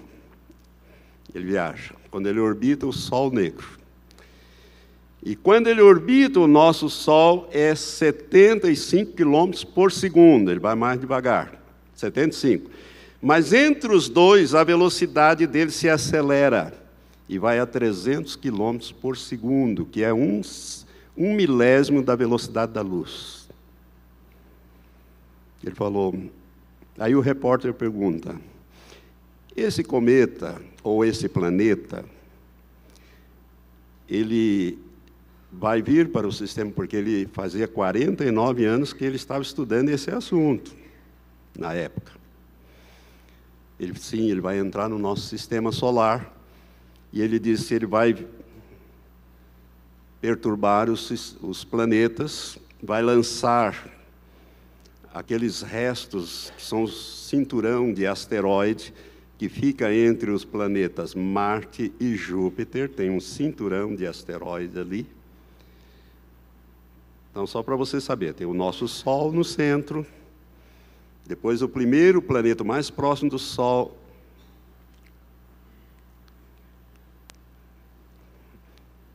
ele 1.34 1.46
viaja, 1.46 1.94
quando 2.12 2.28
ele 2.28 2.40
orbita 2.40 2.86
o 2.86 2.94
Sol 2.94 3.32
negro. 3.32 3.68
E 5.24 5.36
quando 5.36 5.68
ele 5.68 5.82
orbita 5.82 6.40
o 6.40 6.46
nosso 6.46 6.88
Sol, 6.88 7.50
é 7.52 7.74
75 7.74 9.14
quilômetros 9.14 9.64
por 9.64 9.92
segundo, 9.92 10.52
ele 10.52 10.60
vai 10.60 10.76
mais 10.76 11.00
devagar, 11.00 11.60
75. 11.96 12.70
Mas 13.20 13.52
entre 13.54 13.92
os 13.92 14.08
dois, 14.08 14.54
a 14.54 14.64
velocidade 14.64 15.48
dele 15.48 15.72
se 15.72 15.90
acelera 15.90 16.74
e 17.28 17.40
vai 17.40 17.60
a 17.60 17.66
300 17.66 18.36
quilômetros 18.36 18.92
por 18.92 19.18
segundo, 19.18 19.84
que 19.84 20.04
é 20.04 20.14
um, 20.14 20.42
um 21.18 21.34
milésimo 21.34 22.04
da 22.04 22.16
velocidade 22.16 22.72
da 22.72 22.82
luz. 22.82 23.50
Ele 25.64 25.74
falou. 25.74 26.14
Aí 26.98 27.16
o 27.16 27.20
repórter 27.20 27.74
pergunta: 27.74 28.40
esse 29.56 29.84
cometa 29.84 30.62
ou 30.84 31.04
esse 31.04 31.28
planeta, 31.28 32.06
ele 34.08 34.78
vai 35.52 35.82
vir 35.82 36.12
para 36.12 36.28
o 36.28 36.32
sistema, 36.32 36.72
porque 36.72 36.96
ele 36.96 37.28
fazia 37.32 37.68
49 37.68 38.66
anos 38.66 38.94
que 38.94 39.04
ele 39.06 39.16
estava 39.16 39.42
estudando 39.42 39.90
esse 39.90 40.12
assunto, 40.12 40.76
na 41.58 41.74
época. 41.74 42.12
Ele, 43.80 43.98
sim, 43.98 44.30
ele 44.30 44.42
vai 44.42 44.58
entrar 44.58 44.90
no 44.90 45.00
nosso 45.00 45.24
sistema 45.28 45.72
solar, 45.72 46.34
e 47.12 47.22
ele 47.22 47.40
disse 47.40 47.74
ele 47.74 47.86
vai 47.86 48.26
perturbar 50.20 50.90
os, 50.90 51.38
os 51.42 51.64
planetas, 51.64 52.58
vai 52.82 53.02
lançar 53.02 53.90
aqueles 55.16 55.62
restos 55.62 56.52
que 56.58 56.62
são 56.62 56.84
o 56.84 56.90
cinturão 56.90 57.94
de 57.94 58.06
asteroide 58.06 58.94
que 59.38 59.48
fica 59.48 59.94
entre 59.94 60.30
os 60.30 60.44
planetas 60.44 61.16
Marte 61.16 61.94
e 61.98 62.16
Júpiter, 62.16 62.90
tem 62.90 63.10
um 63.10 63.22
cinturão 63.22 63.96
de 63.96 64.06
asteroides 64.06 64.76
ali. 64.76 65.08
Então, 67.32 67.48
só 67.48 67.64
para 67.64 67.78
você 67.78 68.02
saber, 68.02 68.34
tem 68.34 68.46
o 68.46 68.54
nosso 68.54 68.90
Sol 68.90 69.32
no 69.32 69.46
centro, 69.46 70.06
depois 71.26 71.62
o 71.62 71.70
primeiro 71.70 72.22
planeta 72.22 72.66
mais 72.66 72.90
próximo 72.90 73.30
do 73.30 73.40
Sol. 73.40 73.98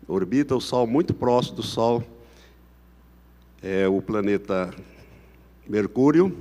Orbita 0.09 0.57
o 0.57 0.61
Sol 0.62 0.86
muito 0.86 1.12
próximo 1.12 1.57
do 1.57 1.62
Sol, 1.62 2.03
é 3.62 3.86
o 3.86 4.01
planeta 4.01 4.74
Mercúrio. 5.70 6.36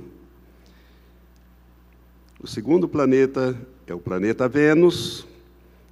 O 2.42 2.48
segundo 2.48 2.88
planeta 2.88 3.56
é 3.86 3.94
o 3.94 4.00
planeta 4.00 4.48
Vênus, 4.48 5.24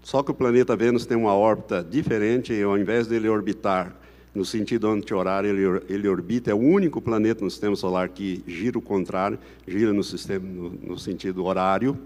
só 0.03 0.25
que 0.25 0.33
o 0.33 0.35
planeta 0.35 0.75
Vênus 0.75 1.07
tem 1.07 1.17
uma 1.17 1.33
órbita 1.35 1.87
diferente, 1.89 2.53
e 2.53 2.65
ao 2.65 2.77
invés 2.77 3.07
dele 3.07 3.29
orbitar 3.29 3.95
no 4.35 4.45
sentido 4.45 4.89
anti-horário, 4.89 5.51
ele, 5.51 5.85
ele 5.89 6.09
orbita, 6.09 6.51
é 6.51 6.55
o 6.55 6.59
único 6.59 7.01
planeta 7.01 7.45
no 7.45 7.51
sistema 7.51 7.77
solar 7.77 8.09
que 8.09 8.43
gira 8.45 8.77
o 8.77 8.83
contrário, 8.83 9.39
gira 9.69 9.93
no, 9.93 10.03
sistema, 10.03 10.45
no, 10.45 10.71
no 10.71 10.99
sentido 10.99 11.45
horário. 11.45 11.97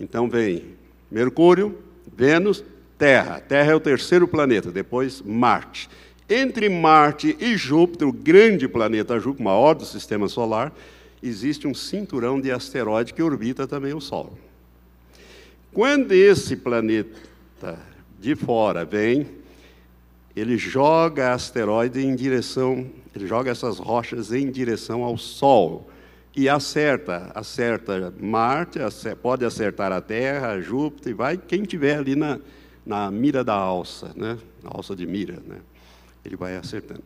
Então 0.00 0.26
vem 0.26 0.64
Mercúrio, 1.10 1.76
Vênus, 2.16 2.64
Terra. 2.96 3.40
Terra 3.40 3.72
é 3.72 3.74
o 3.74 3.80
terceiro 3.80 4.26
planeta, 4.26 4.72
depois 4.72 5.20
Marte. 5.20 5.90
Entre 6.28 6.68
Marte 6.68 7.36
e 7.38 7.56
Júpiter, 7.56 8.08
o 8.08 8.12
grande 8.12 8.66
planeta 8.66 9.18
Júpiter, 9.20 9.44
maior 9.44 9.74
do 9.74 9.84
sistema 9.84 10.26
solar, 10.26 10.72
existe 11.22 11.68
um 11.68 11.74
cinturão 11.74 12.40
de 12.40 12.50
asteroide 12.50 13.14
que 13.14 13.22
orbita 13.22 13.66
também 13.66 13.94
o 13.94 14.00
Sol. 14.00 14.36
Quando 15.72 16.12
esse 16.12 16.56
planeta 16.56 17.78
de 18.18 18.34
fora 18.34 18.84
vem, 18.84 19.28
ele 20.34 20.56
joga 20.56 21.32
asteroide 21.32 22.04
em 22.04 22.16
direção, 22.16 22.86
ele 23.14 23.26
joga 23.26 23.50
essas 23.50 23.78
rochas 23.78 24.32
em 24.32 24.50
direção 24.50 25.04
ao 25.04 25.16
Sol 25.16 25.88
e 26.34 26.48
acerta, 26.48 27.30
acerta 27.34 28.12
Marte, 28.20 28.80
pode 29.22 29.44
acertar 29.44 29.92
a 29.92 30.00
Terra, 30.00 30.60
Júpiter, 30.60 31.14
vai 31.14 31.36
quem 31.36 31.62
tiver 31.62 31.98
ali 31.98 32.16
na, 32.16 32.40
na 32.84 33.10
mira 33.12 33.44
da 33.44 33.54
alça, 33.54 34.12
né? 34.16 34.36
Na 34.62 34.70
alça 34.72 34.96
de 34.96 35.06
mira, 35.06 35.40
né? 35.46 35.58
Ele 36.26 36.36
vai 36.36 36.56
acertando. 36.56 37.02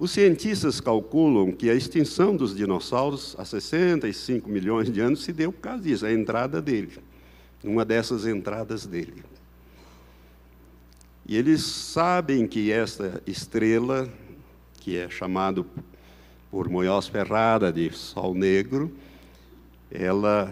Os 0.00 0.12
cientistas 0.12 0.80
calculam 0.80 1.52
que 1.52 1.68
a 1.68 1.74
extinção 1.74 2.34
dos 2.34 2.56
dinossauros 2.56 3.36
há 3.38 3.44
65 3.44 4.48
milhões 4.48 4.90
de 4.90 4.98
anos 5.00 5.22
se 5.22 5.30
deu 5.30 5.52
por 5.52 5.60
causa 5.60 5.82
disso, 5.82 6.06
a 6.06 6.12
entrada 6.12 6.62
dele, 6.62 6.98
uma 7.62 7.84
dessas 7.84 8.24
entradas 8.26 8.86
dele. 8.86 9.22
E 11.26 11.36
eles 11.36 11.62
sabem 11.62 12.46
que 12.46 12.72
esta 12.72 13.22
estrela, 13.26 14.08
que 14.80 14.96
é 14.96 15.10
chamado 15.10 15.66
por 16.50 16.68
Moyos 16.68 17.06
Ferrara 17.06 17.70
de 17.70 17.92
Sol 17.92 18.34
Negro, 18.34 18.90
ela, 19.90 20.50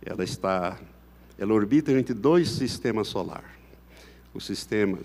ela 0.00 0.22
está, 0.22 0.78
ela 1.36 1.52
orbita 1.52 1.90
entre 1.90 2.14
dois 2.14 2.50
sistemas 2.50 3.08
solares. 3.08 3.50
O 4.32 4.40
sistema, 4.40 4.98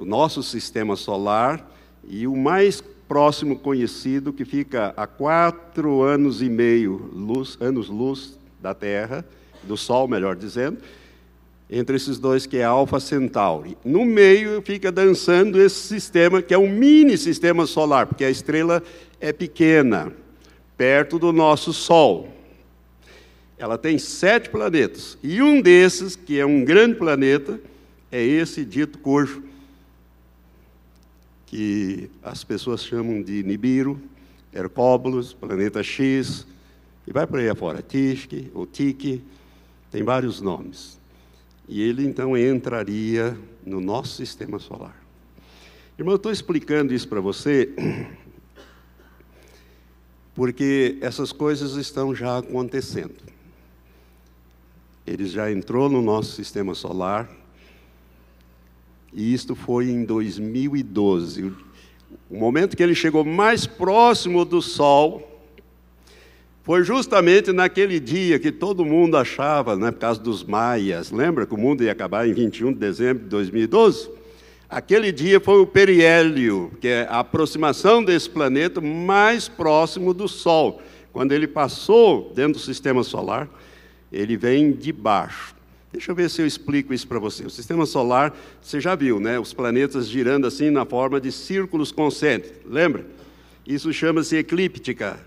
o 0.00 0.04
nosso 0.06 0.42
sistema 0.42 0.96
solar 0.96 1.70
e 2.08 2.26
o 2.26 2.34
mais 2.34 2.82
próximo 3.06 3.58
conhecido 3.58 4.32
que 4.32 4.46
fica 4.46 4.94
a 4.96 5.06
quatro 5.06 6.00
anos 6.00 6.40
e 6.40 6.48
meio 6.48 7.10
luz, 7.12 7.58
anos 7.60 7.90
luz 7.90 8.38
da 8.62 8.72
Terra, 8.72 9.22
do 9.62 9.76
Sol, 9.76 10.08
melhor 10.08 10.36
dizendo, 10.36 10.78
entre 11.68 11.96
esses 11.96 12.18
dois 12.18 12.46
que 12.46 12.56
é 12.56 12.64
Alpha 12.64 12.98
Centauri. 12.98 13.76
No 13.84 14.06
meio 14.06 14.62
fica 14.62 14.90
dançando 14.90 15.60
esse 15.60 15.80
sistema 15.80 16.40
que 16.40 16.54
é 16.54 16.58
um 16.58 16.70
mini 16.70 17.18
sistema 17.18 17.66
solar, 17.66 18.06
porque 18.06 18.24
a 18.24 18.30
estrela 18.30 18.82
é 19.20 19.34
pequena, 19.34 20.10
perto 20.78 21.18
do 21.18 21.30
nosso 21.30 21.74
Sol. 21.74 22.34
Ela 23.58 23.76
tem 23.76 23.98
sete 23.98 24.48
planetas 24.48 25.18
e 25.22 25.42
um 25.42 25.60
desses, 25.60 26.16
que 26.16 26.40
é 26.40 26.46
um 26.46 26.64
grande 26.64 26.94
planeta, 26.94 27.60
é 28.10 28.24
esse 28.24 28.64
dito 28.64 28.98
Corvo, 28.98 29.49
que 31.50 32.08
as 32.22 32.44
pessoas 32.44 32.84
chamam 32.84 33.20
de 33.20 33.42
Nibiru, 33.42 34.00
Hercóbulos, 34.54 35.32
planeta 35.32 35.82
X, 35.82 36.46
e 37.04 37.12
vai 37.12 37.26
por 37.26 37.40
aí 37.40 37.48
afora, 37.48 37.82
Tique, 37.82 38.48
ou 38.54 38.64
Tique, 38.64 39.20
tem 39.90 40.04
vários 40.04 40.40
nomes. 40.40 40.96
E 41.68 41.82
ele 41.82 42.06
então 42.06 42.38
entraria 42.38 43.36
no 43.66 43.80
nosso 43.80 44.14
sistema 44.14 44.60
solar. 44.60 44.94
Irmão, 45.98 46.12
eu 46.12 46.18
estou 46.18 46.30
explicando 46.30 46.94
isso 46.94 47.08
para 47.08 47.20
você 47.20 47.74
porque 50.36 50.98
essas 51.00 51.32
coisas 51.32 51.74
estão 51.74 52.14
já 52.14 52.38
acontecendo. 52.38 53.16
Ele 55.04 55.26
já 55.26 55.50
entrou 55.50 55.90
no 55.90 56.00
nosso 56.00 56.30
sistema 56.30 56.76
solar, 56.76 57.28
e 59.12 59.32
isto 59.34 59.54
foi 59.54 59.90
em 59.90 60.04
2012. 60.04 61.52
O 62.30 62.38
momento 62.38 62.76
que 62.76 62.82
ele 62.82 62.94
chegou 62.94 63.24
mais 63.24 63.66
próximo 63.66 64.44
do 64.44 64.62
Sol 64.62 65.26
foi 66.62 66.84
justamente 66.84 67.52
naquele 67.52 67.98
dia 67.98 68.38
que 68.38 68.52
todo 68.52 68.84
mundo 68.84 69.16
achava, 69.16 69.76
né, 69.76 69.90
por 69.90 69.98
causa 69.98 70.20
dos 70.20 70.44
maias, 70.44 71.10
lembra 71.10 71.46
que 71.46 71.54
o 71.54 71.58
mundo 71.58 71.82
ia 71.82 71.90
acabar 71.90 72.28
em 72.28 72.32
21 72.32 72.72
de 72.72 72.78
dezembro 72.78 73.24
de 73.24 73.28
2012? 73.28 74.10
Aquele 74.68 75.10
dia 75.10 75.40
foi 75.40 75.60
o 75.60 75.66
periélio, 75.66 76.70
que 76.80 76.86
é 76.86 77.08
a 77.10 77.18
aproximação 77.18 78.04
desse 78.04 78.30
planeta 78.30 78.80
mais 78.80 79.48
próximo 79.48 80.14
do 80.14 80.28
Sol. 80.28 80.80
Quando 81.12 81.32
ele 81.32 81.48
passou 81.48 82.30
dentro 82.36 82.52
do 82.52 82.58
sistema 82.60 83.02
solar, 83.02 83.48
ele 84.12 84.36
vem 84.36 84.70
de 84.70 84.92
baixo. 84.92 85.56
Deixa 85.92 86.10
eu 86.10 86.14
ver 86.14 86.30
se 86.30 86.40
eu 86.40 86.46
explico 86.46 86.94
isso 86.94 87.06
para 87.06 87.18
você. 87.18 87.44
O 87.44 87.50
sistema 87.50 87.84
solar, 87.84 88.36
você 88.62 88.80
já 88.80 88.94
viu, 88.94 89.18
né? 89.18 89.38
Os 89.38 89.52
planetas 89.52 90.08
girando 90.08 90.46
assim 90.46 90.70
na 90.70 90.84
forma 90.84 91.20
de 91.20 91.32
círculos 91.32 91.90
concêntricos, 91.90 92.60
lembra? 92.70 93.04
Isso 93.66 93.92
chama-se 93.92 94.36
eclíptica 94.36 95.18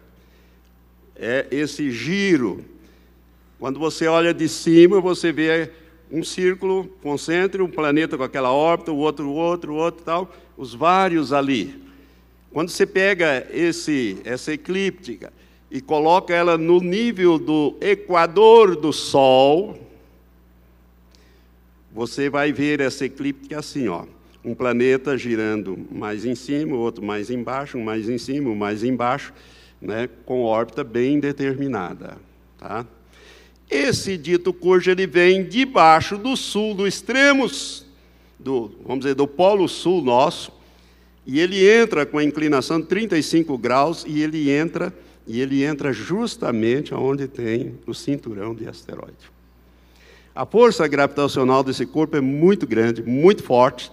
é 1.16 1.48
esse 1.52 1.92
giro. 1.92 2.64
Quando 3.60 3.80
você 3.80 4.08
olha 4.08 4.34
de 4.34 4.50
cima, 4.50 5.00
você 5.00 5.32
vê 5.32 5.70
um 6.12 6.24
círculo 6.24 6.86
concêntrico, 7.02 7.64
um 7.64 7.72
planeta 7.72 8.18
com 8.18 8.24
aquela 8.24 8.52
órbita, 8.52 8.92
o 8.92 8.98
outro, 8.98 9.28
o 9.30 9.34
outro, 9.34 9.74
o 9.74 9.76
outro, 9.76 10.04
tal, 10.04 10.34
os 10.58 10.74
vários 10.74 11.32
ali. 11.32 11.82
Quando 12.52 12.70
você 12.70 12.86
pega 12.86 13.48
esse, 13.52 14.18
essa 14.24 14.54
eclíptica 14.54 15.34
e 15.72 15.82
coloca 15.82 16.34
ela 16.34 16.58
no 16.58 16.80
nível 16.80 17.40
do 17.40 17.76
equador 17.82 18.76
do 18.76 18.94
Sol, 18.94 19.80
você 21.94 22.30
vai 22.30 22.52
ver 22.52 22.82
essa 22.82 23.06
eclíptica 23.06 23.60
assim, 23.60 23.88
ó, 23.88 24.06
um 24.44 24.56
planeta 24.56 25.18
girando 25.18 25.78
mais 25.92 26.26
em 26.26 26.34
cima, 26.34 26.76
outro 26.76 27.04
mais 27.06 27.30
embaixo, 27.30 27.78
um 27.78 27.84
mais 27.84 28.10
em 28.10 28.18
cima, 28.18 28.50
um 28.50 28.56
mais 28.56 28.84
embaixo 28.84 29.32
né, 29.80 30.10
com 30.26 30.42
órbita 30.42 30.84
bem 30.84 31.20
determinada. 31.20 32.18
Tá? 32.58 32.86
Esse 33.70 34.18
dito 34.18 34.52
cujo 34.52 34.90
ele 34.90 35.06
vem 35.06 35.44
debaixo 35.44 36.18
do 36.18 36.36
sul, 36.36 36.74
do 36.74 36.88
extremo, 36.88 37.50
do, 38.40 38.72
vamos 38.84 39.06
dizer, 39.06 39.16
do 39.16 39.28
polo 39.28 39.68
sul 39.68 40.02
nosso, 40.02 40.52
e 41.26 41.40
ele 41.40 41.66
entra 41.70 42.06
com 42.06 42.18
a 42.18 42.24
inclinação 42.24 42.82
de 42.82 42.88
35 42.88 43.58
graus, 43.58 44.04
e 44.08 44.22
ele 44.22 44.50
entra, 44.50 44.94
e 45.26 45.40
ele 45.40 45.64
entra 45.64 45.94
justamente 45.94 46.94
onde 46.94 47.28
tem 47.28 47.80
o 47.88 47.94
cinturão 47.94 48.54
de 48.54 48.68
asteroide. 48.68 49.33
A 50.36 50.48
força 50.48 50.88
gravitacional 50.88 51.64
desse 51.64 51.86
corpo 51.86 52.18
é 52.18 52.22
muito 52.22 52.66
grande, 52.66 53.04
muito 53.04 53.44
forte, 53.44 53.92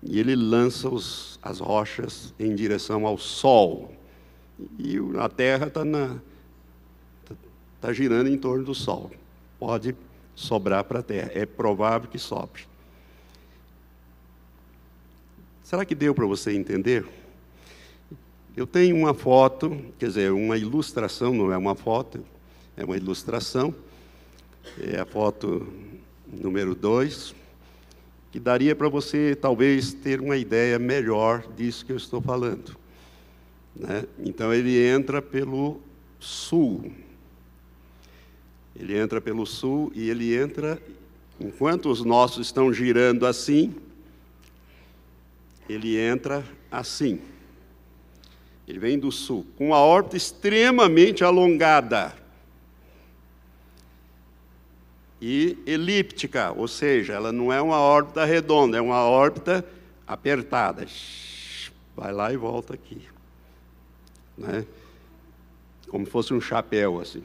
e 0.00 0.20
ele 0.20 0.36
lança 0.36 0.88
os, 0.88 1.38
as 1.42 1.58
rochas 1.58 2.32
em 2.38 2.54
direção 2.54 3.06
ao 3.06 3.18
Sol. 3.18 3.92
E 4.78 4.96
a 5.18 5.28
Terra 5.28 5.66
está 5.66 5.82
tá 7.80 7.92
girando 7.92 8.28
em 8.28 8.38
torno 8.38 8.64
do 8.64 8.74
Sol. 8.74 9.10
Pode 9.58 9.96
sobrar 10.36 10.84
para 10.84 11.00
a 11.00 11.02
Terra. 11.02 11.32
É 11.34 11.44
provável 11.44 12.08
que 12.08 12.18
sobre. 12.18 12.62
Será 15.64 15.84
que 15.84 15.94
deu 15.94 16.14
para 16.14 16.26
você 16.26 16.52
entender? 16.52 17.04
Eu 18.56 18.66
tenho 18.66 18.94
uma 18.94 19.12
foto, 19.12 19.76
quer 19.98 20.06
dizer, 20.06 20.30
uma 20.30 20.56
ilustração, 20.56 21.34
não 21.34 21.52
é 21.52 21.56
uma 21.56 21.74
foto, 21.74 22.24
é 22.76 22.84
uma 22.84 22.96
ilustração. 22.96 23.74
É 24.80 24.98
a 24.98 25.04
foto 25.04 25.66
número 26.26 26.74
2, 26.74 27.34
que 28.32 28.40
daria 28.40 28.74
para 28.74 28.88
você 28.88 29.36
talvez 29.36 29.92
ter 29.92 30.20
uma 30.20 30.36
ideia 30.36 30.78
melhor 30.78 31.46
disso 31.56 31.86
que 31.86 31.92
eu 31.92 31.96
estou 31.96 32.20
falando. 32.20 32.76
Né? 33.76 34.04
Então 34.18 34.52
ele 34.52 34.76
entra 34.84 35.22
pelo 35.22 35.80
sul. 36.18 36.90
Ele 38.74 38.98
entra 38.98 39.20
pelo 39.20 39.46
sul 39.46 39.92
e 39.94 40.10
ele 40.10 40.34
entra, 40.34 40.82
enquanto 41.38 41.88
os 41.88 42.04
nossos 42.04 42.46
estão 42.48 42.72
girando 42.72 43.26
assim, 43.26 43.74
ele 45.68 45.96
entra 45.96 46.44
assim. 46.70 47.20
Ele 48.66 48.78
vem 48.78 48.98
do 48.98 49.12
sul, 49.12 49.46
com 49.56 49.72
a 49.72 49.78
órbita 49.78 50.16
extremamente 50.16 51.22
alongada 51.22 52.23
e 55.26 55.58
elíptica, 55.66 56.52
ou 56.52 56.68
seja, 56.68 57.14
ela 57.14 57.32
não 57.32 57.52
é 57.52 57.60
uma 57.60 57.78
órbita 57.78 58.24
redonda, 58.24 58.76
é 58.76 58.80
uma 58.80 59.04
órbita 59.04 59.64
apertada. 60.06 60.86
Vai 61.96 62.12
lá 62.12 62.32
e 62.32 62.36
volta 62.36 62.74
aqui 62.74 63.14
né? 64.36 64.64
como 65.88 66.06
fosse 66.06 66.34
um 66.34 66.40
chapéu, 66.40 67.00
assim, 67.00 67.22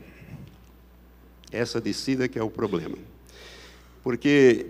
Essa 1.51 1.81
descida 1.81 2.29
que 2.29 2.39
é 2.39 2.43
o 2.43 2.51
problema. 2.51 2.97
Porque 4.03 4.67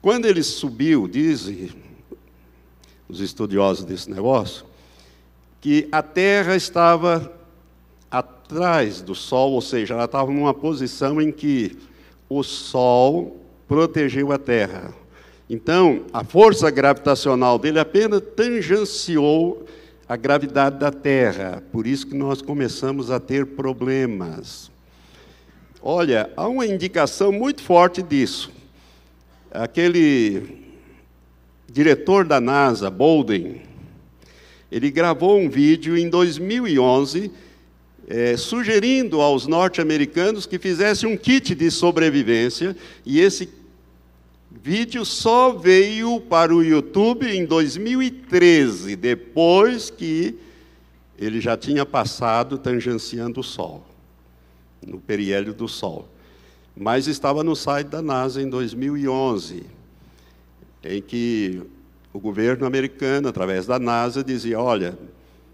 quando 0.00 0.26
ele 0.26 0.42
subiu, 0.42 1.06
dizem 1.06 1.70
os 3.08 3.20
estudiosos 3.20 3.84
desse 3.84 4.10
negócio, 4.10 4.64
que 5.60 5.86
a 5.92 6.02
Terra 6.02 6.56
estava 6.56 7.32
atrás 8.10 9.00
do 9.00 9.14
Sol, 9.14 9.52
ou 9.52 9.60
seja, 9.60 9.94
ela 9.94 10.06
estava 10.06 10.32
numa 10.32 10.52
posição 10.52 11.20
em 11.20 11.30
que 11.30 11.78
o 12.28 12.42
Sol 12.42 13.40
protegeu 13.68 14.32
a 14.32 14.38
Terra. 14.38 14.92
Então, 15.48 16.06
a 16.12 16.24
força 16.24 16.70
gravitacional 16.70 17.58
dele 17.58 17.78
apenas 17.78 18.22
tangenciou 18.34 19.66
a 20.08 20.16
gravidade 20.16 20.78
da 20.78 20.90
Terra. 20.90 21.62
Por 21.70 21.86
isso 21.86 22.06
que 22.06 22.16
nós 22.16 22.42
começamos 22.42 23.10
a 23.10 23.20
ter 23.20 23.46
problemas. 23.46 24.71
Olha, 25.84 26.30
há 26.36 26.46
uma 26.46 26.64
indicação 26.64 27.32
muito 27.32 27.60
forte 27.60 28.00
disso. 28.00 28.52
Aquele 29.50 30.62
diretor 31.68 32.24
da 32.24 32.40
NASA, 32.40 32.88
Bolden, 32.88 33.62
ele 34.70 34.92
gravou 34.92 35.40
um 35.40 35.50
vídeo 35.50 35.98
em 35.98 36.08
2011 36.08 37.32
é, 38.06 38.36
sugerindo 38.36 39.20
aos 39.20 39.48
norte-americanos 39.48 40.46
que 40.46 40.56
fizessem 40.56 41.12
um 41.12 41.16
kit 41.16 41.52
de 41.52 41.68
sobrevivência, 41.68 42.76
e 43.04 43.18
esse 43.18 43.48
vídeo 44.52 45.04
só 45.04 45.50
veio 45.50 46.20
para 46.20 46.54
o 46.54 46.62
YouTube 46.62 47.26
em 47.26 47.44
2013, 47.44 48.94
depois 48.94 49.90
que 49.90 50.38
ele 51.18 51.40
já 51.40 51.56
tinha 51.56 51.84
passado 51.84 52.56
tangenciando 52.56 53.40
o 53.40 53.44
Sol 53.44 53.91
no 54.86 54.98
periélio 54.98 55.54
do 55.54 55.68
Sol. 55.68 56.08
Mas 56.76 57.06
estava 57.06 57.44
no 57.44 57.54
site 57.54 57.88
da 57.88 58.00
NASA 58.00 58.40
em 58.40 58.48
2011, 58.48 59.64
em 60.84 61.02
que 61.02 61.62
o 62.12 62.18
governo 62.18 62.66
americano, 62.66 63.28
através 63.28 63.66
da 63.66 63.78
NASA, 63.78 64.24
dizia: 64.24 64.58
olha, 64.58 64.98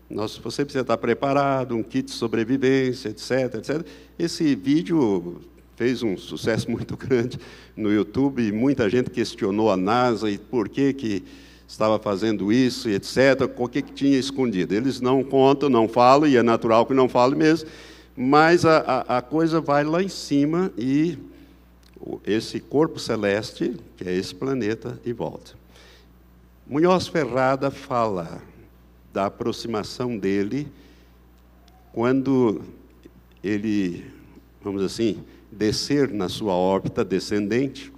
nós, 0.08 0.36
você 0.38 0.64
precisa 0.64 0.82
estar 0.82 0.96
preparado, 0.96 1.74
um 1.76 1.82
kit 1.82 2.06
de 2.06 2.12
sobrevivência, 2.12 3.10
etc, 3.10 3.56
etc. 3.56 3.86
Esse 4.18 4.54
vídeo 4.54 5.40
fez 5.76 6.02
um 6.02 6.16
sucesso 6.16 6.70
muito 6.72 6.96
grande 6.96 7.38
no 7.76 7.92
YouTube 7.92 8.42
e 8.42 8.50
muita 8.50 8.88
gente 8.88 9.10
questionou 9.10 9.70
a 9.70 9.76
NASA 9.76 10.30
e 10.30 10.38
por 10.38 10.68
que 10.68 10.92
que 10.92 11.24
estava 11.68 11.98
fazendo 11.98 12.50
isso 12.50 12.88
etc, 12.88 13.42
o 13.56 13.68
que, 13.68 13.82
que 13.82 13.92
tinha 13.92 14.18
escondido. 14.18 14.74
Eles 14.74 15.00
não 15.00 15.22
contam, 15.22 15.68
não 15.68 15.86
falam, 15.86 16.26
e 16.26 16.36
é 16.36 16.42
natural 16.42 16.86
que 16.86 16.94
não 16.94 17.08
falem 17.08 17.38
mesmo, 17.38 17.68
mas 18.20 18.64
a, 18.64 18.78
a, 18.78 19.18
a 19.18 19.22
coisa 19.22 19.60
vai 19.60 19.84
lá 19.84 20.02
em 20.02 20.08
cima 20.08 20.72
e 20.76 21.16
esse 22.26 22.58
corpo 22.58 22.98
celeste, 22.98 23.76
que 23.96 24.08
é 24.08 24.12
esse 24.12 24.34
planeta, 24.34 24.98
e 25.04 25.12
volta. 25.12 25.52
Munhoz 26.66 27.06
Ferrada 27.06 27.70
fala 27.70 28.42
da 29.12 29.26
aproximação 29.26 30.18
dele 30.18 30.66
quando 31.92 32.60
ele, 33.42 34.04
vamos 34.60 34.82
assim, 34.82 35.22
descer 35.52 36.10
na 36.10 36.28
sua 36.28 36.54
órbita 36.54 37.04
descendente, 37.04 37.92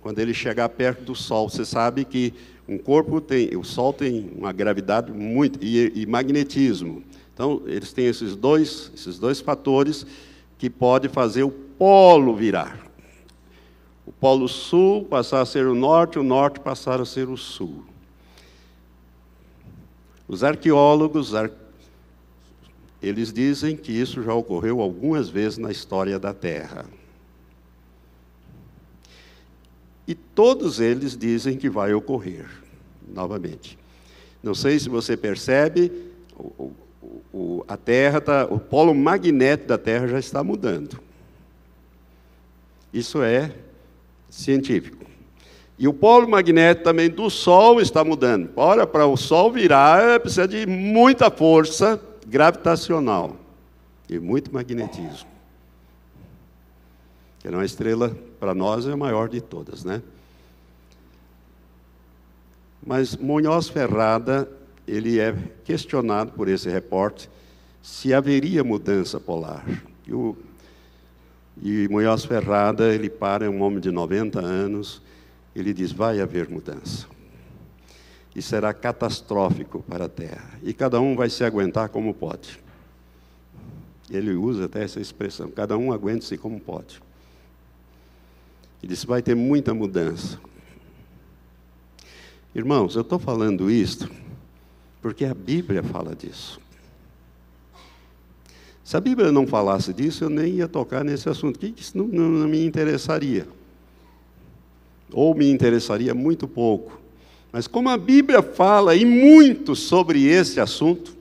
quando 0.00 0.18
ele 0.18 0.34
chegar 0.34 0.68
perto 0.70 1.04
do 1.04 1.14
Sol. 1.14 1.48
Você 1.48 1.64
sabe 1.64 2.04
que 2.04 2.34
um 2.66 2.78
corpo 2.78 3.20
tem, 3.20 3.56
o 3.56 3.62
Sol 3.62 3.92
tem 3.92 4.28
uma 4.36 4.50
gravidade 4.50 5.12
muito 5.12 5.60
e, 5.62 6.02
e 6.02 6.04
magnetismo. 6.04 7.04
Então, 7.42 7.60
eles 7.66 7.92
têm 7.92 8.06
esses 8.06 8.36
dois, 8.36 8.92
esses 8.94 9.18
dois 9.18 9.40
fatores 9.40 10.06
que 10.56 10.70
pode 10.70 11.08
fazer 11.08 11.42
o 11.42 11.50
polo 11.50 12.36
virar. 12.36 12.88
O 14.06 14.12
polo 14.12 14.46
sul 14.46 15.04
passar 15.06 15.40
a 15.40 15.44
ser 15.44 15.66
o 15.66 15.74
norte, 15.74 16.20
o 16.20 16.22
norte 16.22 16.60
passar 16.60 17.00
a 17.00 17.04
ser 17.04 17.28
o 17.28 17.36
sul. 17.36 17.82
Os 20.28 20.44
arqueólogos, 20.44 21.32
eles 23.02 23.32
dizem 23.32 23.76
que 23.76 23.90
isso 23.90 24.22
já 24.22 24.32
ocorreu 24.32 24.80
algumas 24.80 25.28
vezes 25.28 25.58
na 25.58 25.72
história 25.72 26.20
da 26.20 26.32
Terra. 26.32 26.86
E 30.06 30.14
todos 30.14 30.78
eles 30.78 31.16
dizem 31.16 31.56
que 31.56 31.68
vai 31.68 31.92
ocorrer 31.92 32.48
novamente. 33.12 33.76
Não 34.40 34.54
sei 34.54 34.78
se 34.78 34.88
você 34.88 35.16
percebe, 35.16 35.90
o, 37.32 37.64
a 37.66 37.76
Terra 37.76 38.20
tá, 38.20 38.46
o 38.48 38.58
polo 38.58 38.94
magnético 38.94 39.68
da 39.68 39.78
Terra 39.78 40.06
já 40.06 40.18
está 40.18 40.44
mudando. 40.44 41.00
Isso 42.92 43.22
é 43.22 43.52
científico. 44.28 45.04
E 45.78 45.88
o 45.88 45.92
polo 45.92 46.28
magnético 46.28 46.84
também 46.84 47.10
do 47.10 47.28
Sol 47.28 47.80
está 47.80 48.04
mudando. 48.04 48.50
Ora, 48.54 48.86
para 48.86 49.06
o 49.06 49.16
Sol 49.16 49.50
virar, 49.50 50.20
precisa 50.20 50.46
de 50.46 50.66
muita 50.66 51.30
força 51.30 52.00
gravitacional 52.26 53.36
e 54.08 54.18
muito 54.18 54.52
magnetismo. 54.52 55.28
Que 57.40 57.48
é 57.48 57.50
uma 57.50 57.64
estrela, 57.64 58.16
para 58.38 58.54
nós, 58.54 58.86
é 58.86 58.92
a 58.92 58.96
maior 58.96 59.28
de 59.28 59.40
todas, 59.40 59.82
né? 59.84 60.02
Mas 62.84 63.16
Munhoz 63.16 63.68
Ferrada 63.68 64.48
ele 64.86 65.20
é 65.20 65.34
questionado 65.64 66.32
por 66.32 66.48
esse 66.48 66.68
repórter 66.68 67.28
se 67.82 68.14
haveria 68.14 68.62
mudança 68.62 69.18
polar. 69.18 69.64
E, 70.06 70.12
o, 70.12 70.36
e 71.60 71.88
Munhoz 71.88 72.24
Ferrada, 72.24 72.94
ele 72.94 73.10
para, 73.10 73.44
é 73.44 73.48
um 73.48 73.62
homem 73.62 73.80
de 73.80 73.90
90 73.90 74.40
anos, 74.40 75.02
ele 75.54 75.74
diz, 75.74 75.92
vai 75.92 76.20
haver 76.20 76.48
mudança. 76.48 77.06
E 78.34 78.40
será 78.40 78.72
catastrófico 78.72 79.82
para 79.82 80.06
a 80.06 80.08
Terra. 80.08 80.58
E 80.62 80.72
cada 80.72 81.00
um 81.00 81.14
vai 81.14 81.28
se 81.28 81.44
aguentar 81.44 81.88
como 81.88 82.14
pode. 82.14 82.60
Ele 84.10 84.32
usa 84.32 84.66
até 84.66 84.82
essa 84.82 85.00
expressão, 85.00 85.50
cada 85.50 85.76
um 85.76 85.92
aguenta-se 85.92 86.38
como 86.38 86.60
pode. 86.60 87.02
Ele 88.82 88.92
disse, 88.92 89.06
vai 89.06 89.22
ter 89.22 89.34
muita 89.34 89.74
mudança. 89.74 90.40
Irmãos, 92.54 92.96
eu 92.96 93.02
estou 93.02 93.18
falando 93.18 93.70
isto 93.70 94.21
porque 95.02 95.24
a 95.24 95.34
Bíblia 95.34 95.82
fala 95.82 96.14
disso. 96.14 96.60
Se 98.84 98.96
a 98.96 99.00
Bíblia 99.00 99.32
não 99.32 99.46
falasse 99.46 99.92
disso, 99.92 100.24
eu 100.24 100.30
nem 100.30 100.54
ia 100.54 100.68
tocar 100.68 101.04
nesse 101.04 101.28
assunto, 101.28 101.58
que 101.58 101.74
isso 101.76 101.98
não, 101.98 102.06
não, 102.06 102.28
não 102.28 102.48
me 102.48 102.64
interessaria. 102.64 103.48
Ou 105.12 105.34
me 105.34 105.50
interessaria 105.50 106.14
muito 106.14 106.46
pouco. 106.46 107.00
Mas 107.50 107.66
como 107.66 107.90
a 107.90 107.98
Bíblia 107.98 108.42
fala 108.42 108.94
e 108.94 109.04
muito 109.04 109.74
sobre 109.74 110.24
esse 110.24 110.60
assunto, 110.60 111.16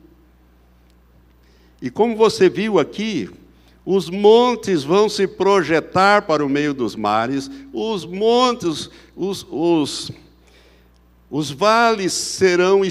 e 1.82 1.90
como 1.90 2.16
você 2.16 2.50
viu 2.50 2.80
aqui, 2.80 3.30
os 3.84 4.10
montes 4.10 4.84
vão 4.84 5.10
se 5.10 5.28
projetar 5.28 6.22
para 6.22 6.46
o 6.46 6.50
meio 6.50 6.74
dos 6.74 6.96
mares, 6.96 7.50
os 7.74 8.06
montes, 8.06 8.90
os, 9.16 9.46
os, 9.50 10.12
os 11.30 11.50
vales 11.50 12.14
serão 12.14 12.86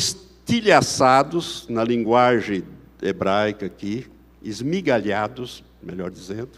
estilhaçados, 0.50 1.66
na 1.68 1.84
linguagem 1.84 2.64
hebraica 3.00 3.66
aqui, 3.66 4.06
esmigalhados, 4.42 5.62
melhor 5.80 6.10
dizendo. 6.10 6.50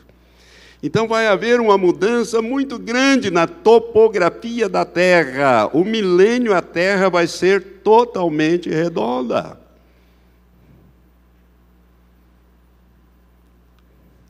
Então 0.83 1.07
vai 1.07 1.27
haver 1.29 1.61
uma 1.61 1.77
mudança 1.77 2.41
muito 2.41 2.79
grande 2.79 3.31
na 3.31 3.47
topografia 3.47 4.69
da 4.69 4.85
Terra. 4.85 5.69
O 5.75 5.85
milênio 5.85 6.55
a 6.55 6.63
Terra 6.63 7.11
vai 7.11 7.27
ser 7.27 7.63
totalmente 7.85 8.71
redonda. 8.71 9.61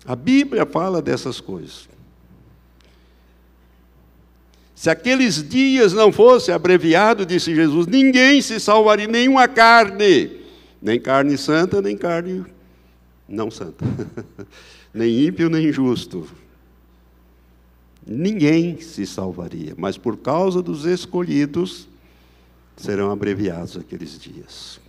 A 0.05 0.17
Bíblia 0.17 0.67
fala 0.67 1.01
dessas 1.01 1.41
coisas. 1.41 1.92
Se 4.83 4.91
aqueles 4.91 5.49
dias 5.49 5.93
não 5.93 6.11
fossem 6.11 6.53
abreviados, 6.53 7.25
disse 7.25 7.55
Jesus, 7.55 7.87
ninguém 7.87 8.43
se 8.43 8.59
salvaria, 8.59 9.07
nenhuma 9.07 9.47
carne, 9.47 10.41
nem 10.83 10.99
carne 10.99 11.39
santa, 11.39 11.81
nem 11.81 11.97
carne 11.97 12.45
não 13.29 13.49
santa, 13.49 13.85
nem 14.93 15.25
ímpio, 15.25 15.49
nem 15.49 15.71
justo. 15.73 16.27
Ninguém 18.05 18.81
se 18.81 19.07
salvaria, 19.07 19.73
mas 19.79 19.97
por 19.97 20.17
causa 20.17 20.61
dos 20.61 20.85
escolhidos 20.85 21.87
serão 22.77 23.13
abreviados 23.13 23.77
aqueles 23.77 24.19
dias. 24.19 24.81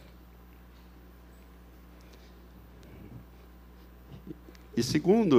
E 4.75 4.81
segundo 4.81 5.37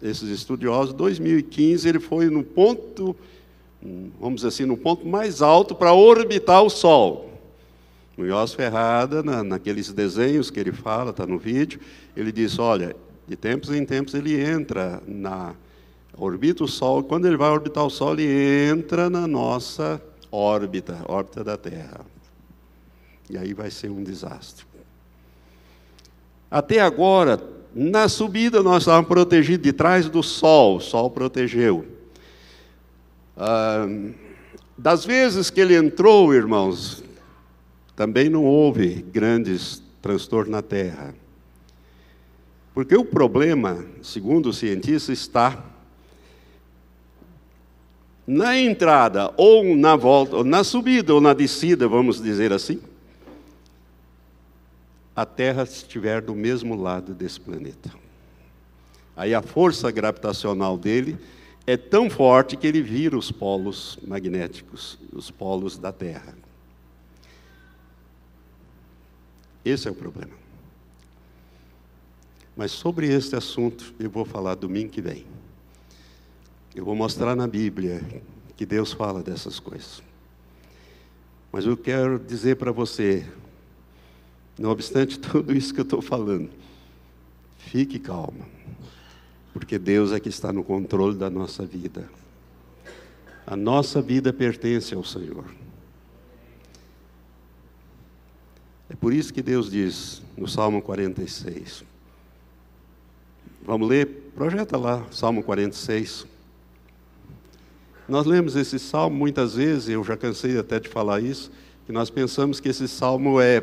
esses 0.00 0.28
estudiosos, 0.28 0.94
2015 0.94 1.88
ele 1.88 1.98
foi 1.98 2.30
no 2.30 2.44
ponto, 2.44 3.16
vamos 4.20 4.36
dizer 4.36 4.48
assim, 4.48 4.64
no 4.64 4.76
ponto 4.76 5.06
mais 5.06 5.42
alto 5.42 5.74
para 5.74 5.92
orbitar 5.92 6.62
o 6.62 6.70
Sol. 6.70 7.30
Munhoz 8.16 8.52
Ferrada, 8.52 9.22
na, 9.22 9.42
naqueles 9.42 9.92
desenhos 9.92 10.50
que 10.50 10.60
ele 10.60 10.72
fala, 10.72 11.10
está 11.10 11.26
no 11.26 11.38
vídeo, 11.38 11.80
ele 12.16 12.30
diz, 12.30 12.58
olha, 12.58 12.94
de 13.26 13.36
tempos 13.36 13.70
em 13.70 13.84
tempos 13.84 14.14
ele 14.14 14.40
entra 14.40 15.02
na 15.06 15.54
orbita 16.16 16.62
o 16.62 16.68
Sol, 16.68 17.02
quando 17.02 17.26
ele 17.26 17.36
vai 17.36 17.50
orbitar 17.50 17.84
o 17.84 17.90
Sol, 17.90 18.12
ele 18.12 18.70
entra 18.70 19.08
na 19.08 19.26
nossa 19.26 20.00
órbita, 20.30 20.98
órbita 21.08 21.42
da 21.42 21.56
Terra. 21.56 22.00
E 23.30 23.36
aí 23.36 23.54
vai 23.54 23.70
ser 23.70 23.90
um 23.90 24.02
desastre. 24.02 24.66
Até 26.50 26.80
agora, 26.80 27.42
na 27.74 28.08
subida 28.08 28.62
nós 28.62 28.82
estávamos 28.82 29.08
protegidos 29.08 29.64
de 29.64 29.72
trás 29.72 30.08
do 30.08 30.22
Sol, 30.22 30.76
o 30.76 30.80
Sol 30.80 31.10
protegeu. 31.10 31.86
Das 34.76 35.04
vezes 35.04 35.50
que 35.50 35.60
ele 35.60 35.76
entrou, 35.76 36.34
irmãos, 36.34 37.02
também 37.94 38.28
não 38.28 38.44
houve 38.44 39.02
grandes 39.12 39.82
transtornos 40.00 40.50
na 40.50 40.62
Terra. 40.62 41.14
Porque 42.74 42.96
o 42.96 43.04
problema, 43.04 43.84
segundo 44.02 44.48
os 44.48 44.58
cientistas, 44.58 45.18
está 45.18 45.62
na 48.26 48.56
entrada 48.56 49.32
ou 49.36 49.76
na 49.76 49.94
volta, 49.94 50.36
ou 50.36 50.44
na 50.44 50.64
subida 50.64 51.12
ou 51.12 51.20
na 51.20 51.34
descida, 51.34 51.86
vamos 51.86 52.20
dizer 52.20 52.52
assim, 52.52 52.80
a 55.14 55.26
Terra 55.26 55.64
estiver 55.64 56.22
do 56.22 56.34
mesmo 56.34 56.80
lado 56.80 57.12
desse 57.14 57.38
planeta. 57.38 57.92
Aí 59.14 59.34
a 59.34 59.42
força 59.42 59.90
gravitacional 59.90 60.78
dele 60.78 61.18
é 61.66 61.76
tão 61.76 62.10
forte 62.10 62.56
que 62.56 62.66
ele 62.66 62.82
vira 62.82 63.16
os 63.16 63.30
polos 63.30 63.98
magnéticos, 64.06 64.98
os 65.12 65.30
polos 65.30 65.78
da 65.78 65.92
Terra. 65.92 66.34
Esse 69.64 69.86
é 69.86 69.90
o 69.90 69.94
problema. 69.94 70.32
Mas 72.56 72.72
sobre 72.72 73.06
este 73.06 73.36
assunto 73.36 73.94
eu 73.98 74.10
vou 74.10 74.24
falar 74.24 74.56
domingo 74.56 74.90
que 74.90 75.00
vem. 75.00 75.24
Eu 76.74 76.84
vou 76.84 76.96
mostrar 76.96 77.36
na 77.36 77.46
Bíblia 77.46 78.02
que 78.56 78.66
Deus 78.66 78.92
fala 78.92 79.22
dessas 79.22 79.60
coisas. 79.60 80.02
Mas 81.52 81.64
eu 81.64 81.76
quero 81.76 82.18
dizer 82.18 82.56
para 82.56 82.72
você, 82.72 83.26
não 84.58 84.70
obstante 84.70 85.18
tudo 85.20 85.54
isso 85.54 85.72
que 85.72 85.80
eu 85.80 85.84
estou 85.84 86.02
falando, 86.02 86.50
fique 87.56 87.98
calmo, 87.98 88.44
porque 89.52 89.78
Deus 89.78 90.12
é 90.12 90.20
que 90.20 90.28
está 90.28 90.52
no 90.52 90.64
controle 90.64 91.16
da 91.16 91.28
nossa 91.28 91.64
vida. 91.64 92.08
A 93.46 93.56
nossa 93.56 94.00
vida 94.00 94.32
pertence 94.32 94.94
ao 94.94 95.04
Senhor. 95.04 95.44
É 98.88 98.94
por 98.94 99.12
isso 99.12 99.32
que 99.32 99.42
Deus 99.42 99.70
diz 99.70 100.22
no 100.36 100.46
Salmo 100.46 100.80
46. 100.82 101.84
Vamos 103.64 103.88
ler? 103.88 104.06
Projeta 104.34 104.76
lá, 104.76 105.04
Salmo 105.10 105.42
46. 105.42 106.26
Nós 108.08 108.26
lemos 108.26 108.56
esse 108.56 108.78
salmo 108.78 109.16
muitas 109.16 109.54
vezes, 109.54 109.88
eu 109.88 110.02
já 110.04 110.16
cansei 110.16 110.58
até 110.58 110.80
de 110.80 110.88
falar 110.88 111.20
isso, 111.20 111.50
que 111.86 111.92
nós 111.92 112.10
pensamos 112.10 112.60
que 112.60 112.68
esse 112.68 112.86
salmo 112.88 113.40
é 113.40 113.62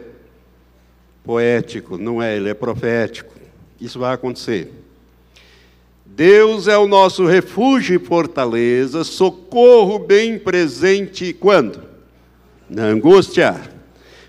poético, 1.23 1.97
não 1.97 2.21
é, 2.21 2.35
ele 2.35 2.49
é 2.49 2.53
profético. 2.53 3.33
Isso 3.79 3.99
vai 3.99 4.13
acontecer. 4.13 4.71
Deus 6.19 6.67
é 6.67 6.77
o 6.77 6.85
nosso 6.85 7.25
refúgio 7.25 7.95
e 7.95 8.05
fortaleza, 8.05 9.05
socorro 9.05 9.97
bem 9.97 10.37
presente 10.37 11.31
quando? 11.31 11.81
Na 12.69 12.83
angústia. 12.87 13.55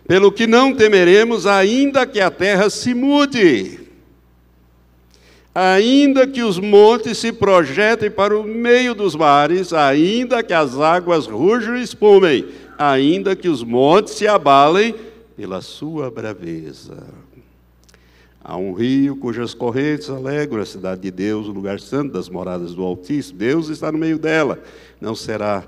Pelo 0.06 0.30
que 0.30 0.46
não 0.46 0.72
temeremos, 0.72 1.48
ainda 1.48 2.06
que 2.06 2.20
a 2.20 2.30
terra 2.30 2.70
se 2.70 2.94
mude 2.94 3.80
Ainda 5.52 6.28
que 6.28 6.44
os 6.44 6.60
montes 6.60 7.18
se 7.18 7.32
projetem 7.32 8.08
para 8.08 8.38
o 8.38 8.44
meio 8.44 8.94
dos 8.94 9.16
mares, 9.16 9.72
ainda 9.72 10.44
que 10.44 10.52
as 10.52 10.78
águas 10.78 11.26
rujam 11.26 11.76
e 11.76 11.82
espumem, 11.82 12.46
ainda 12.78 13.34
que 13.34 13.48
os 13.48 13.64
montes 13.64 14.14
se 14.14 14.28
abalem 14.28 14.94
pela 15.36 15.60
sua 15.60 16.08
braveza. 16.08 17.19
Há 18.42 18.56
um 18.56 18.72
rio 18.72 19.16
cujas 19.16 19.52
correntes 19.52 20.08
alegram 20.08 20.62
a 20.62 20.66
cidade 20.66 21.02
de 21.02 21.10
Deus, 21.10 21.46
o 21.46 21.52
lugar 21.52 21.78
santo 21.78 22.12
das 22.12 22.28
moradas 22.28 22.74
do 22.74 22.82
Altíssimo. 22.82 23.38
Deus 23.38 23.68
está 23.68 23.92
no 23.92 23.98
meio 23.98 24.18
dela, 24.18 24.58
não 25.00 25.14
será 25.14 25.64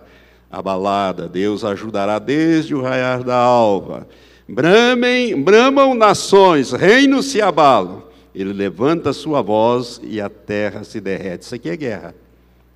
abalada. 0.51 1.29
Deus 1.29 1.65
ajudará 1.65 2.19
desde 2.19 2.75
o 2.75 2.81
raiar 2.81 3.23
da 3.23 3.37
alva. 3.37 4.07
Bramem, 4.49 5.41
bramam 5.41 5.95
nações, 5.95 6.73
reinos 6.73 7.27
se 7.27 7.41
abalam. 7.41 8.03
Ele 8.35 8.53
levanta 8.53 9.13
sua 9.13 9.43
voz 9.43 10.01
e 10.03 10.21
a 10.21 10.31
terra 10.31 10.85
se 10.85 11.01
derrete. 11.01 11.45
Isso 11.45 11.55
aqui 11.55 11.69
é 11.69 11.77
guerra. 11.77 12.15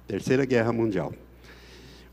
Terceira 0.07 0.45
guerra 0.45 0.73
mundial. 0.73 1.13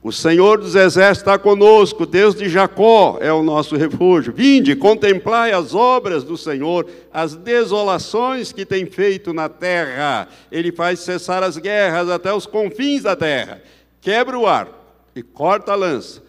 O 0.03 0.11
Senhor 0.11 0.59
dos 0.59 0.75
Exércitos 0.75 1.19
está 1.19 1.39
conosco, 1.39 2.05
Deus 2.05 2.35
de 2.35 2.49
Jacó 2.49 3.17
é 3.21 3.31
o 3.31 3.41
nosso 3.41 3.77
refúgio. 3.77 4.33
Vinde, 4.33 4.75
contemplai 4.75 5.53
as 5.53 5.73
obras 5.73 6.25
do 6.25 6.35
Senhor, 6.35 6.85
as 7.09 7.37
desolações 7.37 8.51
que 8.51 8.65
tem 8.65 8.85
feito 8.85 9.31
na 9.31 9.47
terra. 9.47 10.27
Ele 10.51 10.73
faz 10.73 10.99
cessar 10.99 11.41
as 11.41 11.55
guerras 11.55 12.09
até 12.09 12.33
os 12.33 12.45
confins 12.45 13.03
da 13.03 13.15
terra. 13.15 13.63
Quebra 14.01 14.37
o 14.37 14.45
ar 14.45 14.67
e 15.15 15.23
corta 15.23 15.71
a 15.71 15.75
lança, 15.75 16.21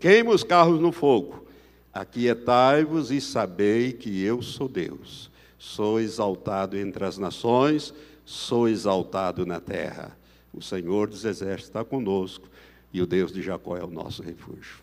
queima 0.00 0.30
os 0.30 0.42
carros 0.42 0.80
no 0.80 0.90
fogo. 0.90 1.46
Aquietai-vos 1.92 3.10
e 3.10 3.20
sabei 3.20 3.92
que 3.92 4.24
eu 4.24 4.40
sou 4.40 4.70
Deus. 4.70 5.30
Sou 5.58 6.00
exaltado 6.00 6.78
entre 6.78 7.04
as 7.04 7.18
nações, 7.18 7.92
sou 8.24 8.66
exaltado 8.66 9.44
na 9.44 9.60
terra. 9.60 10.16
O 10.50 10.62
Senhor 10.62 11.08
dos 11.08 11.26
Exércitos 11.26 11.68
está 11.68 11.84
conosco 11.84 12.48
e 12.92 13.02
o 13.02 13.06
Deus 13.06 13.32
de 13.32 13.42
Jacó 13.42 13.76
é 13.76 13.84
o 13.84 13.88
nosso 13.88 14.22
refúgio. 14.22 14.78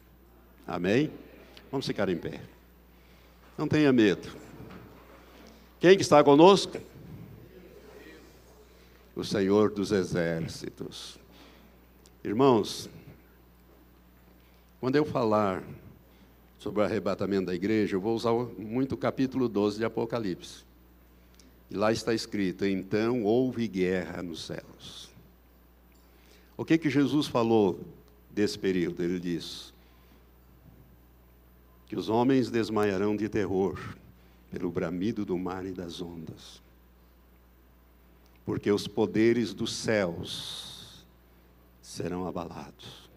Amém? 0.67 1.11
Vamos 1.71 1.85
ficar 1.85 2.09
em 2.09 2.17
pé. 2.17 2.41
Não 3.57 3.67
tenha 3.67 3.91
medo. 3.91 4.29
Quem 5.79 5.95
que 5.95 6.01
está 6.01 6.23
conosco? 6.23 6.77
O 9.15 9.23
Senhor 9.23 9.71
dos 9.71 9.91
Exércitos. 9.91 11.17
Irmãos, 12.23 12.89
quando 14.79 14.95
eu 14.95 15.05
falar 15.05 15.63
sobre 16.59 16.81
o 16.81 16.83
arrebatamento 16.83 17.47
da 17.47 17.55
igreja, 17.55 17.95
eu 17.95 18.01
vou 18.01 18.15
usar 18.15 18.31
muito 18.57 18.93
o 18.93 18.97
capítulo 18.97 19.47
12 19.47 19.77
de 19.77 19.85
Apocalipse. 19.85 20.65
E 21.69 21.75
lá 21.75 21.91
está 21.91 22.13
escrito: 22.13 22.65
então 22.65 23.23
houve 23.23 23.67
guerra 23.67 24.21
nos 24.21 24.45
céus. 24.45 25.09
O 26.57 26.63
que 26.63 26.77
que 26.77 26.89
Jesus 26.89 27.27
falou 27.27 27.79
desse 28.35 28.59
período? 28.59 29.01
Ele 29.01 29.19
diz 29.19 29.73
que 31.87 31.95
os 31.95 32.09
homens 32.09 32.51
desmaiarão 32.51 33.15
de 33.15 33.27
terror 33.27 33.79
pelo 34.51 34.69
bramido 34.69 35.25
do 35.25 35.37
mar 35.37 35.65
e 35.65 35.71
das 35.71 36.01
ondas, 36.01 36.61
porque 38.45 38.71
os 38.71 38.87
poderes 38.87 39.53
dos 39.53 39.73
céus 39.73 41.05
serão 41.81 42.27
abalados. 42.27 43.09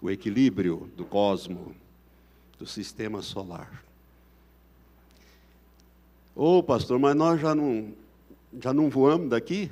O 0.00 0.10
equilíbrio 0.10 0.90
do 0.96 1.04
cosmo, 1.04 1.74
do 2.58 2.66
sistema 2.66 3.22
solar 3.22 3.84
Ô 6.36 6.58
oh, 6.58 6.62
pastor, 6.64 6.98
mas 6.98 7.14
nós 7.14 7.40
já 7.40 7.54
não, 7.54 7.92
já 8.60 8.74
não 8.74 8.90
voamos 8.90 9.30
daqui? 9.30 9.70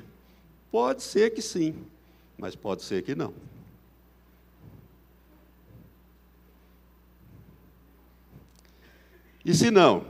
Pode 0.70 1.02
ser 1.02 1.30
que 1.30 1.42
sim, 1.42 1.74
mas 2.38 2.54
pode 2.54 2.82
ser 2.82 3.02
que 3.02 3.16
não. 3.16 3.34
E 9.44 9.52
se 9.52 9.70
não? 9.70 10.04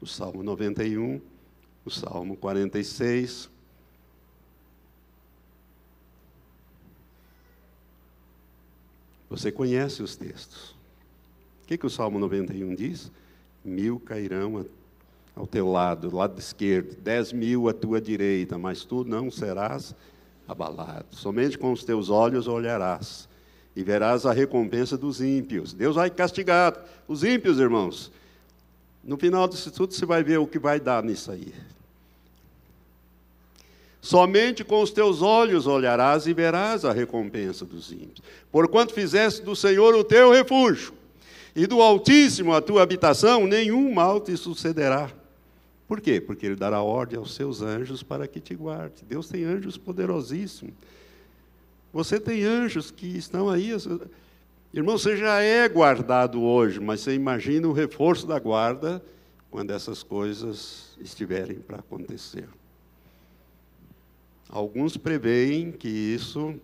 O 0.00 0.06
Salmo 0.06 0.42
91, 0.42 1.20
o 1.84 1.90
Salmo 1.90 2.36
46. 2.36 3.50
Você 9.28 9.52
conhece 9.52 10.02
os 10.02 10.16
textos. 10.16 10.70
O 11.62 11.66
que, 11.66 11.78
que 11.78 11.86
o 11.86 11.90
Salmo 11.90 12.18
91 12.18 12.74
diz? 12.74 13.10
Mil 13.64 14.00
cairão 14.00 14.66
ao 15.36 15.46
teu 15.46 15.70
lado, 15.70 16.14
lado 16.14 16.38
esquerdo, 16.38 16.96
dez 17.00 17.32
mil 17.32 17.68
à 17.68 17.72
tua 17.72 18.00
direita, 18.00 18.58
mas 18.58 18.84
tu 18.84 19.04
não 19.04 19.30
serás 19.30 19.94
abalado. 20.48 21.14
Somente 21.14 21.56
com 21.56 21.72
os 21.72 21.84
teus 21.84 22.10
olhos 22.10 22.46
olharás 22.48 23.28
e 23.74 23.82
verás 23.82 24.26
a 24.26 24.32
recompensa 24.32 24.96
dos 24.96 25.20
ímpios. 25.20 25.72
Deus 25.72 25.96
vai 25.96 26.10
castigar 26.10 26.76
os 27.08 27.24
ímpios, 27.24 27.58
irmãos. 27.58 28.10
No 29.02 29.16
final 29.16 29.48
disso 29.48 29.70
tudo, 29.70 29.94
você 29.94 30.06
vai 30.06 30.22
ver 30.22 30.38
o 30.38 30.46
que 30.46 30.58
vai 30.58 30.78
dar 30.78 31.02
nisso 31.02 31.30
aí. 31.30 31.52
Somente 34.00 34.64
com 34.64 34.82
os 34.82 34.90
teus 34.90 35.22
olhos 35.22 35.66
olharás 35.66 36.26
e 36.26 36.34
verás 36.34 36.84
a 36.84 36.92
recompensa 36.92 37.64
dos 37.64 37.92
ímpios. 37.92 38.20
Porquanto 38.50 38.92
fizeste 38.92 39.42
do 39.42 39.54
Senhor 39.54 39.94
o 39.94 40.02
teu 40.02 40.32
refúgio, 40.32 40.92
e 41.54 41.66
do 41.66 41.80
Altíssimo 41.80 42.52
a 42.52 42.60
tua 42.60 42.82
habitação, 42.82 43.46
nenhum 43.46 43.92
mal 43.92 44.20
te 44.20 44.36
sucederá. 44.36 45.10
Por 45.86 46.00
quê? 46.00 46.20
Porque 46.20 46.46
Ele 46.46 46.56
dará 46.56 46.82
ordem 46.82 47.18
aos 47.18 47.34
seus 47.34 47.60
anjos 47.60 48.02
para 48.02 48.26
que 48.26 48.40
te 48.40 48.54
guarde. 48.54 49.04
Deus 49.06 49.28
tem 49.28 49.44
anjos 49.44 49.76
poderosíssimos. 49.76 50.74
Você 51.92 52.18
tem 52.18 52.42
anjos 52.44 52.90
que 52.90 53.06
estão 53.06 53.50
aí. 53.50 53.70
Irmão, 54.72 54.96
você 54.96 55.16
já 55.16 55.40
é 55.40 55.68
guardado 55.68 56.40
hoje, 56.40 56.80
mas 56.80 57.00
você 57.00 57.14
imagina 57.14 57.68
o 57.68 57.72
reforço 57.72 58.26
da 58.26 58.38
guarda 58.38 59.04
quando 59.50 59.70
essas 59.70 60.02
coisas 60.02 60.96
estiverem 60.98 61.58
para 61.58 61.78
acontecer. 61.78 62.48
Alguns 64.48 64.96
preveem 64.96 65.70
que 65.70 65.88
isso 65.88 66.54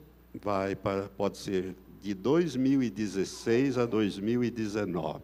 vai 0.42 0.74
para, 0.74 1.09
pode 1.09 1.36
ser 1.36 1.74
de 2.02 2.14
2016 2.14 3.76
a 3.76 3.84
2019. 3.84 5.20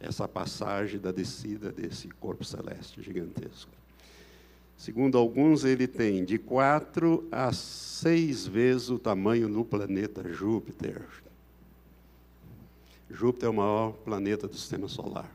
Essa 0.00 0.28
passagem 0.28 1.00
da 1.00 1.10
descida 1.10 1.72
desse 1.72 2.08
corpo 2.08 2.44
celeste 2.44 3.02
gigantesco. 3.02 3.77
Segundo 4.78 5.18
alguns, 5.18 5.64
ele 5.64 5.88
tem 5.88 6.24
de 6.24 6.38
quatro 6.38 7.26
a 7.32 7.52
seis 7.52 8.46
vezes 8.46 8.88
o 8.90 8.98
tamanho 8.98 9.48
do 9.48 9.64
planeta 9.64 10.32
Júpiter. 10.32 11.02
Júpiter 13.10 13.48
é 13.48 13.50
o 13.50 13.54
maior 13.54 13.90
planeta 14.04 14.46
do 14.46 14.54
sistema 14.54 14.86
solar. 14.86 15.28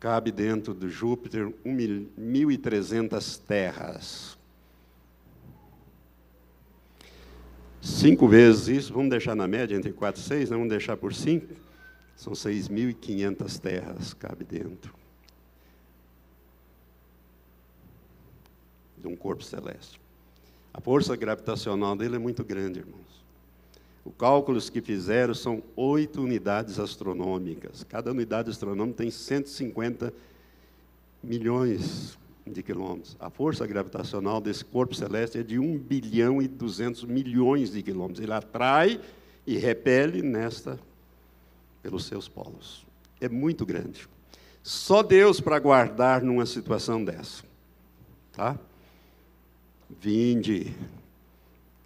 Cabe 0.00 0.32
dentro 0.32 0.74
de 0.74 0.90
Júpiter 0.90 1.48
1.300 1.64 3.40
terras. 3.46 4.36
cinco 7.80 8.26
vezes 8.26 8.66
isso, 8.66 8.94
vamos 8.94 9.10
deixar 9.10 9.36
na 9.36 9.46
média 9.46 9.76
entre 9.76 9.92
4 9.92 10.20
e 10.20 10.24
6, 10.24 10.48
vamos 10.48 10.68
deixar 10.70 10.96
por 10.96 11.14
5, 11.14 11.54
são 12.16 12.32
6.500 12.32 13.58
terras 13.60 14.14
cabe 14.14 14.42
dentro 14.42 15.03
de 19.04 19.08
um 19.08 19.14
corpo 19.14 19.44
celeste. 19.44 20.00
A 20.72 20.80
força 20.80 21.14
gravitacional 21.14 21.94
dele 21.94 22.16
é 22.16 22.18
muito 22.18 22.42
grande, 22.42 22.80
irmãos. 22.80 23.22
Os 24.02 24.12
cálculos 24.18 24.70
que 24.70 24.80
fizeram 24.80 25.34
são 25.34 25.62
oito 25.76 26.22
unidades 26.22 26.78
astronômicas. 26.78 27.84
Cada 27.84 28.10
unidade 28.10 28.50
astronômica 28.50 28.98
tem 28.98 29.10
150 29.10 30.12
milhões 31.22 32.18
de 32.46 32.62
quilômetros. 32.62 33.16
A 33.20 33.30
força 33.30 33.66
gravitacional 33.66 34.40
desse 34.40 34.64
corpo 34.64 34.94
celeste 34.94 35.38
é 35.38 35.42
de 35.42 35.58
1 35.58 35.78
bilhão 35.78 36.42
e 36.42 36.48
200 36.48 37.04
milhões 37.04 37.72
de 37.72 37.82
quilômetros. 37.82 38.22
Ele 38.22 38.32
atrai 38.32 39.00
e 39.46 39.56
repele 39.56 40.22
nesta 40.22 40.78
pelos 41.82 42.06
seus 42.06 42.26
polos. 42.26 42.86
É 43.20 43.28
muito 43.28 43.64
grande. 43.64 44.08
Só 44.62 45.02
Deus 45.02 45.40
para 45.40 45.58
guardar 45.58 46.22
numa 46.22 46.46
situação 46.46 47.04
dessa. 47.04 47.44
Tá? 48.32 48.58
Vinde 50.00 50.74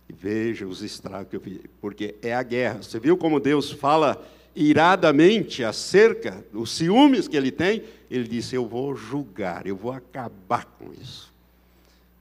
e 0.08 0.12
veja 0.12 0.66
os 0.66 0.82
estragos 0.82 1.28
que 1.28 1.36
eu 1.36 1.40
fiz, 1.40 1.60
porque 1.80 2.14
é 2.22 2.34
a 2.34 2.42
guerra. 2.42 2.82
Você 2.82 2.98
viu 2.98 3.16
como 3.16 3.38
Deus 3.38 3.70
fala 3.70 4.26
iradamente 4.56 5.62
acerca 5.62 6.44
dos 6.52 6.72
ciúmes 6.72 7.28
que 7.28 7.36
ele 7.36 7.52
tem, 7.52 7.84
ele 8.10 8.26
disse: 8.26 8.54
Eu 8.54 8.66
vou 8.66 8.96
julgar, 8.96 9.66
eu 9.66 9.76
vou 9.76 9.92
acabar 9.92 10.64
com 10.64 10.92
isso. 10.92 11.32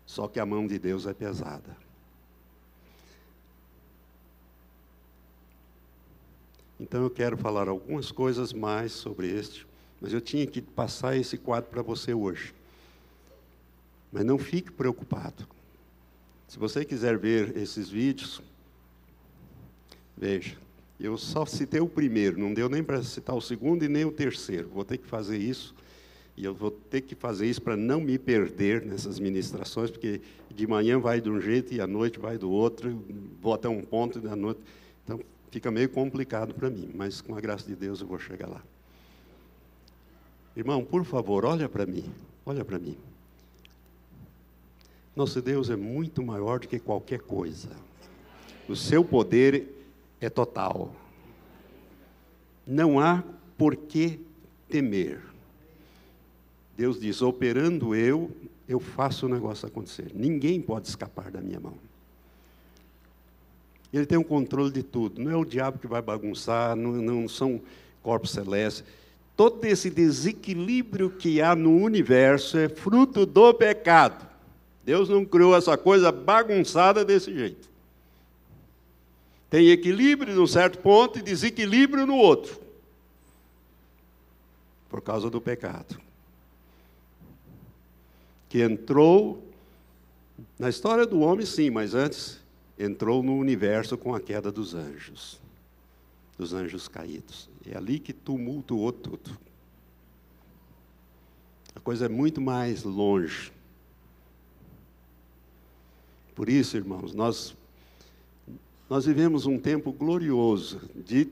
Só 0.06 0.28
que 0.28 0.40
a 0.40 0.46
mão 0.46 0.68
de 0.68 0.78
Deus 0.78 1.06
é 1.06 1.14
pesada. 1.14 1.76
Então 6.80 7.02
eu 7.02 7.10
quero 7.10 7.38
falar 7.38 7.68
algumas 7.68 8.12
coisas 8.12 8.54
mais 8.54 8.92
sobre 8.92 9.28
este, 9.28 9.66
mas 10.00 10.14
eu 10.14 10.22
tinha 10.22 10.46
que 10.46 10.62
passar 10.62 11.18
esse 11.18 11.38
quadro 11.38 11.70
para 11.72 11.82
você 11.82 12.14
hoje. 12.14 12.54
Mas 14.12 14.24
não 14.24 14.38
fique 14.38 14.72
preocupado. 14.72 15.48
Se 16.48 16.58
você 16.58 16.86
quiser 16.86 17.18
ver 17.18 17.58
esses 17.58 17.90
vídeos, 17.90 18.42
veja. 20.16 20.56
Eu 21.00 21.16
só 21.18 21.46
citei 21.46 21.80
o 21.80 21.88
primeiro, 21.88 22.40
não 22.40 22.54
deu 22.54 22.68
nem 22.68 22.84
para 22.84 23.04
citar 23.04 23.36
o 23.36 23.42
segundo 23.42 23.84
e 23.84 23.88
nem 23.88 24.04
o 24.06 24.12
terceiro. 24.12 24.68
Vou 24.70 24.84
ter 24.84 24.98
que 24.98 25.06
fazer 25.06 25.38
isso. 25.38 25.76
E 26.36 26.46
eu 26.46 26.54
vou 26.54 26.72
ter 26.72 27.02
que 27.02 27.16
fazer 27.16 27.48
isso 27.48 27.62
para 27.62 27.76
não 27.76 28.00
me 28.00 28.18
perder 28.18 28.84
nessas 28.86 29.20
ministrações, 29.20 29.92
porque 29.92 30.22
de 30.54 30.68
manhã 30.68 31.00
vai 31.00 31.20
de 31.20 31.30
um 31.30 31.40
jeito 31.40 31.74
e 31.74 31.82
à 31.82 31.88
noite 31.88 32.20
vai 32.20 32.38
do 32.38 32.50
outro, 32.50 33.04
vou 33.42 33.54
até 33.54 33.68
um 33.68 33.82
ponto 33.82 34.20
e 34.20 34.22
da 34.22 34.36
noite. 34.36 34.60
Então 35.04 35.20
fica 35.52 35.70
meio 35.72 35.90
complicado 35.90 36.54
para 36.54 36.70
mim, 36.70 36.92
mas 36.94 37.22
com 37.22 37.36
a 37.36 37.42
graça 37.42 37.66
de 37.66 37.76
Deus 37.76 38.02
eu 38.02 38.08
vou 38.08 38.20
chegar 38.20 38.48
lá. 38.48 38.64
Irmão, 40.56 40.84
por 40.84 41.04
favor, 41.06 41.46
olha 41.46 41.68
para 41.68 41.86
mim. 41.86 42.06
Olha 42.46 42.64
para 42.64 42.80
mim. 42.80 42.98
Nosso 45.18 45.42
Deus 45.42 45.72
é 45.72 45.76
muito 45.76 46.22
maior 46.22 46.60
do 46.60 46.68
que 46.68 46.78
qualquer 46.78 47.22
coisa. 47.22 47.70
O 48.70 48.76
seu 48.76 49.04
poder 49.04 49.68
é 50.22 50.30
total. 50.30 50.94
Não 52.68 53.00
há 53.00 53.24
por 53.58 53.76
que 53.76 54.20
temer. 54.70 55.20
Deus 56.78 57.00
diz: 57.00 57.24
operando 57.24 57.96
eu, 57.96 58.30
eu 58.70 58.80
faço 58.80 59.26
o 59.26 59.30
negócio 59.30 59.68
acontecer. 59.68 60.12
Ninguém 60.14 60.62
pode 60.62 60.88
escapar 60.88 61.32
da 61.32 61.42
minha 61.42 61.60
mão. 61.60 61.74
Ele 63.92 64.06
tem 64.06 64.20
o 64.20 64.24
controle 64.24 64.72
de 64.72 64.84
tudo. 64.84 65.20
Não 65.20 65.32
é 65.32 65.36
o 65.36 65.44
diabo 65.44 65.80
que 65.80 65.88
vai 65.88 66.04
bagunçar, 66.04 66.76
não, 66.76 66.92
não 66.92 67.28
são 67.28 67.60
corpos 68.04 68.30
celestes. 68.30 68.84
Todo 69.36 69.66
esse 69.66 69.90
desequilíbrio 69.90 71.10
que 71.10 71.42
há 71.42 71.56
no 71.56 71.76
universo 71.76 72.56
é 72.60 72.70
fruto 72.70 73.26
do 73.26 73.52
pecado. 73.52 74.37
Deus 74.88 75.10
não 75.10 75.26
criou 75.26 75.54
essa 75.54 75.78
coisa 75.78 76.14
bagunçada 76.14 77.04
desse 77.04 77.34
jeito. 77.34 77.70
Tem 79.50 79.68
equilíbrio 79.68 80.34
num 80.34 80.48
certo 80.48 80.78
ponto 80.78 81.20
e 81.20 81.22
desequilíbrio 81.22 82.08
no 82.08 82.16
outro. 82.16 82.58
Por 84.88 85.02
causa 85.02 85.30
do 85.30 85.42
pecado. 85.42 86.00
Que 88.48 88.62
entrou 88.62 89.44
na 90.58 90.70
história 90.70 91.06
do 91.06 91.20
homem, 91.20 91.46
sim, 91.46 91.70
mas 91.70 91.94
antes 91.94 92.40
entrou 92.80 93.22
no 93.22 93.36
universo 93.36 93.98
com 93.98 94.16
a 94.16 94.22
queda 94.22 94.54
dos 94.54 94.74
anjos, 94.74 95.42
dos 96.38 96.54
anjos 96.54 96.88
caídos. 96.88 97.50
É 97.70 97.76
ali 97.76 98.00
que 98.00 98.14
tumultuou 98.14 98.94
tudo. 98.94 99.38
A 101.76 101.82
coisa 101.82 102.06
é 102.06 102.10
muito 102.10 102.40
mais 102.40 102.84
longe. 102.84 103.57
Por 106.38 106.50
isso, 106.50 106.78
irmãos, 106.78 107.16
nós 107.16 107.56
nós 108.88 109.08
vivemos 109.08 109.48
um 109.48 109.58
tempo 109.58 109.92
glorioso 109.92 110.80
de, 110.96 111.28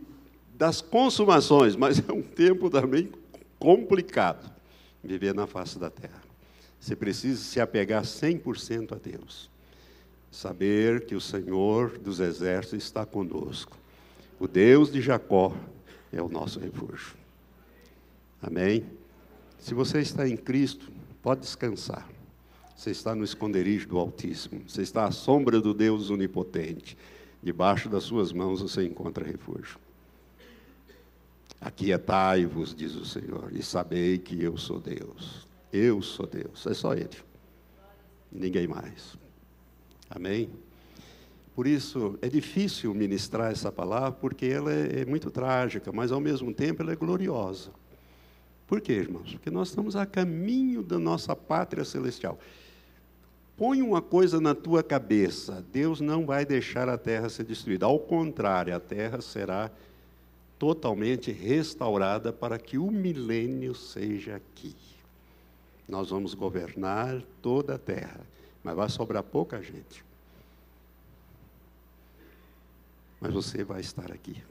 das 0.55 0.81
consumações, 0.81 1.75
mas 1.77 1.99
é 1.99 2.11
um 2.11 2.23
tempo 2.23 2.71
também 2.71 3.11
complicado 3.59 4.51
viver 5.03 5.35
na 5.35 5.45
face 5.45 5.77
da 5.77 5.91
terra. 5.91 6.23
Você 6.79 6.95
precisa 6.95 7.39
se 7.39 7.61
apegar 7.61 8.01
100% 8.01 8.93
a 8.93 8.95
Deus. 8.95 9.47
Saber 10.31 11.05
que 11.05 11.13
o 11.13 11.21
Senhor 11.21 11.99
dos 11.99 12.19
exércitos 12.19 12.83
está 12.83 13.05
conosco. 13.05 13.77
O 14.39 14.47
Deus 14.47 14.91
de 14.91 15.01
Jacó 15.01 15.55
é 16.11 16.19
o 16.19 16.27
nosso 16.27 16.59
refúgio. 16.59 17.15
Amém? 18.41 18.83
Se 19.59 19.75
você 19.75 19.99
está 19.99 20.27
em 20.27 20.35
Cristo, 20.35 20.91
pode 21.21 21.41
descansar. 21.41 22.14
Você 22.75 22.91
está 22.91 23.15
no 23.15 23.23
esconderijo 23.23 23.87
do 23.87 23.97
Altíssimo. 23.97 24.61
Você 24.67 24.81
está 24.81 25.05
à 25.05 25.11
sombra 25.11 25.61
do 25.61 25.73
Deus 25.73 26.09
Onipotente. 26.09 26.97
Debaixo 27.41 27.87
das 27.87 28.03
suas 28.03 28.33
mãos 28.33 28.61
você 28.61 28.83
encontra 28.83 29.25
refúgio. 29.25 29.79
Aquietai-vos, 31.61 32.75
diz 32.75 32.95
o 32.95 33.05
Senhor, 33.05 33.49
e 33.51 33.63
sabei 33.63 34.17
que 34.17 34.43
eu 34.43 34.57
sou 34.57 34.79
Deus. 34.79 35.47
Eu 35.71 36.01
sou 36.01 36.27
Deus, 36.27 36.65
é 36.67 36.73
só 36.73 36.93
Ele. 36.93 37.17
Ninguém 38.31 38.67
mais. 38.67 39.17
Amém? 40.09 40.49
Por 41.55 41.65
isso, 41.65 42.19
é 42.21 42.27
difícil 42.27 42.93
ministrar 42.93 43.51
essa 43.51 43.71
palavra, 43.71 44.11
porque 44.11 44.45
ela 44.45 44.73
é, 44.73 45.01
é 45.01 45.05
muito 45.05 45.31
trágica, 45.31 45.91
mas 45.91 46.11
ao 46.11 46.19
mesmo 46.19 46.53
tempo 46.53 46.81
ela 46.81 46.91
é 46.91 46.95
gloriosa. 46.95 47.71
Por 48.67 48.81
quê, 48.81 48.93
irmãos? 48.93 49.31
Porque 49.31 49.49
nós 49.49 49.69
estamos 49.69 49.95
a 49.95 50.05
caminho 50.05 50.83
da 50.83 50.99
nossa 50.99 51.35
pátria 51.35 51.85
celestial. 51.85 52.37
Põe 53.57 53.81
uma 53.81 54.01
coisa 54.01 54.41
na 54.41 54.53
tua 54.53 54.83
cabeça: 54.83 55.63
Deus 55.71 56.01
não 56.01 56.25
vai 56.25 56.45
deixar 56.45 56.89
a 56.89 56.97
terra 56.97 57.29
ser 57.29 57.43
destruída. 57.43 57.85
Ao 57.85 57.97
contrário, 57.97 58.75
a 58.75 58.79
terra 58.79 59.21
será 59.21 59.71
totalmente 60.59 61.31
restaurada 61.31 62.33
para 62.33 62.57
que 62.57 62.77
o 62.77 62.91
milênio 62.91 63.73
seja 63.73 64.35
aqui. 64.35 64.75
Nós 65.87 66.09
vamos 66.09 66.33
governar 66.33 67.21
toda 67.41 67.75
a 67.75 67.77
terra, 67.77 68.21
mas 68.63 68.75
vai 68.75 68.89
sobrar 68.89 69.23
pouca 69.23 69.61
gente. 69.61 70.03
Mas 73.21 73.33
você 73.33 73.63
vai 73.63 73.81
estar 73.81 74.11
aqui. 74.11 74.41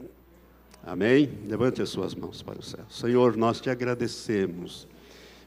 Amém? 0.83 1.29
Levante 1.47 1.81
as 1.81 1.89
suas 1.89 2.13
mãos 2.13 2.41
para 2.41 2.59
o 2.59 2.63
céu. 2.63 2.85
Senhor, 2.89 3.35
nós 3.35 3.59
te 3.59 3.69
agradecemos, 3.69 4.87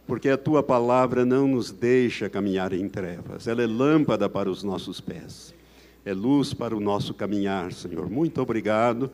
porque 0.08 0.30
a 0.30 0.38
tua 0.38 0.62
palavra 0.62 1.26
não 1.26 1.46
nos 1.46 1.70
deixa 1.70 2.30
caminhar 2.30 2.72
em 2.72 2.88
trevas, 2.88 3.46
ela 3.46 3.62
é 3.62 3.66
lâmpada 3.66 4.26
para 4.26 4.50
os 4.50 4.62
nossos 4.62 5.02
pés, 5.02 5.54
é 6.02 6.14
luz 6.14 6.54
para 6.54 6.74
o 6.74 6.80
nosso 6.80 7.12
caminhar, 7.12 7.74
Senhor. 7.74 8.08
Muito 8.08 8.40
obrigado 8.40 9.10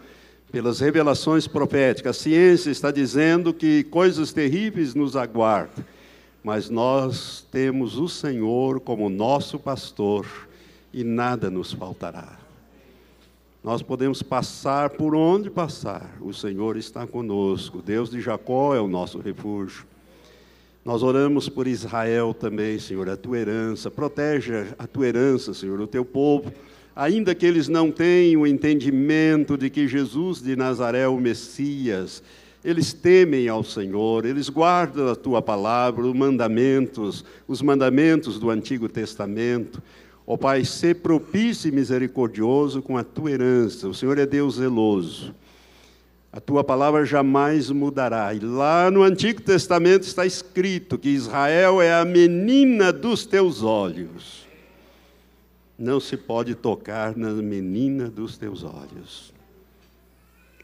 pelas 0.52 0.78
revelações 0.78 1.48
proféticas. 1.48 2.16
A 2.16 2.20
ciência 2.20 2.70
está 2.70 2.92
dizendo 2.92 3.52
que 3.52 3.82
coisas 3.82 4.32
terríveis 4.32 4.94
nos 4.94 5.16
aguardam, 5.16 5.84
mas 6.44 6.70
nós 6.70 7.44
temos 7.50 7.98
o 7.98 8.08
Senhor 8.08 8.78
como 8.78 9.10
nosso 9.10 9.58
pastor 9.58 10.24
e 10.92 11.02
nada 11.02 11.50
nos 11.50 11.72
faltará. 11.72 12.38
Nós 13.64 13.82
podemos 13.82 14.22
passar 14.22 14.90
por 14.90 15.16
onde 15.16 15.50
passar, 15.50 16.18
o 16.20 16.32
Senhor 16.32 16.76
está 16.76 17.04
conosco. 17.04 17.82
Deus 17.82 18.10
de 18.10 18.20
Jacó 18.20 18.76
é 18.76 18.80
o 18.80 18.86
nosso 18.86 19.18
refúgio. 19.18 19.92
Nós 20.84 21.02
oramos 21.02 21.48
por 21.48 21.66
Israel 21.66 22.34
também, 22.34 22.78
Senhor, 22.78 23.08
a 23.08 23.16
tua 23.16 23.38
herança. 23.38 23.90
Protege 23.90 24.66
a 24.78 24.86
tua 24.86 25.06
herança, 25.06 25.54
Senhor, 25.54 25.80
o 25.80 25.86
teu 25.86 26.04
povo. 26.04 26.52
Ainda 26.94 27.34
que 27.34 27.46
eles 27.46 27.68
não 27.68 27.90
tenham 27.90 28.42
o 28.42 28.46
entendimento 28.46 29.56
de 29.56 29.70
que 29.70 29.88
Jesus 29.88 30.42
de 30.42 30.54
Nazaré 30.54 31.00
é 31.00 31.08
o 31.08 31.18
Messias, 31.18 32.22
eles 32.62 32.92
temem 32.92 33.48
ao 33.48 33.64
Senhor, 33.64 34.26
eles 34.26 34.50
guardam 34.50 35.08
a 35.08 35.16
tua 35.16 35.40
palavra, 35.40 36.02
os 36.02 36.14
mandamentos, 36.14 37.24
os 37.48 37.62
mandamentos 37.62 38.38
do 38.38 38.50
Antigo 38.50 38.86
Testamento. 38.86 39.82
Ó 40.26 40.36
Pai, 40.36 40.64
ser 40.64 40.96
propício 40.96 41.68
e 41.68 41.72
misericordioso 41.72 42.82
com 42.82 42.96
a 42.96 43.04
tua 43.04 43.30
herança. 43.30 43.88
O 43.88 43.94
Senhor 43.94 44.18
é 44.18 44.26
Deus 44.26 44.56
zeloso. 44.56 45.34
A 46.34 46.40
tua 46.40 46.64
palavra 46.64 47.06
jamais 47.06 47.70
mudará. 47.70 48.34
E 48.34 48.40
lá 48.40 48.90
no 48.90 49.04
Antigo 49.04 49.40
Testamento 49.40 50.02
está 50.02 50.26
escrito 50.26 50.98
que 50.98 51.10
Israel 51.10 51.80
é 51.80 51.94
a 51.94 52.04
menina 52.04 52.92
dos 52.92 53.24
teus 53.24 53.62
olhos. 53.62 54.44
Não 55.78 56.00
se 56.00 56.16
pode 56.16 56.56
tocar 56.56 57.16
na 57.16 57.30
menina 57.30 58.10
dos 58.10 58.36
teus 58.36 58.64
olhos. 58.64 59.32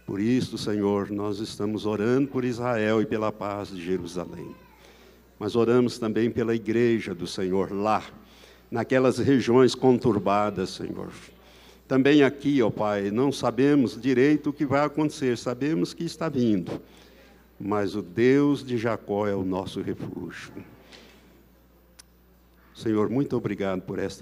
Por 0.04 0.18
isso, 0.18 0.58
Senhor, 0.58 1.08
nós 1.08 1.38
estamos 1.38 1.86
orando 1.86 2.26
por 2.26 2.44
Israel 2.44 3.00
e 3.00 3.06
pela 3.06 3.30
paz 3.30 3.68
de 3.68 3.80
Jerusalém. 3.80 4.52
Mas 5.38 5.54
oramos 5.54 6.00
também 6.00 6.32
pela 6.32 6.52
igreja 6.52 7.14
do 7.14 7.28
Senhor 7.28 7.72
lá 7.72 8.02
naquelas 8.68 9.18
regiões 9.18 9.76
conturbadas, 9.76 10.70
Senhor. 10.70 11.12
Também 11.90 12.22
aqui, 12.22 12.62
ó 12.62 12.70
Pai, 12.70 13.10
não 13.10 13.32
sabemos 13.32 14.00
direito 14.00 14.50
o 14.50 14.52
que 14.52 14.64
vai 14.64 14.84
acontecer, 14.84 15.36
sabemos 15.36 15.92
que 15.92 16.04
está 16.04 16.28
vindo, 16.28 16.80
mas 17.58 17.96
o 17.96 18.00
Deus 18.00 18.64
de 18.64 18.78
Jacó 18.78 19.26
é 19.26 19.34
o 19.34 19.42
nosso 19.42 19.82
refúgio. 19.82 20.52
Senhor, 22.72 23.10
muito 23.10 23.36
obrigado 23.36 23.82
por 23.82 23.98
esta 23.98 24.18